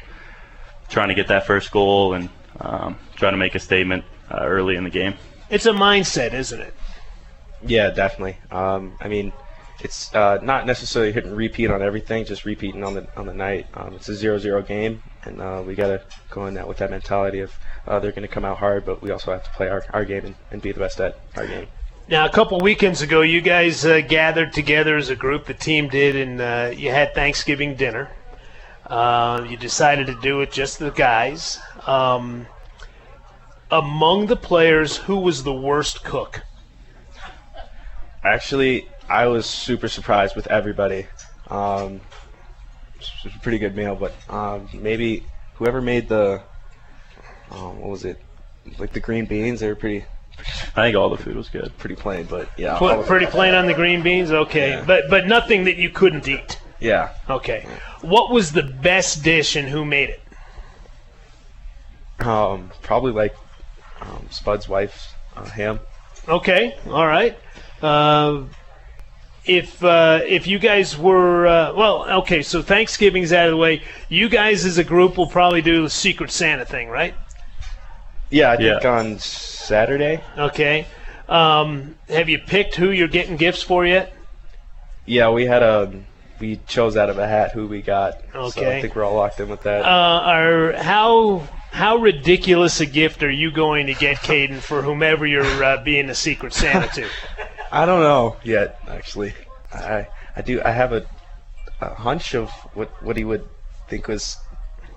trying 0.88 1.08
to 1.08 1.14
get 1.14 1.28
that 1.28 1.46
first 1.46 1.70
goal 1.70 2.14
and 2.14 2.28
um, 2.60 2.96
trying 3.18 3.32
to 3.32 3.38
make 3.38 3.54
a 3.54 3.60
statement 3.60 4.04
uh, 4.30 4.38
early 4.42 4.76
in 4.76 4.84
the 4.84 4.90
game. 4.90 5.14
It's 5.50 5.66
a 5.66 5.72
mindset, 5.72 6.32
isn't 6.32 6.60
it? 6.60 6.74
Yeah, 7.66 7.90
definitely. 7.90 8.36
Um, 8.50 8.96
I 9.00 9.08
mean, 9.08 9.32
it's 9.80 10.14
uh, 10.14 10.38
not 10.42 10.66
necessarily 10.66 11.12
hitting 11.12 11.34
repeat 11.34 11.70
on 11.70 11.82
everything, 11.82 12.24
just 12.24 12.44
repeating 12.44 12.84
on 12.84 12.94
the 12.94 13.06
on 13.16 13.26
the 13.26 13.34
night. 13.34 13.66
Um, 13.74 13.94
it's 13.94 14.08
a 14.08 14.14
zero-zero 14.14 14.62
game, 14.62 15.02
and 15.24 15.40
uh, 15.40 15.62
we 15.66 15.74
got 15.74 15.88
to 15.88 16.02
go 16.30 16.46
in 16.46 16.54
that 16.54 16.66
with 16.66 16.78
that 16.78 16.90
mentality 16.90 17.40
of 17.40 17.52
uh, 17.86 17.98
they're 17.98 18.12
going 18.12 18.22
to 18.22 18.28
come 18.28 18.44
out 18.44 18.58
hard, 18.58 18.84
but 18.84 19.02
we 19.02 19.10
also 19.10 19.32
have 19.32 19.44
to 19.44 19.50
play 19.50 19.68
our, 19.68 19.84
our 19.90 20.04
game 20.04 20.24
and, 20.24 20.34
and 20.50 20.62
be 20.62 20.72
the 20.72 20.80
best 20.80 21.00
at 21.00 21.18
our 21.36 21.46
game. 21.46 21.66
Now, 22.08 22.24
a 22.24 22.30
couple 22.30 22.58
weekends 22.60 23.02
ago, 23.02 23.20
you 23.20 23.40
guys 23.40 23.84
uh, 23.84 24.00
gathered 24.00 24.52
together 24.52 24.96
as 24.96 25.10
a 25.10 25.16
group. 25.16 25.44
The 25.44 25.54
team 25.54 25.88
did, 25.88 26.16
and 26.16 26.40
uh, 26.40 26.72
you 26.74 26.90
had 26.90 27.14
Thanksgiving 27.14 27.76
dinner. 27.76 28.10
Uh, 28.86 29.46
you 29.48 29.58
decided 29.58 30.06
to 30.06 30.14
do 30.14 30.40
it 30.40 30.50
just 30.50 30.78
the 30.78 30.90
guys. 30.90 31.58
Um, 31.86 32.46
among 33.70 34.26
the 34.26 34.36
players, 34.36 34.96
who 34.96 35.18
was 35.18 35.42
the 35.42 35.52
worst 35.52 36.04
cook? 36.04 36.42
Actually, 38.24 38.88
I 39.08 39.26
was 39.26 39.46
super 39.46 39.88
surprised 39.88 40.34
with 40.36 40.46
everybody. 40.48 41.06
Um, 41.48 42.00
it 43.00 43.08
was 43.24 43.34
a 43.34 43.38
pretty 43.40 43.58
good 43.58 43.76
meal, 43.76 43.94
but 43.94 44.12
um, 44.32 44.68
maybe 44.74 45.24
whoever 45.54 45.80
made 45.80 46.08
the 46.08 46.42
um, 47.50 47.80
what 47.80 47.90
was 47.90 48.04
it, 48.04 48.20
like 48.78 48.92
the 48.92 49.00
green 49.00 49.24
beans, 49.24 49.60
they 49.60 49.68
were 49.68 49.74
pretty 49.76 50.04
I 50.76 50.82
think 50.82 50.96
all 50.96 51.08
the 51.08 51.16
food 51.16 51.36
was 51.36 51.48
good. 51.48 51.76
pretty 51.78 51.96
plain, 51.96 52.26
but 52.26 52.48
yeah, 52.58 52.72
all 52.74 52.78
Put 52.78 52.98
of- 53.00 53.06
pretty 53.06 53.26
plain 53.26 53.54
on 53.54 53.66
the 53.66 53.74
green 53.74 54.02
beans, 54.02 54.30
okay, 54.30 54.70
Yeah. 54.70 54.84
but 54.86 55.04
but 55.08 55.26
nothing 55.26 55.64
that 55.64 55.76
you 55.76 55.90
couldn't 55.90 56.28
eat. 56.28 56.58
yeah. 56.80 57.10
Okay, 57.30 57.66
what 58.02 58.30
was 58.30 58.52
the 58.52 58.62
best 58.62 59.22
dish 59.24 59.56
and 59.56 59.68
who 59.68 59.84
made 59.84 60.10
it? 60.10 60.20
Um, 62.26 62.70
probably 62.82 63.12
like 63.12 63.34
um, 64.00 64.26
Spud's 64.30 64.68
wife, 64.68 65.14
uh, 65.36 65.44
ham. 65.44 65.80
Okay, 66.28 66.76
all 66.88 67.06
right. 67.06 67.38
Uh, 67.82 68.44
if 69.44 69.82
uh, 69.82 70.20
if 70.26 70.46
you 70.46 70.58
guys 70.58 70.96
were 70.98 71.46
uh, 71.46 71.72
well, 71.74 72.08
okay, 72.20 72.42
so 72.42 72.60
Thanksgiving's 72.62 73.32
out 73.32 73.46
of 73.46 73.52
the 73.52 73.56
way. 73.56 73.82
You 74.08 74.28
guys 74.28 74.64
as 74.66 74.78
a 74.78 74.84
group 74.84 75.16
will 75.16 75.26
probably 75.28 75.62
do 75.62 75.82
the 75.82 75.90
Secret 75.90 76.30
Santa 76.30 76.64
thing, 76.66 76.88
right? 76.88 77.14
Yeah, 78.30 78.50
I 78.52 78.56
think 78.56 78.82
Yeah. 78.82 78.90
on 78.90 79.18
Saturday. 79.18 80.20
Okay. 80.36 80.86
Um, 81.28 81.96
have 82.08 82.28
you 82.28 82.38
picked 82.38 82.74
who 82.74 82.90
you're 82.90 83.08
getting 83.08 83.36
gifts 83.36 83.62
for 83.62 83.86
yet? 83.86 84.12
Yeah, 85.06 85.30
we 85.30 85.46
had 85.46 85.62
a 85.62 85.92
we 86.40 86.60
chose 86.66 86.96
out 86.96 87.08
of 87.10 87.18
a 87.18 87.26
hat 87.26 87.52
who 87.52 87.66
we 87.66 87.80
got. 87.80 88.20
So 88.32 88.38
Okay. 88.40 88.78
I 88.78 88.82
think 88.82 88.94
we're 88.94 89.04
all 89.04 89.16
locked 89.16 89.40
in 89.40 89.48
with 89.48 89.62
that. 89.62 89.84
Uh, 89.84 90.20
are 90.24 90.72
how 90.74 91.42
how 91.70 91.96
ridiculous 91.96 92.80
a 92.80 92.86
gift 92.86 93.22
are 93.22 93.30
you 93.30 93.50
going 93.50 93.86
to 93.86 93.94
get, 93.94 94.16
Caden, 94.18 94.60
for 94.60 94.82
whomever 94.82 95.26
you're 95.26 95.64
uh, 95.64 95.82
being 95.82 96.08
a 96.10 96.14
Secret 96.14 96.52
Santa 96.52 96.88
to? 96.94 97.08
I 97.70 97.86
don't 97.86 98.00
know 98.00 98.36
yet, 98.42 98.80
actually. 98.88 99.34
I 99.72 100.08
I 100.34 100.42
do 100.42 100.62
I 100.64 100.70
have 100.70 100.92
a, 100.92 101.06
a 101.80 101.94
hunch 101.94 102.34
of 102.34 102.50
what 102.74 102.90
what 103.02 103.16
he 103.16 103.24
would 103.24 103.46
think 103.88 104.08
was 104.08 104.36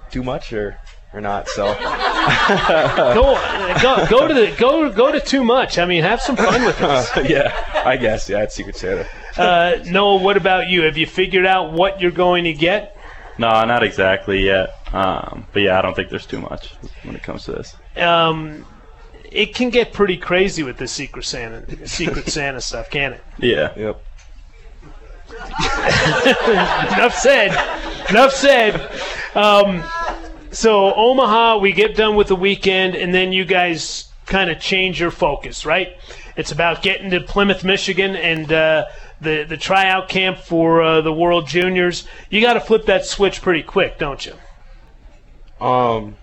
too 0.10 0.24
much 0.24 0.54
or 0.54 0.80
or 1.14 1.20
not. 1.20 1.50
So 1.50 1.66
go, 3.14 3.36
go 3.82 4.08
go 4.08 4.28
to 4.28 4.34
the 4.34 4.56
go 4.58 4.90
go 4.92 5.12
to 5.12 5.20
too 5.20 5.44
much. 5.44 5.78
I 5.78 5.86
mean, 5.86 6.04
have 6.04 6.22
some 6.22 6.38
fun 6.38 6.64
with 6.64 6.80
this. 7.16 7.30
yeah, 7.30 7.54
I 7.86 7.98
guess 7.98 8.30
yeah, 8.30 8.44
it's 8.44 8.56
Secret 8.56 8.78
Santa. 8.78 9.06
Uh, 9.38 9.84
Noah, 9.86 10.18
what 10.18 10.38
about 10.38 10.68
you? 10.68 10.84
Have 10.84 10.98
you 10.98 11.06
figured 11.08 11.46
out 11.46 11.74
what 11.74 12.00
you're 12.02 12.12
going 12.12 12.46
to 12.46 12.54
get? 12.54 12.96
No, 13.38 13.50
not 13.66 13.84
exactly 13.84 14.46
yet. 14.46 14.76
Um, 14.94 15.48
but 15.54 15.62
yeah, 15.62 15.80
I 15.80 15.82
don't 15.82 15.96
think 15.96 16.10
there's 16.10 16.26
too 16.26 16.42
much 16.42 16.74
when 17.04 17.16
it 17.16 17.24
comes 17.24 17.46
to 17.46 17.54
this. 17.54 17.76
Um, 17.98 18.66
it 19.32 19.56
can 19.56 19.70
get 19.70 19.94
pretty 19.94 20.18
crazy 20.18 20.64
with 20.64 20.78
the 20.78 20.88
Secret 20.88 21.26
Santa 21.26 21.88
Secret 21.88 22.28
Santa 22.30 22.62
stuff, 22.62 22.90
can 22.90 23.14
it? 23.14 23.24
Yeah. 23.40 23.74
Yep. 23.78 24.04
Enough 26.94 27.16
said. 27.16 27.52
Enough 28.10 28.32
said. 28.34 28.92
Um, 29.36 29.84
so 30.52 30.94
Omaha, 30.94 31.58
we 31.58 31.72
get 31.72 31.96
done 31.96 32.16
with 32.16 32.28
the 32.28 32.36
weekend, 32.36 32.96
and 32.96 33.14
then 33.14 33.32
you 33.32 33.46
guys 33.46 34.10
kind 34.26 34.50
of 34.50 34.60
change 34.60 35.00
your 35.00 35.12
focus, 35.12 35.66
right? 35.66 35.98
It's 36.36 36.52
about 36.52 36.82
getting 36.82 37.12
to 37.12 37.22
Plymouth, 37.22 37.64
Michigan, 37.64 38.16
and 38.16 38.52
uh, 38.52 38.86
the 39.22 39.44
the 39.44 39.58
tryout 39.58 40.10
camp 40.10 40.40
for 40.40 40.82
uh, 40.82 41.02
the 41.02 41.14
World 41.14 41.48
Juniors. 41.48 42.08
You 42.30 42.42
got 42.42 42.54
to 42.54 42.62
flip 42.62 42.86
that 42.88 43.06
switch 43.06 43.42
pretty 43.42 43.64
quick, 43.64 43.98
don't 43.98 44.26
you? 44.26 44.36
Um, 45.66 46.16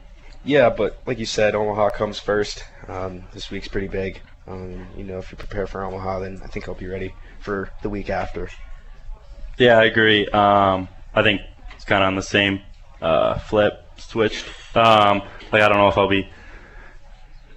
yeah, 0.45 0.69
but 0.71 1.01
like 1.07 1.19
you 1.19 1.27
said, 1.27 1.55
Omaha 1.55 1.91
comes 1.91 2.19
first. 2.19 2.65
Um, 2.89 3.25
this 3.33 3.51
week's 3.51 3.69
pretty 3.69 3.89
big. 3.89 4.21
Um, 4.47 4.87
you 4.97 5.05
know, 5.05 5.19
if 5.19 5.31
you 5.31 5.37
prepare 5.37 5.67
for 5.67 5.85
Omaha, 5.85 6.21
then 6.21 6.41
I 6.43 6.47
think 6.49 6.69
I'll 6.69 6.75
be 6.75 6.87
ready 6.87 7.15
for 7.41 7.71
the 7.83 7.89
week 7.89 8.11
after. 8.11 8.49
Yeah, 9.59 9.79
I 9.79 9.85
agree. 9.85 10.27
Um, 10.29 10.89
I 11.15 11.23
think 11.23 11.43
it's 11.75 11.85
kind 11.85 12.03
of 12.03 12.09
on 12.09 12.17
the 12.17 12.23
same 12.23 12.61
uh, 13.01 13.39
flip, 13.39 13.85
switched. 13.97 14.47
Um, 14.75 15.23
like 15.53 15.63
I 15.63 15.69
don't 15.69 15.79
know 15.79 15.89
if 15.89 15.99
I'll 15.99 16.09
be 16.09 16.29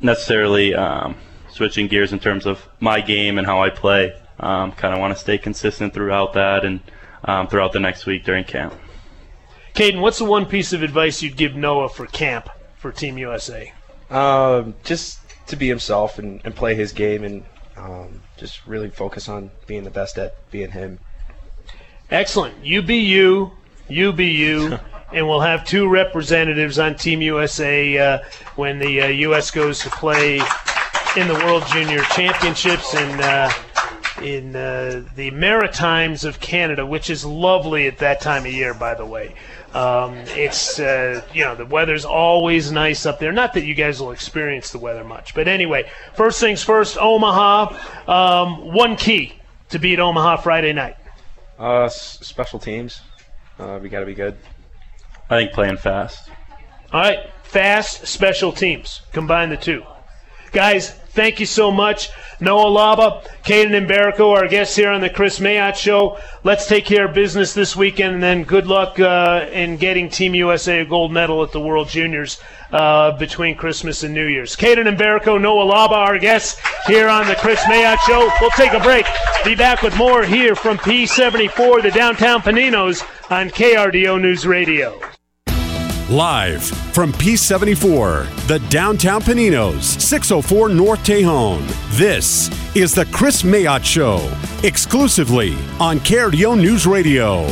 necessarily 0.02 0.76
um, 0.76 1.16
switching 1.50 1.88
gears 1.88 2.14
in 2.14 2.20
terms 2.20 2.46
of 2.46 2.68
my 2.80 3.02
game 3.02 3.38
and 3.38 3.48
how 3.48 3.62
I 3.64 3.70
play. 3.70 4.14
Um, 4.42 4.72
kind 4.72 4.94
of 4.94 5.00
want 5.00 5.14
to 5.14 5.20
stay 5.20 5.38
consistent 5.38 5.94
throughout 5.94 6.34
that 6.34 6.66
and 6.66 6.82
um, 7.24 7.48
throughout 7.48 7.74
the 7.74 7.80
next 7.80 8.06
week 8.06 8.26
during 8.26 8.44
camp. 8.44 8.74
Caden, 9.76 10.02
what's 10.02 10.18
the 10.18 10.26
one 10.26 10.46
piece 10.46 10.74
of 10.74 10.84
advice 10.84 11.22
you'd 11.22 11.38
give 11.38 11.56
Noah 11.56 11.90
for 11.90 12.06
camp 12.08 12.50
for 12.78 12.92
Team 12.92 13.18
USA? 13.18 13.72
Um, 14.10 14.74
just 14.84 15.20
to 15.48 15.56
be 15.56 15.68
himself 15.68 16.20
and, 16.20 16.42
and 16.44 16.56
play 16.56 16.76
his 16.76 16.92
game 16.92 17.24
and 17.24 17.46
um, 17.78 18.22
just 18.38 18.66
really 18.68 18.90
focus 18.90 19.30
on 19.30 19.52
being 19.68 19.84
the 19.84 19.92
best 19.92 20.18
at 20.18 20.36
being 20.52 20.72
him. 20.72 21.00
Excellent. 22.10 22.66
You 22.66 22.82
be 22.82 22.98
you, 22.98 23.52
you 23.88 24.12
be 24.12 24.28
you, 24.28 24.78
and 25.14 25.28
we'll 25.28 25.40
have 25.40 25.66
two 25.66 25.88
representatives 25.88 26.80
on 26.80 26.96
Team 26.96 27.22
USA 27.22 27.98
uh, 27.98 28.20
when 28.56 28.80
the 28.80 29.02
uh, 29.02 29.08
U.S. 29.08 29.52
goes 29.52 29.80
to 29.80 29.90
play 29.90 30.42
in 31.16 31.28
the 31.28 31.42
World 31.46 31.64
Junior 31.68 32.02
Championships 32.04 32.94
in 32.94 33.22
uh, 33.22 33.52
in 34.22 34.56
uh, 34.56 35.04
the 35.16 35.32
Maritimes 35.32 36.24
of 36.24 36.40
Canada, 36.40 36.86
which 36.86 37.10
is 37.10 37.26
lovely 37.26 37.88
at 37.88 37.98
that 38.00 38.22
time 38.22 38.46
of 38.46 38.52
year, 38.54 38.74
by 38.74 38.94
the 38.94 39.06
way. 39.06 39.34
Um, 39.74 40.16
it's 40.36 40.80
uh, 40.80 41.22
you 41.34 41.44
know 41.46 41.56
the 41.56 41.66
weather's 41.66 42.04
always 42.06 42.72
nice 42.72 43.06
up 43.06 43.20
there. 43.20 43.32
Not 43.32 43.54
that 43.54 43.64
you 43.64 43.74
guys 43.74 44.02
will 44.02 44.12
experience 44.12 44.72
the 44.72 44.80
weather 44.80 45.04
much, 45.04 45.34
but 45.34 45.48
anyway. 45.48 45.90
First 46.14 46.40
things 46.42 46.62
first, 46.62 46.98
Omaha. 46.98 47.78
Um, 48.08 48.74
one 48.74 48.96
key 48.98 49.34
to 49.70 49.80
beat 49.80 50.00
Omaha 50.00 50.38
Friday 50.38 50.74
night. 50.74 50.96
Uh, 51.58 51.84
s- 51.84 52.20
special 52.22 52.60
teams, 52.60 53.02
uh, 53.60 53.80
we 53.82 53.88
got 53.88 54.02
to 54.02 54.06
be 54.06 54.14
good. 54.16 54.38
I 55.30 55.38
think 55.38 55.54
playing 55.54 55.78
fast. 55.78 56.30
All 56.92 57.00
right, 57.02 57.20
fast 57.44 58.06
special 58.08 58.52
teams. 58.52 59.02
Combine 59.14 59.50
the 59.50 59.58
two. 59.58 59.84
Guys, 60.52 61.00
thank 61.12 61.40
you 61.40 61.46
so 61.46 61.72
much. 61.72 62.10
Noah 62.40 62.72
Laba, 62.72 63.24
Caden 63.44 63.88
Mbereko, 63.88 64.36
our 64.36 64.48
guests 64.48 64.76
here 64.76 64.90
on 64.90 65.02
the 65.02 65.10
Kris 65.10 65.38
Mayotte 65.40 65.76
Show. 65.76 66.18
Let's 66.44 66.66
take 66.66 66.86
care 66.86 67.06
of 67.06 67.14
business 67.14 67.54
this 67.54 67.76
weekend, 67.76 68.16
and 68.16 68.24
then 68.24 68.44
good 68.44 68.66
luck 68.66 69.00
uh, 69.00 69.48
in 69.52 69.78
getting 69.78 70.10
Team 70.10 70.34
USA 70.34 70.80
a 70.80 70.86
gold 70.86 71.12
medal 71.12 71.44
at 71.44 71.52
the 71.52 71.60
World 71.62 71.88
Juniors 71.88 72.40
uh, 72.72 73.16
between 73.18 73.56
Christmas 73.56 74.04
and 74.04 74.14
New 74.14 74.26
Year's. 74.26 74.56
Caden 74.56 74.98
Mbereko, 74.98 75.40
Noah 75.40 75.72
Laba, 75.72 75.92
our 75.92 76.18
guests 76.18 76.60
here 76.88 77.10
on 77.10 77.28
the 77.28 77.36
Kris 77.36 77.60
Mayotte 77.66 78.00
Show. 78.08 78.28
We'll 78.42 78.50
take 78.52 78.74
a 78.74 78.80
break. 78.80 79.06
Be 79.46 79.56
back 79.56 79.84
with 79.84 79.96
more 79.98 80.24
here 80.24 80.56
from 80.56 80.78
P74, 80.80 81.84
the 81.84 81.92
downtown 81.92 82.42
Paninos, 82.42 83.04
on 83.30 83.50
KRDO 83.50 84.20
News 84.20 84.48
Radio. 84.48 85.00
Live 86.12 86.66
from 86.94 87.14
P74, 87.14 88.28
the 88.48 88.60
downtown 88.68 89.22
Paninos, 89.22 89.98
604 90.02 90.68
North 90.68 91.00
Tejon. 91.06 91.66
This 91.92 92.50
is 92.76 92.94
the 92.94 93.06
Kris 93.06 93.44
Mayotte 93.44 93.86
Show, 93.86 94.30
exclusively 94.62 95.54
on 95.80 96.00
KRDO 96.00 96.60
News 96.60 96.86
Radio. 96.86 97.44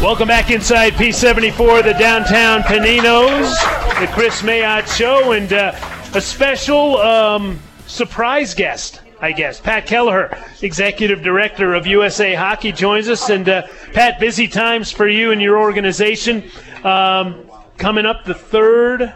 Welcome 0.00 0.28
back 0.28 0.52
inside 0.52 0.92
P74, 0.92 1.82
the 1.82 1.94
downtown 1.94 2.60
Paninos, 2.62 3.52
the 3.98 4.06
Chris 4.12 4.44
Mayott 4.44 4.88
Show, 4.88 5.32
and 5.32 5.52
uh, 5.52 5.72
a 6.14 6.20
special 6.20 6.98
um, 6.98 7.58
surprise 7.88 8.54
guest, 8.54 9.00
I 9.20 9.32
guess. 9.32 9.60
Pat 9.60 9.86
Kelleher, 9.86 10.36
Executive 10.62 11.22
Director 11.22 11.74
of 11.74 11.86
USA 11.86 12.34
Hockey, 12.34 12.72
joins 12.72 13.08
us. 13.08 13.30
And 13.30 13.48
uh, 13.48 13.66
Pat, 13.92 14.20
busy 14.20 14.46
times 14.46 14.90
for 14.92 15.08
you 15.08 15.32
and 15.32 15.40
your 15.40 15.58
organization. 15.58 16.50
Um, 16.84 17.50
coming 17.78 18.04
up, 18.04 18.24
the 18.24 18.34
third 18.34 19.14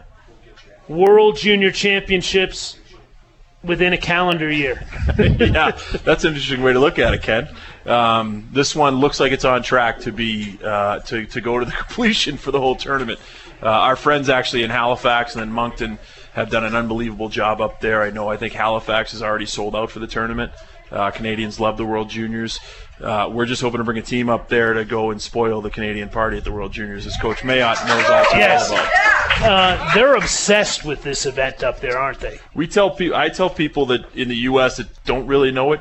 World 0.88 1.36
Junior 1.36 1.70
Championships 1.70 2.78
within 3.62 3.92
a 3.92 3.98
calendar 3.98 4.50
year. 4.50 4.82
yeah, 5.18 5.78
that's 6.04 6.24
an 6.24 6.28
interesting 6.28 6.62
way 6.62 6.72
to 6.72 6.80
look 6.80 6.98
at 6.98 7.12
it, 7.12 7.22
Ken. 7.22 7.48
Um, 7.86 8.48
this 8.52 8.74
one 8.74 8.96
looks 8.96 9.20
like 9.20 9.32
it's 9.32 9.44
on 9.44 9.62
track 9.62 10.00
to 10.00 10.12
be 10.12 10.58
uh, 10.64 11.00
to 11.00 11.26
to 11.26 11.40
go 11.40 11.58
to 11.58 11.64
the 11.64 11.72
completion 11.86 12.36
for 12.36 12.50
the 12.50 12.60
whole 12.60 12.76
tournament. 12.76 13.20
Uh, 13.62 13.68
our 13.68 13.96
friends 13.96 14.30
actually 14.30 14.62
in 14.62 14.70
Halifax 14.70 15.34
and 15.34 15.42
then 15.42 15.52
Moncton 15.52 15.98
have 16.34 16.50
done 16.50 16.64
an 16.64 16.74
unbelievable 16.74 17.28
job 17.28 17.60
up 17.60 17.80
there. 17.80 18.02
I 18.02 18.10
know. 18.10 18.28
I 18.28 18.36
think 18.36 18.52
Halifax 18.52 19.14
is 19.14 19.22
already 19.22 19.46
sold 19.46 19.74
out 19.74 19.90
for 19.90 19.98
the 19.98 20.06
tournament. 20.06 20.52
Uh, 20.90 21.10
Canadians 21.10 21.60
love 21.60 21.76
the 21.76 21.84
World 21.84 22.08
Juniors. 22.10 22.58
Uh, 23.00 23.28
we're 23.32 23.46
just 23.46 23.62
hoping 23.62 23.78
to 23.78 23.84
bring 23.84 23.98
a 23.98 24.02
team 24.02 24.28
up 24.28 24.48
there 24.48 24.74
to 24.74 24.84
go 24.84 25.10
and 25.10 25.22
spoil 25.22 25.60
the 25.62 25.70
Canadian 25.70 26.08
party 26.08 26.36
at 26.36 26.44
the 26.44 26.50
World 26.52 26.72
Juniors, 26.72 27.06
as 27.06 27.16
Coach 27.16 27.38
Mayotte 27.38 27.86
knows 27.86 28.04
all 28.10 28.24
too 28.24 28.36
Yes. 28.38 28.70
well 28.70 28.80
about. 28.80 28.90
Uh, 29.42 29.90
they're 29.94 30.16
obsessed 30.16 30.84
with 30.84 31.02
this 31.02 31.24
event 31.26 31.62
up 31.62 31.80
there, 31.80 31.96
aren't 31.98 32.18
they? 32.20 32.38
We 32.54 32.66
tell 32.66 32.90
people, 32.90 33.16
I 33.16 33.28
tell 33.30 33.48
people 33.48 33.86
that 33.86 34.14
in 34.14 34.28
the 34.28 34.36
U.S. 34.36 34.76
that 34.78 34.88
don't 35.04 35.26
really 35.26 35.50
know 35.52 35.72
it, 35.72 35.80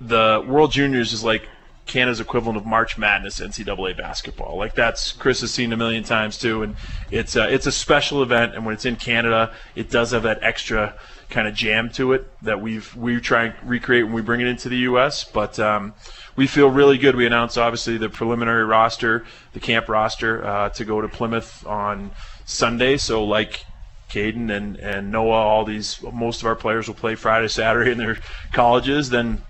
the 0.00 0.44
World 0.46 0.72
Juniors 0.72 1.12
is 1.12 1.24
like 1.24 1.48
Canada's 1.86 2.20
equivalent 2.20 2.56
of 2.58 2.66
March 2.66 2.98
Madness 2.98 3.40
NCAA 3.40 3.96
basketball. 3.96 4.56
Like 4.56 4.74
that's 4.74 5.12
Kris 5.12 5.40
has 5.40 5.52
seen 5.52 5.72
a 5.72 5.76
million 5.76 6.02
times 6.02 6.36
too, 6.36 6.62
and 6.62 6.76
it's 7.10 7.36
a, 7.36 7.52
it's 7.52 7.66
a 7.66 7.72
special 7.72 8.22
event. 8.22 8.54
And 8.54 8.66
when 8.66 8.74
it's 8.74 8.84
in 8.84 8.96
Canada, 8.96 9.54
it 9.74 9.90
does 9.90 10.10
have 10.10 10.24
that 10.24 10.42
extra 10.42 10.94
kind 11.30 11.48
of 11.48 11.54
jam 11.54 11.90
to 11.90 12.12
it 12.12 12.28
that 12.42 12.60
we've 12.60 12.94
we 12.96 13.20
try 13.20 13.44
and 13.44 13.54
recreate 13.64 14.04
when 14.04 14.12
we 14.12 14.22
bring 14.22 14.40
it 14.40 14.48
into 14.48 14.68
the 14.68 14.78
U.S. 14.78 15.24
But 15.24 15.58
um, 15.58 15.94
we 16.34 16.46
feel 16.46 16.68
really 16.68 16.98
good. 16.98 17.16
We 17.16 17.26
announced 17.26 17.56
obviously 17.56 17.96
the 17.96 18.08
preliminary 18.08 18.64
roster, 18.64 19.24
the 19.52 19.60
camp 19.60 19.88
roster, 19.88 20.44
uh, 20.44 20.68
to 20.70 20.84
go 20.84 21.00
to 21.00 21.08
Plymouth 21.08 21.64
on 21.66 22.10
Sunday. 22.44 22.96
So 22.96 23.24
like 23.24 23.64
Caden 24.10 24.50
and, 24.50 24.76
and 24.76 25.10
Noah, 25.10 25.32
all 25.32 25.64
these, 25.64 26.00
most 26.02 26.40
of 26.40 26.46
our 26.46 26.56
players 26.56 26.88
will 26.88 26.94
play 26.94 27.14
Friday, 27.14 27.48
Saturday 27.48 27.90
in 27.92 27.98
their 27.98 28.18
colleges. 28.52 29.10
Then 29.10 29.42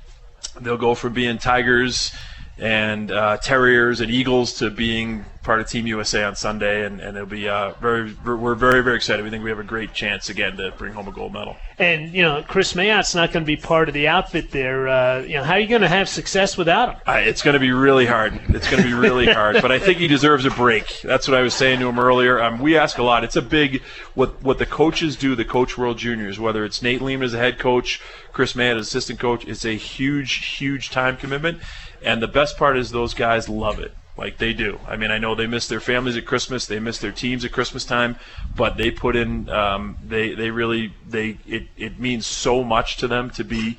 they'll 0.61 0.76
go 0.76 0.94
from 0.94 1.12
being 1.12 1.38
Tigers 1.38 2.12
and 2.59 3.11
uh, 3.11 3.36
Terriers 3.38 4.00
and 4.00 4.11
Eagles 4.11 4.54
to 4.54 4.70
being 4.70 5.24
part 5.46 5.61
of 5.61 5.68
Team 5.68 5.86
USA 5.86 6.24
on 6.24 6.34
Sunday, 6.34 6.84
and, 6.84 7.00
and 7.00 7.16
it'll 7.16 7.28
be 7.28 7.48
uh, 7.48 7.72
very 7.80 8.12
we're 8.24 8.54
very 8.54 8.82
very 8.82 8.96
excited. 8.96 9.22
We 9.22 9.30
think 9.30 9.44
we 9.44 9.50
have 9.50 9.61
a 9.61 9.64
great 9.64 9.94
chance 9.94 10.28
again 10.28 10.57
to 10.57 10.72
bring 10.72 10.92
home 10.92 11.07
a 11.07 11.12
gold 11.12 11.32
medal. 11.32 11.57
And 11.78 12.12
you 12.12 12.22
know, 12.22 12.42
Kris 12.42 12.72
Mayotte's 12.72 13.14
not 13.14 13.32
going 13.32 13.44
to 13.44 13.46
be 13.46 13.57
part 13.57 13.88
of 13.88 13.94
the 13.94 14.09
outfit 14.09 14.50
there. 14.50 14.88
Uh, 14.88 15.20
you 15.20 15.36
know, 15.36 15.44
how 15.44 15.54
are 15.54 15.61
you 15.61 15.68
going 15.68 15.82
to 15.82 15.88
have 15.88 16.09
success 16.09 16.57
without 16.57 16.94
him? 16.94 17.00
Uh, 17.07 17.20
it's 17.22 17.42
going 17.42 17.54
to 17.54 17.61
be 17.61 17.70
really 17.70 18.07
hard. 18.07 18.40
It's 18.48 18.68
going 18.68 18.82
to 18.82 18.88
be 18.88 18.94
really 18.94 19.26
hard. 19.32 19.62
But 19.62 19.70
I 19.70 19.78
think 19.78 19.98
he 19.98 20.09
deserves 20.09 20.44
a 20.44 20.50
break. 20.50 21.00
That's 21.02 21.28
what 21.28 21.36
I 21.36 21.42
was 21.42 21.54
saying 21.54 21.80
to 21.80 21.88
him 21.88 21.98
earlier. 21.98 22.42
Um, 22.42 22.59
we 22.59 22.76
ask 22.76 22.98
a 22.98 23.02
lot. 23.02 23.22
It's 23.22 23.36
a 23.36 23.42
big 23.42 23.82
what 24.14 24.42
what 24.42 24.59
the 24.59 24.66
coaches 24.66 25.14
do. 25.16 25.36
The 25.36 25.44
Coach 25.44 25.78
World 25.78 25.98
Juniors, 25.98 26.40
whether 26.40 26.64
it's 26.64 26.82
Nate 26.82 27.00
Leaman 27.02 27.24
as 27.24 27.34
a 27.34 27.38
head 27.38 27.59
coach, 27.59 28.00
Kris 28.32 28.54
Mayotte 28.54 28.80
as 28.80 28.88
assistant 28.88 29.20
coach, 29.20 29.44
it's 29.46 29.64
a 29.64 29.76
huge 29.76 30.57
huge 30.57 30.90
time 30.90 31.16
commitment. 31.16 31.61
And 32.03 32.22
the 32.22 32.28
best 32.28 32.57
part 32.57 32.76
is 32.76 32.90
those 32.90 33.14
guys 33.14 33.49
love 33.49 33.78
it 33.78 33.94
like 34.16 34.38
they 34.38 34.53
do. 34.53 34.78
I 34.86 34.97
mean, 34.97 35.11
I 35.11 35.18
know 35.18 35.34
they 35.34 35.47
miss 35.47 35.68
their 35.68 35.80
families 35.80 36.16
at 36.16 36.24
Christmas, 36.24 36.66
they 36.66 36.78
miss 36.78 36.99
their 36.99 37.12
teams 37.12 37.44
at 37.44 37.53
Christmas 37.53 37.84
time, 37.84 38.16
but 38.55 38.76
they 38.76 38.90
put 38.90 39.14
in, 39.16 39.49
um, 39.51 39.99
they 40.05 40.34
they 40.34 40.51
really 40.51 40.94
they 41.07 41.38
it 41.47 41.68
it 41.76 41.99
means 41.99 42.26
so 42.26 42.64
much 42.64 42.97
to 42.99 43.09
them 43.09 43.30
to 43.30 43.44
be 43.44 43.76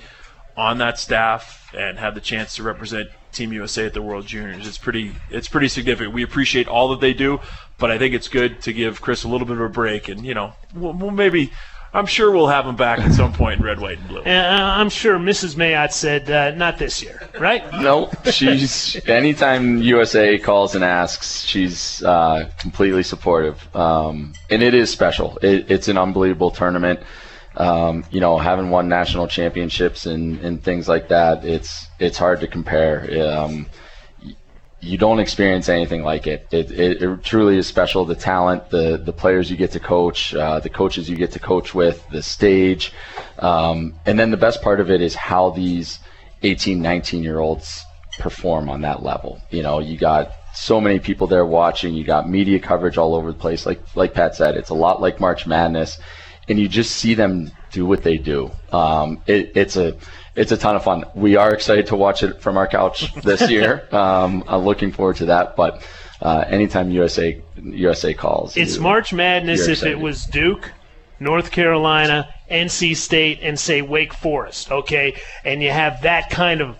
on 0.56 0.78
that 0.80 1.00
staff 1.00 1.72
and 1.76 1.98
have 2.00 2.16
the 2.16 2.22
chance 2.22 2.56
to 2.56 2.64
represent 2.64 3.10
Team 3.32 3.54
USA 3.54 3.86
at 3.86 3.94
the 3.94 4.02
World 4.02 4.26
Juniors. 4.26 4.68
It's 4.68 4.78
pretty 4.78 5.16
it's 5.30 5.48
pretty 5.48 5.68
significant. 5.68 6.14
We 6.14 6.24
appreciate 6.24 6.68
all 6.68 6.90
that 6.90 7.02
they 7.02 7.14
do, 7.14 7.40
but 7.78 7.92
I 7.92 7.98
think 7.98 8.14
it's 8.14 8.28
good 8.28 8.62
to 8.62 8.74
give 8.74 9.02
Kris 9.02 9.24
a 9.24 9.28
little 9.28 9.48
bit 9.48 9.58
of 9.58 9.62
a 9.62 9.70
break, 9.70 10.08
and 10.08 10.26
you 10.26 10.34
know, 10.34 10.54
we'll, 10.76 10.94
we'll 10.94 11.12
maybe 11.12 11.52
I'm 11.94 12.06
sure 12.06 12.32
we'll 12.32 12.48
have 12.48 12.66
him 12.66 12.76
back 12.76 13.00
at 13.00 13.14
some 13.14 13.34
point 13.34 13.60
in 13.60 13.66
red, 13.66 13.80
white, 13.80 13.98
and 13.98 14.08
blue. 14.08 14.22
Uh, 14.22 14.74
I'm 14.78 14.90
sure 14.90 15.18
Mrs. 15.18 15.56
Mayotte 15.56 15.92
said 15.94 16.30
uh, 16.30 16.52
not 16.52 16.78
this 16.78 17.02
year, 17.02 17.30
right? 17.40 17.64
No, 17.74 18.12
she's 18.32 19.02
anytime 19.08 19.82
USA 19.82 20.38
calls 20.38 20.76
and 20.76 20.84
asks, 20.84 21.42
she's 21.44 22.04
uh, 22.04 22.50
completely 22.60 23.04
supportive, 23.04 23.76
um, 23.76 24.34
and 24.50 24.62
it 24.62 24.74
is 24.74 24.90
special. 24.90 25.38
It, 25.42 25.72
it's 25.72 25.88
an 25.88 25.98
unbelievable 25.98 26.52
tournament. 26.52 27.00
Um, 27.56 28.06
you 28.12 28.20
know, 28.20 28.38
having 28.38 28.70
won 28.70 28.88
national 28.88 29.28
championships 29.28 30.06
and, 30.06 30.40
and 30.42 30.64
things 30.64 30.88
like 30.88 31.08
that, 31.08 31.44
it's 31.44 31.88
it's 32.00 32.18
hard 32.18 32.40
to 32.42 32.48
compare. 32.48 33.28
Um, 33.28 33.66
you 34.88 34.98
don't 34.98 35.20
experience 35.20 35.68
anything 35.70 36.04
like 36.04 36.28
it. 36.28 36.48
It, 36.52 36.72
it. 36.72 37.02
it, 37.04 37.24
truly 37.24 37.58
is 37.58 37.68
special. 37.68 38.06
The 38.06 38.16
talent, 38.16 38.70
the 38.70 38.98
the 38.98 39.14
players 39.14 39.52
you 39.52 39.58
get 39.58 39.72
to 39.72 39.80
coach, 39.80 40.34
uh, 40.34 40.60
the 40.60 40.70
coaches 40.70 41.10
you 41.10 41.16
get 41.16 41.32
to 41.34 41.40
coach 41.40 41.76
with, 41.76 42.08
the 42.10 42.24
stage, 42.24 42.94
um, 43.40 43.94
and 44.06 44.18
then 44.18 44.32
the 44.32 44.38
best 44.38 44.62
part 44.62 44.80
of 44.80 44.90
it 44.90 45.02
is 45.02 45.14
how 45.16 45.50
these 45.50 46.00
18, 46.44 46.82
19 46.82 47.24
year 47.24 47.40
olds 47.40 47.84
perform 48.20 48.70
on 48.70 48.82
that 48.82 49.04
level. 49.04 49.42
You 49.52 49.64
know, 49.64 49.80
you 49.80 49.98
got 49.98 50.32
so 50.54 50.80
many 50.80 51.00
people 51.00 51.28
there 51.28 51.46
watching. 51.46 51.94
You 51.94 52.04
got 52.04 52.30
media 52.30 52.60
coverage 52.60 52.98
all 52.98 53.14
over 53.14 53.32
the 53.32 53.38
place. 53.38 53.66
Like 53.66 53.82
like 53.96 54.14
Pat 54.14 54.36
said, 54.36 54.56
it's 54.56 54.70
a 54.70 54.76
lot 54.76 55.02
like 55.02 55.20
March 55.20 55.46
Madness, 55.46 56.00
and 56.48 56.58
you 56.58 56.68
just 56.68 56.96
see 56.96 57.14
them 57.14 57.52
do 57.72 57.86
what 57.86 58.04
they 58.04 58.18
do. 58.18 58.52
Um, 58.72 59.22
it, 59.28 59.52
it's 59.56 59.76
a 59.76 59.98
it's 60.38 60.52
a 60.52 60.58
ton 60.58 60.76
of 60.76 60.84
fun. 60.84 61.04
We 61.16 61.36
are 61.36 61.52
excited 61.52 61.88
to 61.88 61.96
watch 61.96 62.22
it 62.22 62.40
from 62.42 62.58
our 62.58 62.68
couch 62.68 63.12
this 63.16 63.50
year. 63.50 63.88
um, 63.92 64.44
I'm 64.48 64.62
looking 64.64 64.92
forward 64.92 65.18
to 65.18 65.26
that. 65.26 65.56
But 65.56 65.86
uh, 66.22 66.46
anytime 66.48 66.92
USA 66.92 67.42
USA 67.62 68.14
calls, 68.14 68.56
it's 68.56 68.76
you, 68.76 68.82
March 68.82 69.12
Madness. 69.12 69.68
If 69.68 69.84
it 69.84 70.00
was 70.00 70.26
Duke, 70.26 70.72
North 71.20 71.52
Carolina, 71.52 72.30
NC 72.52 72.96
State, 72.96 73.40
and 73.42 73.60
say 73.60 73.82
Wake 73.82 74.14
Forest, 74.14 74.72
okay, 74.72 75.20
and 75.44 75.62
you 75.62 75.72
have 75.72 76.04
that 76.04 76.30
kind 76.30 76.62
of 76.62 76.80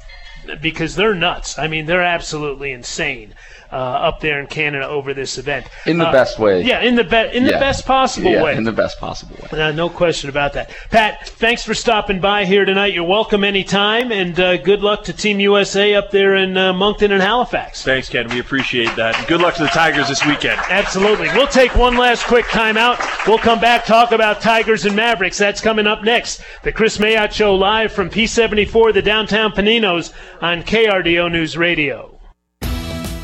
because 0.62 0.96
they're 0.96 1.16
nuts. 1.16 1.58
I 1.58 1.68
mean, 1.68 1.88
they're 1.88 2.04
absolutely 2.04 2.72
insane 2.72 3.34
uh, 3.72 3.76
up 3.76 4.20
there 4.20 4.40
in 4.40 4.48
Canada 4.48 4.88
over 4.88 5.14
this 5.14 5.38
event 5.38 5.68
in 5.86 5.98
the 5.98 6.08
uh, 6.08 6.12
best 6.12 6.40
way. 6.40 6.64
Yeah, 6.64 6.82
in 6.82 6.96
the 6.96 7.04
best 7.04 7.36
in 7.36 7.44
yeah. 7.44 7.54
the 7.54 7.60
best 7.60 7.86
possible 7.86 8.32
yeah, 8.32 8.44
way. 8.44 8.56
In 8.56 8.64
the 8.64 8.72
best 8.72 9.00
possible 9.00 9.36
way. 9.36 9.62
Uh, 9.62 9.72
no 9.72 9.90
question 9.90 10.30
about 10.30 10.54
that. 10.54 10.72
Pat, 10.90 11.28
thanks 11.28 11.64
for 11.64 11.74
stopping 11.74 12.20
by 12.20 12.46
here 12.46 12.66
tonight. 12.66 12.94
You're 12.94 13.04
welcome 13.04 13.44
anytime, 13.44 14.12
and 14.12 14.40
uh, 14.40 14.58
good 14.58 14.82
luck 14.82 15.04
to 15.06 15.14
Team 15.14 15.40
USA 15.40 15.96
up 15.96 16.12
there 16.12 16.36
in 16.36 16.58
uh, 16.58 16.74
Moncton 16.74 17.12
and 17.12 17.22
Halifax. 17.22 17.84
Thanks, 17.84 18.10
Ken. 18.10 18.28
We 18.30 18.40
appreciate 18.40 18.96
that. 18.96 19.28
Good 19.28 19.42
luck 19.42 19.56
to 19.56 19.64
the 19.64 19.70
Tigers 19.70 20.08
this 20.08 20.26
weekend. 20.26 20.60
Absolutely. 20.70 21.28
We'll 21.30 21.48
take 21.48 21.76
one 21.76 21.98
last 21.98 22.26
quick 22.26 22.46
timeout. 22.46 23.28
We'll 23.28 23.38
come 23.38 23.60
back 23.60 23.86
talk 23.86 24.12
about 24.12 24.42
Tigers 24.42 24.86
and 24.86 24.96
Mavericks. 24.96 25.38
That's 25.38 25.62
coming 25.62 25.88
up 25.88 26.04
next. 26.04 26.42
The 26.64 26.72
Kris 26.72 26.98
Mayotte 26.98 27.32
Show 27.32 27.56
live 27.56 27.92
from 27.92 28.10
P74, 28.10 28.94
the 28.94 29.02
downtown 29.02 29.52
Paninos 29.52 30.14
on 30.42 30.64
KRDO 30.64 31.32
News 31.32 31.58
Radio. 31.58 32.17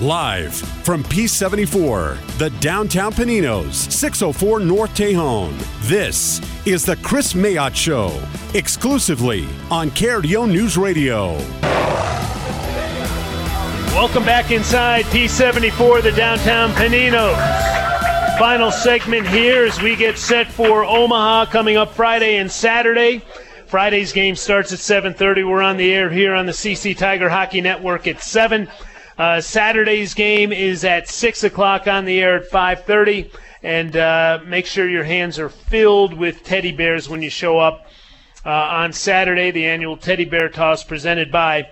Live 0.04 0.54
from 0.84 1.02
P74, 1.02 2.38
the 2.38 2.50
downtown 2.60 3.14
Paninos, 3.14 3.90
604 3.90 4.60
North 4.60 4.94
Tejon. 4.94 5.58
This 5.88 6.42
is 6.68 6.84
the 6.84 6.98
Kris 6.98 7.32
Mayotte 7.32 7.74
Show, 7.74 8.22
exclusively 8.54 9.48
on 9.72 9.90
KRDO 9.92 10.52
News 10.52 10.78
Radio. 10.78 11.38
Welcome 13.96 14.26
back 14.26 14.52
inside 14.52 15.06
P74, 15.06 16.04
the 16.04 16.12
downtown 16.12 16.72
Paninos. 16.72 18.38
Final 18.38 18.72
segment 18.72 19.26
here 19.26 19.64
as 19.64 19.82
we 19.82 19.96
get 19.96 20.18
set 20.18 20.52
for 20.52 20.84
Omaha 20.84 21.46
coming 21.46 21.78
up 21.78 21.94
Friday 21.94 22.36
and 22.36 22.52
Saturday. 22.52 23.22
Friday's 23.68 24.12
game 24.12 24.36
starts 24.36 24.74
at 24.74 24.80
7:30. 24.80 25.46
We're 25.46 25.62
on 25.62 25.78
the 25.78 25.94
air 25.94 26.10
here 26.10 26.36
on 26.36 26.46
the 26.46 26.52
CC 26.52 26.94
Tiger 26.94 27.30
Hockey 27.30 27.62
Network 27.62 28.06
at 28.06 28.22
7. 28.22 28.68
Uh, 29.18 29.40
Saturday's 29.42 30.14
game 30.14 30.52
is 30.52 30.84
at 30.84 31.08
six 31.08 31.44
o'clock 31.44 31.88
on 31.88 32.06
the 32.06 32.20
air 32.20 32.38
at 32.38 32.48
five 32.48 32.84
thirty, 32.86 33.30
and 33.62 33.96
uh, 33.96 34.40
make 34.46 34.66
sure 34.66 34.90
your 34.90 35.04
hands 35.04 35.38
are 35.38 35.50
filled 35.50 36.14
with 36.14 36.44
teddy 36.44 36.72
bears 36.72 37.08
when 37.08 37.22
you 37.22 37.30
show 37.30 37.60
up 37.60 37.88
uh, 38.46 38.50
on 38.50 38.92
Saturday. 38.92 39.52
The 39.52 39.68
annual 39.68 39.98
teddy 39.98 40.26
bear 40.26 40.50
toss 40.50 40.84
presented 40.84 41.32
by 41.32 41.70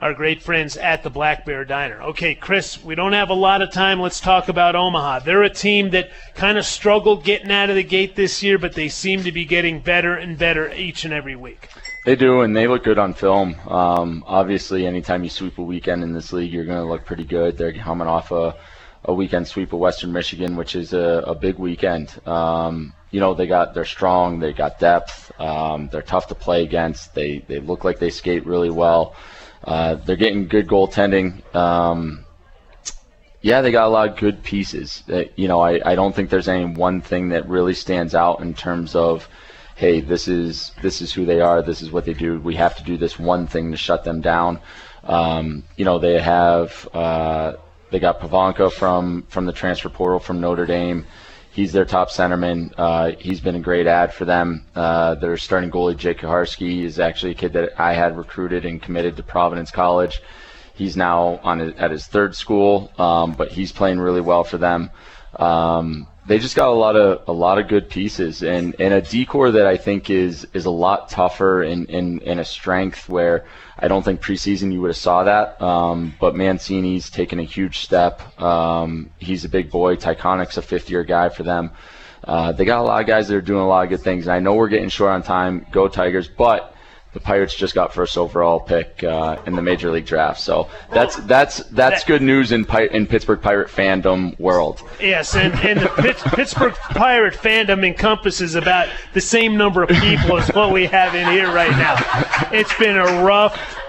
our 0.00 0.14
great 0.14 0.42
friends 0.42 0.76
at 0.76 1.04
the 1.04 1.10
Black 1.10 1.46
Bear 1.46 1.64
Diner. 1.64 2.02
Okay, 2.02 2.34
Kris, 2.34 2.82
we 2.82 2.96
don't 2.96 3.12
have 3.12 3.30
a 3.30 3.34
lot 3.34 3.62
of 3.62 3.70
time. 3.70 4.00
Let's 4.00 4.18
talk 4.18 4.48
about 4.48 4.74
Omaha. 4.74 5.20
They're 5.20 5.44
a 5.44 5.48
team 5.48 5.90
that 5.90 6.10
kind 6.34 6.58
of 6.58 6.66
struggled 6.66 7.22
getting 7.22 7.52
out 7.52 7.70
of 7.70 7.76
the 7.76 7.84
gate 7.84 8.16
this 8.16 8.42
year, 8.42 8.58
but 8.58 8.72
they 8.72 8.88
seem 8.88 9.22
to 9.22 9.30
be 9.30 9.44
getting 9.44 9.78
better 9.78 10.16
and 10.16 10.36
better 10.36 10.72
each 10.72 11.04
and 11.04 11.14
every 11.14 11.36
week. 11.36 11.68
They 12.04 12.16
do, 12.16 12.40
and 12.40 12.56
they 12.56 12.66
look 12.66 12.82
good 12.82 12.98
on 12.98 13.14
film. 13.14 13.54
Um, 13.68 14.24
obviously, 14.26 14.86
anytime 14.86 15.22
you 15.22 15.30
sweep 15.30 15.58
a 15.58 15.62
weekend 15.62 16.02
in 16.02 16.12
this 16.12 16.32
league, 16.32 16.52
you're 16.52 16.64
going 16.64 16.82
to 16.82 16.88
look 16.90 17.04
pretty 17.04 17.24
good. 17.24 17.56
They're 17.56 17.72
coming 17.72 18.08
off 18.08 18.32
a, 18.32 18.56
a 19.04 19.14
weekend 19.14 19.46
sweep 19.46 19.72
of 19.72 19.78
Western 19.78 20.12
Michigan, 20.12 20.56
which 20.56 20.74
is 20.74 20.92
a, 20.92 21.22
a 21.26 21.34
big 21.36 21.58
weekend. 21.58 22.20
Um, 22.26 22.92
you 23.12 23.20
know, 23.20 23.34
they 23.34 23.46
got 23.46 23.74
they're 23.74 23.84
strong, 23.84 24.40
they 24.40 24.52
got 24.52 24.80
depth, 24.80 25.30
um, 25.40 25.88
they're 25.92 26.02
tough 26.02 26.26
to 26.28 26.34
play 26.34 26.64
against. 26.64 27.14
They 27.14 27.38
they 27.38 27.60
look 27.60 27.84
like 27.84 28.00
they 28.00 28.10
skate 28.10 28.46
really 28.46 28.70
well. 28.70 29.14
Uh, 29.62 29.94
they're 29.94 30.16
getting 30.16 30.48
good 30.48 30.66
goaltending. 30.66 31.54
Um, 31.54 32.24
yeah, 33.42 33.60
they 33.60 33.70
got 33.70 33.86
a 33.86 33.90
lot 33.90 34.08
of 34.08 34.16
good 34.16 34.42
pieces. 34.42 35.04
Uh, 35.08 35.24
you 35.36 35.46
know, 35.46 35.60
I, 35.60 35.92
I 35.92 35.94
don't 35.94 36.14
think 36.14 36.30
there's 36.30 36.48
any 36.48 36.64
one 36.64 37.00
thing 37.00 37.28
that 37.28 37.48
really 37.48 37.74
stands 37.74 38.14
out 38.14 38.40
in 38.40 38.54
terms 38.54 38.96
of 38.96 39.28
hey, 39.82 40.00
this 40.00 40.28
is 40.28 40.70
this 40.80 41.02
is 41.02 41.12
who 41.12 41.26
they 41.26 41.40
are, 41.40 41.60
this 41.60 41.82
is 41.82 41.90
what 41.90 42.04
they 42.04 42.14
do. 42.14 42.38
We 42.38 42.54
have 42.54 42.76
to 42.76 42.84
do 42.84 42.96
this 42.96 43.18
one 43.18 43.48
thing 43.48 43.72
to 43.72 43.76
shut 43.76 44.04
them 44.04 44.20
down. 44.20 44.60
Um, 45.02 45.64
you 45.76 45.84
know, 45.84 45.98
they 45.98 46.20
have 46.20 46.88
uh, 46.94 47.54
they 47.90 47.98
got 47.98 48.20
Pivonka 48.20 48.70
from 48.70 49.24
from 49.28 49.44
the 49.44 49.52
transfer 49.52 49.88
portal 49.88 50.20
from 50.20 50.40
Notre 50.40 50.66
Dame. 50.66 51.04
He's 51.50 51.72
their 51.72 51.84
top 51.84 52.10
centerman. 52.10 52.72
Uh, 52.78 53.10
he's 53.18 53.40
been 53.40 53.56
a 53.56 53.60
great 53.60 53.88
ad 53.88 54.14
for 54.14 54.24
them. 54.24 54.64
Uh, 54.76 55.16
their 55.16 55.36
starting 55.36 55.72
goalie 55.72 55.96
Jake 55.96 56.20
Kucharski 56.20 56.84
is 56.84 57.00
actually 57.00 57.32
a 57.32 57.34
kid 57.42 57.52
that 57.54 57.70
I 57.76 57.92
had 57.94 58.16
recruited 58.16 58.64
and 58.64 58.80
committed 58.80 59.16
to 59.16 59.24
Providence 59.24 59.72
College. 59.72 60.22
He's 60.74 60.96
now 60.96 61.40
on 61.42 61.60
at 61.60 61.90
his 61.90 62.06
third 62.06 62.36
school, 62.36 62.92
um, 62.98 63.32
but 63.32 63.50
he's 63.50 63.72
playing 63.72 63.98
really 63.98 64.20
well 64.20 64.44
for 64.44 64.58
them. 64.58 64.90
Um, 65.34 66.06
they 66.24 66.38
just 66.38 66.54
got 66.54 66.68
a 66.68 66.72
lot 66.72 66.96
of 66.96 67.28
a 67.28 67.32
lot 67.32 67.58
of 67.58 67.66
good 67.66 67.90
pieces 67.90 68.42
and, 68.42 68.76
and 68.78 68.94
a 68.94 69.02
decor 69.02 69.50
that 69.50 69.66
I 69.66 69.76
think 69.76 70.08
is 70.08 70.46
is 70.52 70.66
a 70.66 70.70
lot 70.70 71.08
tougher 71.08 71.62
in, 71.64 71.86
in, 71.86 72.20
in 72.20 72.38
a 72.38 72.44
strength 72.44 73.08
where 73.08 73.44
I 73.78 73.88
don't 73.88 74.04
think 74.04 74.20
preseason 74.20 74.72
you 74.72 74.80
would 74.82 74.90
have 74.90 74.96
saw 74.96 75.24
that. 75.24 75.60
Um, 75.60 76.14
but 76.20 76.34
Mancini's 76.34 77.10
taken 77.10 77.40
a 77.40 77.44
huge 77.44 77.78
step. 77.78 78.40
Um, 78.40 79.10
he's 79.18 79.44
a 79.44 79.48
big 79.48 79.70
boy. 79.70 79.96
Tyconic's 79.96 80.56
a 80.56 80.62
fifth 80.62 80.90
year 80.90 81.02
guy 81.02 81.28
for 81.28 81.42
them. 81.42 81.72
Uh, 82.22 82.52
they 82.52 82.64
got 82.64 82.78
a 82.78 82.82
lot 82.82 83.00
of 83.00 83.06
guys 83.08 83.26
that 83.26 83.34
are 83.34 83.40
doing 83.40 83.62
a 83.62 83.66
lot 83.66 83.82
of 83.82 83.90
good 83.90 84.00
things. 84.00 84.26
And 84.26 84.34
I 84.34 84.38
know 84.38 84.54
we're 84.54 84.68
getting 84.68 84.90
short 84.90 85.10
on 85.10 85.24
time. 85.24 85.66
Go 85.72 85.88
Tigers, 85.88 86.28
but 86.28 86.71
the 87.12 87.20
Pirates 87.20 87.54
just 87.54 87.74
got 87.74 87.92
first 87.92 88.16
overall 88.16 88.58
pick 88.58 89.04
uh, 89.04 89.36
in 89.46 89.54
the 89.54 89.62
Major 89.62 89.90
League 89.90 90.06
Draft. 90.06 90.40
So 90.40 90.68
that's 90.90 91.16
that's 91.16 91.58
that's 91.64 92.04
good 92.04 92.22
news 92.22 92.52
in 92.52 92.66
in 92.92 93.06
Pittsburgh 93.06 93.42
Pirate 93.42 93.68
fandom 93.68 94.38
world. 94.40 94.82
Yes, 95.00 95.34
and, 95.34 95.54
and 95.60 95.80
the 95.80 95.88
Pittsburgh 96.34 96.74
Pirate 96.74 97.34
fandom 97.34 97.84
encompasses 97.86 98.54
about 98.54 98.88
the 99.12 99.20
same 99.20 99.56
number 99.56 99.82
of 99.82 99.90
people 99.90 100.38
as 100.38 100.48
what 100.54 100.72
we 100.72 100.86
have 100.86 101.14
in 101.14 101.28
here 101.28 101.52
right 101.52 101.70
now. 101.72 101.96
It's 102.52 102.76
been 102.78 102.96
a 102.96 103.22
rough 103.22 103.81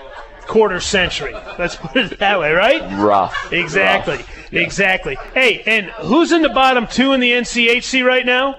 quarter 0.48 0.80
century. 0.80 1.34
Let's 1.58 1.76
put 1.76 1.98
it 1.98 2.20
that 2.20 2.40
way, 2.40 2.52
right? 2.54 2.82
Rough. 3.00 3.52
Exactly. 3.52 4.18
Rough. 4.18 4.54
Exactly. 4.54 5.18
Hey, 5.34 5.64
and 5.66 5.88
who's 5.88 6.32
in 6.32 6.42
the 6.42 6.50
bottom 6.50 6.86
two 6.88 7.14
in 7.14 7.20
the 7.20 7.32
NCHC 7.32 8.06
right 8.06 8.26
now? 8.26 8.56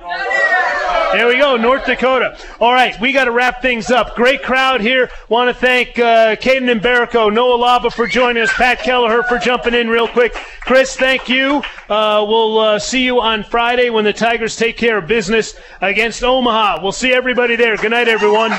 There 1.12 1.28
we 1.28 1.38
go, 1.38 1.56
North 1.56 1.86
Dakota. 1.86 2.36
All 2.58 2.72
right, 2.72 3.00
we 3.00 3.12
got 3.12 3.26
to 3.26 3.30
wrap 3.30 3.62
things 3.62 3.88
up. 3.92 4.16
Great 4.16 4.42
crowd 4.42 4.80
here. 4.80 5.10
Want 5.28 5.48
to 5.48 5.54
thank 5.54 5.96
uh, 5.96 6.34
Caden 6.34 6.80
Mbereko, 6.80 7.32
Noah 7.32 7.56
Laba 7.56 7.92
for 7.92 8.08
joining 8.08 8.42
us, 8.42 8.52
Pat 8.52 8.80
Kelleher 8.80 9.22
for 9.22 9.38
jumping 9.38 9.74
in 9.74 9.88
real 9.88 10.08
quick. 10.08 10.34
Kris, 10.62 10.96
thank 10.96 11.28
you. 11.28 11.62
Uh, 11.88 12.24
we'll 12.28 12.58
uh, 12.58 12.78
see 12.80 13.04
you 13.04 13.20
on 13.20 13.44
Friday 13.44 13.90
when 13.90 14.02
the 14.02 14.12
Tigers 14.12 14.56
take 14.56 14.76
care 14.76 14.98
of 14.98 15.06
business 15.06 15.54
against 15.80 16.24
Omaha. 16.24 16.82
We'll 16.82 16.90
see 16.90 17.12
everybody 17.12 17.54
there. 17.54 17.76
Good 17.76 17.92
night, 17.92 18.08
everyone. 18.08 18.50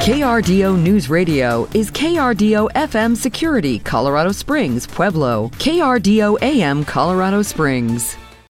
KRDO 0.00 0.80
News 0.80 1.10
Radio 1.10 1.66
is 1.80 1.90
KRDO 1.92 2.70
FM 2.72 3.16
Security, 3.16 3.78
Colorado 3.78 4.32
Springs, 4.32 4.86
Pueblo. 4.86 5.48
KRDO 5.54 6.36
AM, 6.42 6.84
Colorado 6.84 7.40
Springs. 7.40 8.18